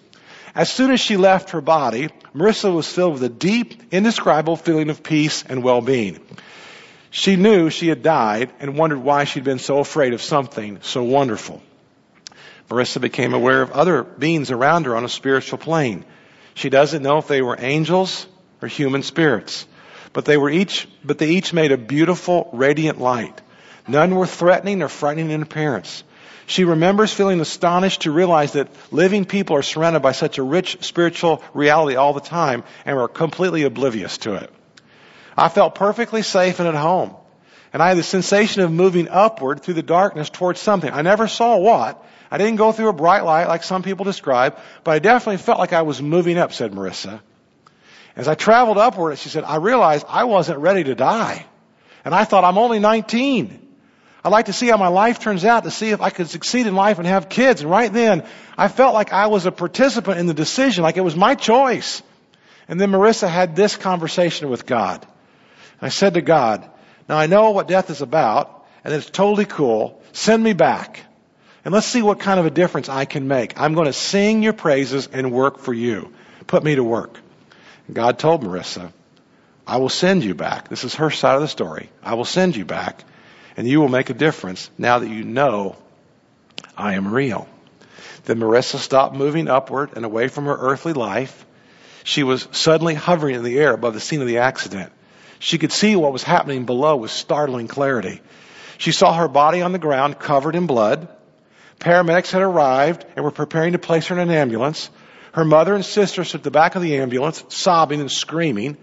As 0.54 0.70
soon 0.70 0.90
as 0.90 1.00
she 1.00 1.16
left 1.16 1.50
her 1.50 1.62
body, 1.62 2.10
Marissa 2.34 2.72
was 2.72 2.86
filled 2.86 3.14
with 3.14 3.22
a 3.22 3.28
deep, 3.28 3.92
indescribable 3.92 4.56
feeling 4.56 4.90
of 4.90 5.02
peace 5.02 5.44
and 5.48 5.62
well-being. 5.62 6.20
She 7.10 7.36
knew 7.36 7.70
she 7.70 7.88
had 7.88 8.02
died 8.02 8.52
and 8.60 8.76
wondered 8.76 8.98
why 8.98 9.24
she'd 9.24 9.44
been 9.44 9.58
so 9.58 9.78
afraid 9.78 10.12
of 10.12 10.22
something 10.22 10.78
so 10.82 11.02
wonderful. 11.02 11.62
Marissa 12.68 13.00
became 13.00 13.34
aware 13.34 13.62
of 13.62 13.72
other 13.72 14.02
beings 14.02 14.50
around 14.50 14.86
her 14.86 14.96
on 14.96 15.04
a 15.04 15.08
spiritual 15.08 15.58
plane. 15.58 16.04
She 16.54 16.70
doesn't 16.70 17.02
know 17.02 17.18
if 17.18 17.28
they 17.28 17.42
were 17.42 17.56
angels 17.58 18.26
or 18.60 18.68
human 18.68 19.02
spirits, 19.02 19.66
but 20.12 20.24
they 20.24 20.36
were 20.36 20.50
each, 20.50 20.88
but 21.04 21.18
they 21.18 21.30
each 21.30 21.52
made 21.52 21.72
a 21.72 21.78
beautiful, 21.78 22.50
radiant 22.52 23.00
light. 23.00 23.40
None 23.88 24.14
were 24.14 24.26
threatening 24.26 24.82
or 24.82 24.88
frightening 24.88 25.30
in 25.30 25.42
appearance. 25.42 26.04
She 26.52 26.64
remembers 26.64 27.10
feeling 27.10 27.40
astonished 27.40 28.02
to 28.02 28.10
realize 28.10 28.52
that 28.52 28.68
living 28.90 29.24
people 29.24 29.56
are 29.56 29.62
surrounded 29.62 30.00
by 30.00 30.12
such 30.12 30.36
a 30.36 30.42
rich 30.42 30.84
spiritual 30.84 31.42
reality 31.54 31.96
all 31.96 32.12
the 32.12 32.20
time 32.20 32.62
and 32.84 32.94
were 32.94 33.08
completely 33.08 33.62
oblivious 33.62 34.18
to 34.18 34.34
it. 34.34 34.52
I 35.34 35.48
felt 35.48 35.74
perfectly 35.74 36.20
safe 36.20 36.60
and 36.60 36.68
at 36.68 36.74
home. 36.74 37.16
And 37.72 37.82
I 37.82 37.88
had 37.88 37.96
the 37.96 38.02
sensation 38.02 38.60
of 38.60 38.70
moving 38.70 39.08
upward 39.08 39.62
through 39.62 39.80
the 39.80 39.82
darkness 39.82 40.28
towards 40.28 40.60
something. 40.60 40.92
I 40.92 41.00
never 41.00 41.26
saw 41.26 41.56
what, 41.56 42.04
I 42.30 42.36
didn't 42.36 42.56
go 42.56 42.70
through 42.70 42.90
a 42.90 42.92
bright 42.92 43.24
light 43.24 43.48
like 43.48 43.62
some 43.62 43.82
people 43.82 44.04
describe, 44.04 44.58
but 44.84 44.90
I 44.90 44.98
definitely 44.98 45.38
felt 45.38 45.58
like 45.58 45.72
I 45.72 45.80
was 45.80 46.02
moving 46.02 46.36
up, 46.36 46.52
said 46.52 46.72
Marissa. 46.72 47.22
As 48.14 48.28
I 48.28 48.34
traveled 48.34 48.76
upward, 48.76 49.16
she 49.16 49.30
said, 49.30 49.44
I 49.44 49.56
realized 49.56 50.04
I 50.06 50.24
wasn't 50.24 50.58
ready 50.58 50.84
to 50.84 50.94
die. 50.94 51.46
And 52.04 52.14
I 52.14 52.24
thought, 52.24 52.44
I'm 52.44 52.58
only 52.58 52.78
19. 52.78 53.61
I'd 54.24 54.28
like 54.30 54.46
to 54.46 54.52
see 54.52 54.68
how 54.68 54.76
my 54.76 54.88
life 54.88 55.18
turns 55.18 55.44
out 55.44 55.64
to 55.64 55.70
see 55.70 55.90
if 55.90 56.00
I 56.00 56.10
could 56.10 56.28
succeed 56.28 56.66
in 56.66 56.76
life 56.76 56.98
and 56.98 57.06
have 57.06 57.28
kids. 57.28 57.62
And 57.62 57.70
right 57.70 57.92
then, 57.92 58.24
I 58.56 58.68
felt 58.68 58.94
like 58.94 59.12
I 59.12 59.26
was 59.26 59.46
a 59.46 59.52
participant 59.52 60.18
in 60.18 60.26
the 60.26 60.34
decision, 60.34 60.84
like 60.84 60.96
it 60.96 61.02
was 61.02 61.16
my 61.16 61.34
choice. 61.34 62.02
And 62.68 62.80
then 62.80 62.90
Marissa 62.92 63.28
had 63.28 63.56
this 63.56 63.76
conversation 63.76 64.48
with 64.48 64.64
God. 64.64 65.04
I 65.80 65.88
said 65.88 66.14
to 66.14 66.22
God, 66.22 66.70
now 67.08 67.18
I 67.18 67.26
know 67.26 67.50
what 67.50 67.66
death 67.66 67.90
is 67.90 68.00
about, 68.00 68.64
and 68.84 68.94
it's 68.94 69.10
totally 69.10 69.44
cool. 69.44 70.00
Send 70.12 70.42
me 70.42 70.52
back. 70.52 71.00
And 71.64 71.74
let's 71.74 71.86
see 71.86 72.02
what 72.02 72.20
kind 72.20 72.38
of 72.38 72.46
a 72.46 72.50
difference 72.50 72.88
I 72.88 73.04
can 73.04 73.26
make. 73.26 73.60
I'm 73.60 73.74
going 73.74 73.86
to 73.86 73.92
sing 73.92 74.44
your 74.44 74.52
praises 74.52 75.08
and 75.12 75.32
work 75.32 75.58
for 75.58 75.72
you. 75.72 76.12
Put 76.46 76.62
me 76.62 76.76
to 76.76 76.84
work. 76.84 77.18
God 77.92 78.20
told 78.20 78.44
Marissa, 78.44 78.92
I 79.66 79.78
will 79.78 79.88
send 79.88 80.22
you 80.22 80.34
back. 80.34 80.68
This 80.68 80.84
is 80.84 80.96
her 80.96 81.10
side 81.10 81.34
of 81.34 81.40
the 81.40 81.48
story. 81.48 81.90
I 82.02 82.14
will 82.14 82.24
send 82.24 82.54
you 82.54 82.64
back 82.64 83.04
and 83.56 83.68
you 83.68 83.80
will 83.80 83.88
make 83.88 84.10
a 84.10 84.14
difference 84.14 84.70
now 84.78 84.98
that 84.98 85.08
you 85.08 85.24
know 85.24 85.76
I 86.76 86.94
am 86.94 87.12
real. 87.12 87.48
Then 88.24 88.38
Marissa 88.38 88.76
stopped 88.76 89.14
moving 89.14 89.48
upward 89.48 89.90
and 89.96 90.04
away 90.04 90.28
from 90.28 90.46
her 90.46 90.56
earthly 90.56 90.92
life. 90.92 91.44
She 92.04 92.22
was 92.22 92.48
suddenly 92.52 92.94
hovering 92.94 93.34
in 93.34 93.42
the 93.42 93.58
air 93.58 93.74
above 93.74 93.94
the 93.94 94.00
scene 94.00 94.20
of 94.20 94.26
the 94.26 94.38
accident. 94.38 94.92
She 95.38 95.58
could 95.58 95.72
see 95.72 95.96
what 95.96 96.12
was 96.12 96.22
happening 96.22 96.66
below 96.66 96.96
with 96.96 97.10
startling 97.10 97.68
clarity. 97.68 98.20
She 98.78 98.92
saw 98.92 99.14
her 99.14 99.28
body 99.28 99.60
on 99.60 99.72
the 99.72 99.78
ground 99.78 100.18
covered 100.18 100.54
in 100.54 100.66
blood. 100.66 101.08
Paramedics 101.80 102.30
had 102.30 102.42
arrived 102.42 103.04
and 103.16 103.24
were 103.24 103.32
preparing 103.32 103.72
to 103.72 103.78
place 103.78 104.06
her 104.06 104.18
in 104.18 104.30
an 104.30 104.34
ambulance. 104.34 104.88
Her 105.32 105.44
mother 105.44 105.74
and 105.74 105.84
sister 105.84 106.24
stood 106.24 106.40
at 106.40 106.44
the 106.44 106.50
back 106.50 106.74
of 106.76 106.82
the 106.82 106.98
ambulance, 106.98 107.42
sobbing 107.48 108.00
and 108.00 108.10
screaming. 108.10 108.76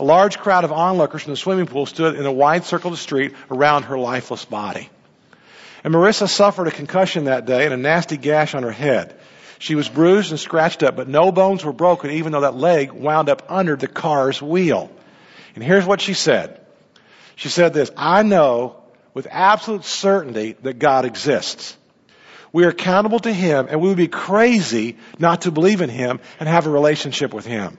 A 0.00 0.04
large 0.04 0.38
crowd 0.38 0.64
of 0.64 0.72
onlookers 0.72 1.22
from 1.22 1.34
the 1.34 1.36
swimming 1.36 1.66
pool 1.66 1.84
stood 1.84 2.14
in 2.14 2.24
a 2.24 2.32
wide 2.32 2.64
circle 2.64 2.88
of 2.88 2.96
the 2.96 3.02
street 3.02 3.34
around 3.50 3.82
her 3.82 3.98
lifeless 3.98 4.46
body. 4.46 4.88
And 5.84 5.94
Marissa 5.94 6.26
suffered 6.26 6.68
a 6.68 6.70
concussion 6.70 7.24
that 7.24 7.44
day 7.44 7.66
and 7.66 7.74
a 7.74 7.76
nasty 7.76 8.16
gash 8.16 8.54
on 8.54 8.62
her 8.62 8.72
head. 8.72 9.14
She 9.58 9.74
was 9.74 9.90
bruised 9.90 10.30
and 10.30 10.40
scratched 10.40 10.82
up, 10.82 10.96
but 10.96 11.06
no 11.06 11.30
bones 11.32 11.66
were 11.66 11.74
broken, 11.74 12.12
even 12.12 12.32
though 12.32 12.40
that 12.40 12.56
leg 12.56 12.92
wound 12.92 13.28
up 13.28 13.42
under 13.50 13.76
the 13.76 13.88
car's 13.88 14.40
wheel. 14.40 14.90
And 15.54 15.62
here's 15.62 15.84
what 15.84 16.00
she 16.00 16.14
said. 16.14 16.58
She 17.36 17.50
said 17.50 17.74
this, 17.74 17.90
I 17.94 18.22
know 18.22 18.82
with 19.12 19.26
absolute 19.30 19.84
certainty 19.84 20.56
that 20.62 20.78
God 20.78 21.04
exists. 21.04 21.76
We 22.52 22.64
are 22.64 22.70
accountable 22.70 23.18
to 23.20 23.32
Him 23.32 23.66
and 23.68 23.82
we 23.82 23.88
would 23.88 23.98
be 23.98 24.08
crazy 24.08 24.96
not 25.18 25.42
to 25.42 25.50
believe 25.50 25.82
in 25.82 25.90
Him 25.90 26.20
and 26.38 26.48
have 26.48 26.66
a 26.66 26.70
relationship 26.70 27.34
with 27.34 27.44
Him. 27.44 27.76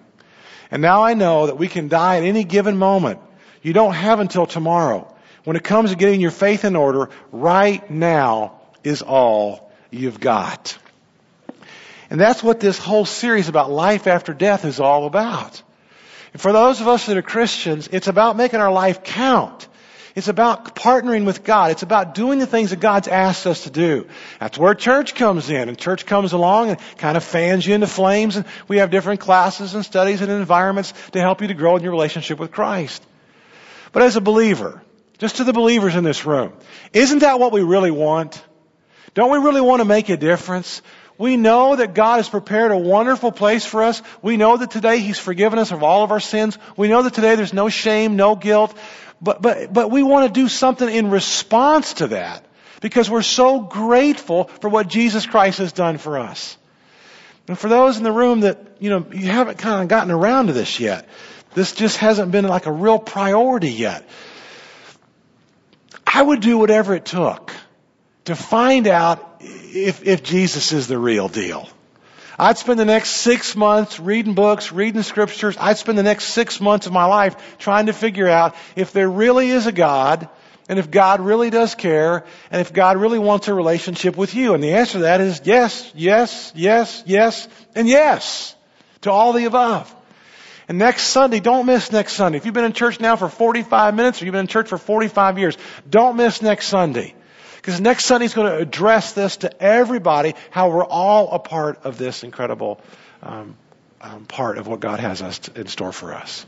And 0.72 0.82
now 0.82 1.04
I 1.04 1.14
know 1.14 1.48
that 1.48 1.58
we 1.58 1.68
can 1.68 1.90
die 1.90 2.18
at 2.18 2.24
any 2.24 2.46
given 2.46 2.78
moment. 2.78 3.20
You 3.62 3.74
don't 3.74 3.94
have 3.94 4.20
until 4.20 4.48
tomorrow. 4.48 5.14
When 5.44 5.56
it 5.56 5.64
comes 5.64 5.90
to 5.90 5.96
getting 5.96 6.22
your 6.22 6.32
faith 6.32 6.66
in 6.66 6.76
order, 6.76 7.10
right 7.32 7.88
now 7.92 8.62
is 8.84 9.02
all 9.02 9.72
you've 9.90 10.20
got. 10.20 10.78
And 12.10 12.20
that's 12.20 12.42
what 12.42 12.60
this 12.60 12.78
whole 12.78 13.06
series 13.06 13.50
about 13.50 13.72
life 13.72 14.08
after 14.08 14.34
death 14.34 14.66
is 14.66 14.80
all 14.80 15.06
about. 15.06 15.62
For 16.38 16.54
those 16.54 16.80
of 16.80 16.88
us 16.88 17.06
that 17.08 17.18
are 17.18 17.22
Christians, 17.22 17.90
it's 17.92 18.08
about 18.08 18.38
making 18.38 18.62
our 18.62 18.72
life 18.72 19.04
count. 19.04 19.68
It's 20.16 20.28
about 20.28 20.76
partnering 20.76 21.26
with 21.26 21.44
God. 21.44 21.72
It's 21.72 21.84
about 21.84 22.14
doing 22.14 22.40
the 22.40 22.46
things 22.46 22.72
that 22.72 22.80
God's 22.80 23.08
asked 23.08 23.48
us 23.48 23.64
to 23.64 23.70
do. 23.70 24.08
That's 24.40 24.58
where 24.58 24.74
church 24.74 25.16
comes 25.16 25.50
in. 25.50 25.70
And 25.70 25.78
church 25.78 26.06
comes 26.06 26.34
along 26.34 26.70
and 26.70 26.80
kind 26.98 27.16
of 27.16 27.24
fans 27.24 27.66
you 27.66 27.74
into 27.74 27.88
flames. 27.88 28.36
And 28.36 28.46
we 28.68 28.78
have 28.78 28.92
different 28.92 29.22
classes 29.22 29.74
and 29.74 29.86
studies 29.86 30.22
and 30.22 30.32
environments 30.32 30.94
to 31.12 31.22
help 31.22 31.42
you 31.42 31.48
to 31.48 31.54
grow 31.54 31.78
in 31.78 31.84
your 31.84 31.92
relationship 31.92 32.40
with 32.40 32.52
Christ. 32.52 33.06
But 33.94 34.04
as 34.04 34.16
a 34.18 34.22
believer, 34.22 34.82
just 35.18 35.38
to 35.38 35.44
the 35.44 35.54
believers 35.54 35.96
in 35.96 36.04
this 36.04 36.26
room, 36.26 36.54
isn't 36.92 37.20
that 37.20 37.40
what 37.40 37.52
we 37.52 37.62
really 37.62 37.92
want? 37.92 38.42
Don't 39.14 39.32
we 39.32 39.38
really 39.38 39.62
want 39.62 39.82
to 39.82 39.86
make 39.86 40.10
a 40.10 40.18
difference? 40.18 40.82
We 41.18 41.38
know 41.38 41.76
that 41.76 41.94
God 41.94 42.18
has 42.18 42.30
prepared 42.30 42.72
a 42.72 42.78
wonderful 42.78 43.32
place 43.32 43.64
for 43.66 43.84
us. 43.84 44.02
We 44.22 44.38
know 44.38 44.58
that 44.58 44.72
today 44.72 45.00
He's 45.00 45.20
forgiven 45.20 45.60
us 45.60 45.72
of 45.72 45.84
all 45.84 46.04
of 46.04 46.12
our 46.12 46.20
sins. 46.20 46.58
We 46.76 46.88
know 46.88 47.04
that 47.04 47.14
today 47.14 47.36
there's 47.36 47.54
no 47.54 47.70
shame, 47.70 48.16
no 48.16 48.36
guilt. 48.36 48.76
But, 49.22 49.42
but, 49.42 49.72
but 49.72 49.92
we 49.92 50.04
want 50.04 50.34
to 50.34 50.42
do 50.42 50.48
something 50.48 50.90
in 50.90 51.12
response 51.12 51.94
to 51.96 52.08
that 52.08 52.44
because 52.82 53.10
we're 53.10 53.22
so 53.22 53.60
grateful 53.62 54.46
for 54.46 54.70
what 54.70 54.88
Jesus 54.88 55.26
Christ 55.26 55.60
has 55.60 55.72
done 55.72 55.98
for 55.98 56.18
us. 56.18 56.58
And 57.48 57.58
for 57.58 57.68
those 57.68 57.98
in 57.98 58.04
the 58.04 58.12
room 58.12 58.42
that, 58.42 58.78
you 58.80 58.90
know, 58.90 59.06
you 59.12 59.28
haven't 59.28 59.58
kind 59.58 59.84
of 59.84 59.88
gotten 59.88 60.12
around 60.12 60.48
to 60.48 60.54
this 60.54 60.80
yet, 60.80 61.08
this 61.54 61.74
just 61.74 61.98
hasn't 61.98 62.32
been 62.32 62.48
like 62.48 62.66
a 62.66 62.72
real 62.72 62.98
priority 62.98 63.72
yet. 63.72 64.08
I 66.08 66.22
would 66.22 66.42
do 66.42 66.58
whatever 66.58 66.96
it 66.96 67.06
took 67.06 67.54
to 68.26 68.36
find 68.36 68.88
out 68.88 69.38
if, 69.40 70.06
if 70.06 70.24
Jesus 70.24 70.72
is 70.72 70.88
the 70.88 70.98
real 70.98 71.28
deal. 71.28 71.70
I'd 72.42 72.58
spend 72.58 72.80
the 72.80 72.86
next 72.86 73.12
six 73.12 73.56
months 73.56 74.00
reading 74.00 74.34
books, 74.34 74.72
reading 74.72 75.04
scriptures. 75.04 75.58
I'd 75.60 75.78
spend 75.78 75.96
the 75.96 76.04
next 76.04 76.26
six 76.26 76.60
months 76.60 76.88
of 76.88 76.92
my 76.92 77.06
life 77.06 77.60
trying 77.60 77.86
to 77.86 77.94
figure 77.94 78.28
out 78.28 78.56
if 78.76 78.94
there 78.94 79.08
really 79.08 79.52
is 79.52 79.68
a 79.68 79.72
God 79.72 80.28
and 80.68 80.80
if 80.80 80.90
God 80.90 81.22
really 81.22 81.52
does 81.52 81.76
care 81.76 82.26
and 82.50 82.60
if 82.60 82.74
God 82.74 82.98
really 82.98 83.20
wants 83.20 83.48
a 83.48 83.54
relationship 83.54 84.18
with 84.18 84.34
you. 84.34 84.56
And 84.56 84.64
the 84.64 84.74
answer 84.74 84.94
to 84.94 85.00
that 85.04 85.22
is 85.22 85.42
yes, 85.46 85.92
yes, 85.94 86.52
yes, 86.56 87.04
yes, 87.06 87.48
and 87.76 87.88
yes 87.88 88.56
to 89.02 89.12
all 89.12 89.34
the 89.34 89.46
above. 89.46 89.94
And 90.68 90.80
next 90.80 91.04
Sunday, 91.04 91.42
don't 91.42 91.68
miss 91.68 91.92
next 91.92 92.14
Sunday. 92.14 92.40
If 92.40 92.46
you've 92.46 92.56
been 92.56 92.66
in 92.66 92.74
church 92.74 93.00
now 93.00 93.18
for 93.18 93.30
45 93.30 93.94
minutes 93.94 94.20
or 94.20 94.26
you've 94.26 94.32
been 94.32 94.42
in 94.42 94.48
church 94.48 94.70
for 94.70 94.80
45 94.80 95.38
years, 95.38 95.58
don't 95.88 96.18
miss 96.18 96.42
next 96.42 96.70
Sunday. 96.70 97.14
Because 97.62 97.80
next 97.80 98.06
Sunday 98.06 98.26
he's 98.26 98.34
going 98.34 98.52
to 98.52 98.58
address 98.58 99.14
this 99.14 99.38
to 99.38 99.62
everybody, 99.62 100.34
how 100.50 100.72
we're 100.72 100.84
all 100.84 101.32
a 101.32 101.40
part 101.40 101.84
of 101.84 102.00
this 102.00 102.24
incredible 102.24 102.82
um, 103.22 103.56
um, 104.02 104.26
part 104.26 104.58
of 104.58 104.68
what 104.68 104.80
God 104.80 105.00
has 105.00 105.22
us 105.22 105.48
in 105.50 105.68
store 105.68 105.92
for 105.92 106.12
us. 106.14 106.46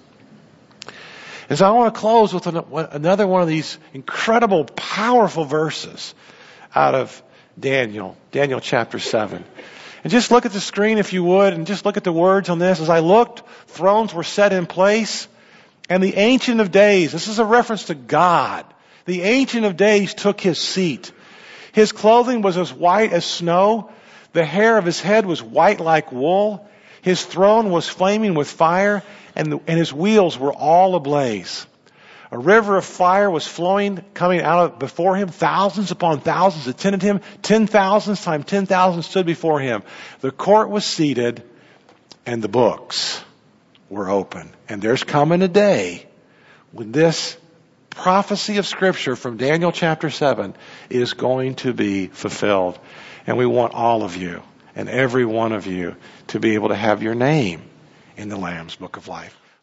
And 1.49 1.59
so 1.59 1.67
I 1.67 1.71
want 1.71 1.93
to 1.93 1.99
close 1.99 2.33
with 2.33 2.47
an, 2.47 2.63
another 2.91 3.27
one 3.27 3.43
of 3.43 3.47
these 3.47 3.77
incredible, 3.93 4.65
powerful 4.65 5.45
verses 5.45 6.15
out 6.73 6.95
of 6.95 7.21
Daniel, 7.59 8.17
Daniel 8.31 8.59
chapter 8.59 8.97
7. 8.97 9.43
And 10.03 10.11
just 10.11 10.31
look 10.31 10.47
at 10.47 10.51
the 10.51 10.59
screen 10.59 10.97
if 10.97 11.13
you 11.13 11.23
would, 11.23 11.53
and 11.53 11.67
just 11.67 11.85
look 11.85 11.95
at 11.95 12.03
the 12.03 12.11
words 12.11 12.49
on 12.49 12.57
this. 12.57 12.79
As 12.79 12.89
I 12.89 12.99
looked, 12.99 13.47
thrones 13.67 14.13
were 14.13 14.23
set 14.23 14.51
in 14.51 14.65
place, 14.65 15.27
and 15.89 16.01
the 16.01 16.15
Ancient 16.15 16.59
of 16.59 16.71
Days, 16.71 17.11
this 17.11 17.27
is 17.27 17.39
a 17.39 17.45
reference 17.45 17.85
to 17.85 17.95
God, 17.95 18.65
the 19.05 19.23
Ancient 19.23 19.65
of 19.65 19.77
Days 19.77 20.13
took 20.13 20.39
his 20.39 20.59
seat. 20.59 21.11
His 21.71 21.91
clothing 21.91 22.41
was 22.41 22.57
as 22.57 22.71
white 22.71 23.13
as 23.13 23.25
snow. 23.25 23.91
The 24.33 24.45
hair 24.45 24.77
of 24.77 24.85
his 24.85 24.99
head 24.99 25.25
was 25.25 25.41
white 25.41 25.79
like 25.79 26.11
wool. 26.11 26.67
His 27.01 27.23
throne 27.23 27.69
was 27.69 27.89
flaming 27.89 28.33
with 28.33 28.49
fire, 28.49 29.03
and, 29.35 29.51
the, 29.51 29.59
and 29.67 29.77
his 29.77 29.91
wheels 29.91 30.37
were 30.37 30.53
all 30.53 30.95
ablaze. 30.95 31.65
A 32.31 32.37
river 32.37 32.77
of 32.77 32.85
fire 32.85 33.29
was 33.29 33.45
flowing, 33.45 34.03
coming 34.15 34.41
out 34.41 34.65
of 34.65 34.79
before 34.79 35.15
him. 35.15 35.27
Thousands 35.27 35.91
upon 35.91 36.21
thousands 36.21 36.67
attended 36.67 37.03
him. 37.03 37.21
Ten 37.43 37.67
thousands 37.67 38.23
times 38.23 38.45
ten 38.45 38.65
thousand 38.65 39.03
stood 39.03 39.27
before 39.27 39.59
him. 39.59 39.83
The 40.21 40.31
court 40.31 40.69
was 40.69 40.83
seated, 40.83 41.43
and 42.25 42.41
the 42.41 42.47
books 42.47 43.23
were 43.89 44.09
open. 44.09 44.49
And 44.67 44.81
there's 44.81 45.03
coming 45.03 45.43
a 45.43 45.47
day 45.47 46.07
when 46.71 46.91
this 46.91 47.37
prophecy 47.93 48.57
of 48.57 48.67
Scripture 48.67 49.15
from 49.15 49.37
Daniel 49.37 49.71
chapter 49.71 50.09
7 50.09 50.55
is 50.89 51.13
going 51.13 51.55
to 51.55 51.73
be 51.73 52.07
fulfilled. 52.07 52.79
And 53.25 53.37
we 53.37 53.45
want 53.45 53.73
all 53.73 54.03
of 54.03 54.17
you 54.17 54.41
and 54.75 54.89
every 54.89 55.25
one 55.25 55.51
of 55.51 55.67
you 55.67 55.95
to 56.27 56.39
be 56.39 56.55
able 56.55 56.69
to 56.69 56.75
have 56.75 57.03
your 57.03 57.15
name 57.15 57.61
in 58.17 58.29
the 58.29 58.37
Lamb's 58.37 58.75
Book 58.75 58.97
of 58.97 59.07
Life. 59.07 59.37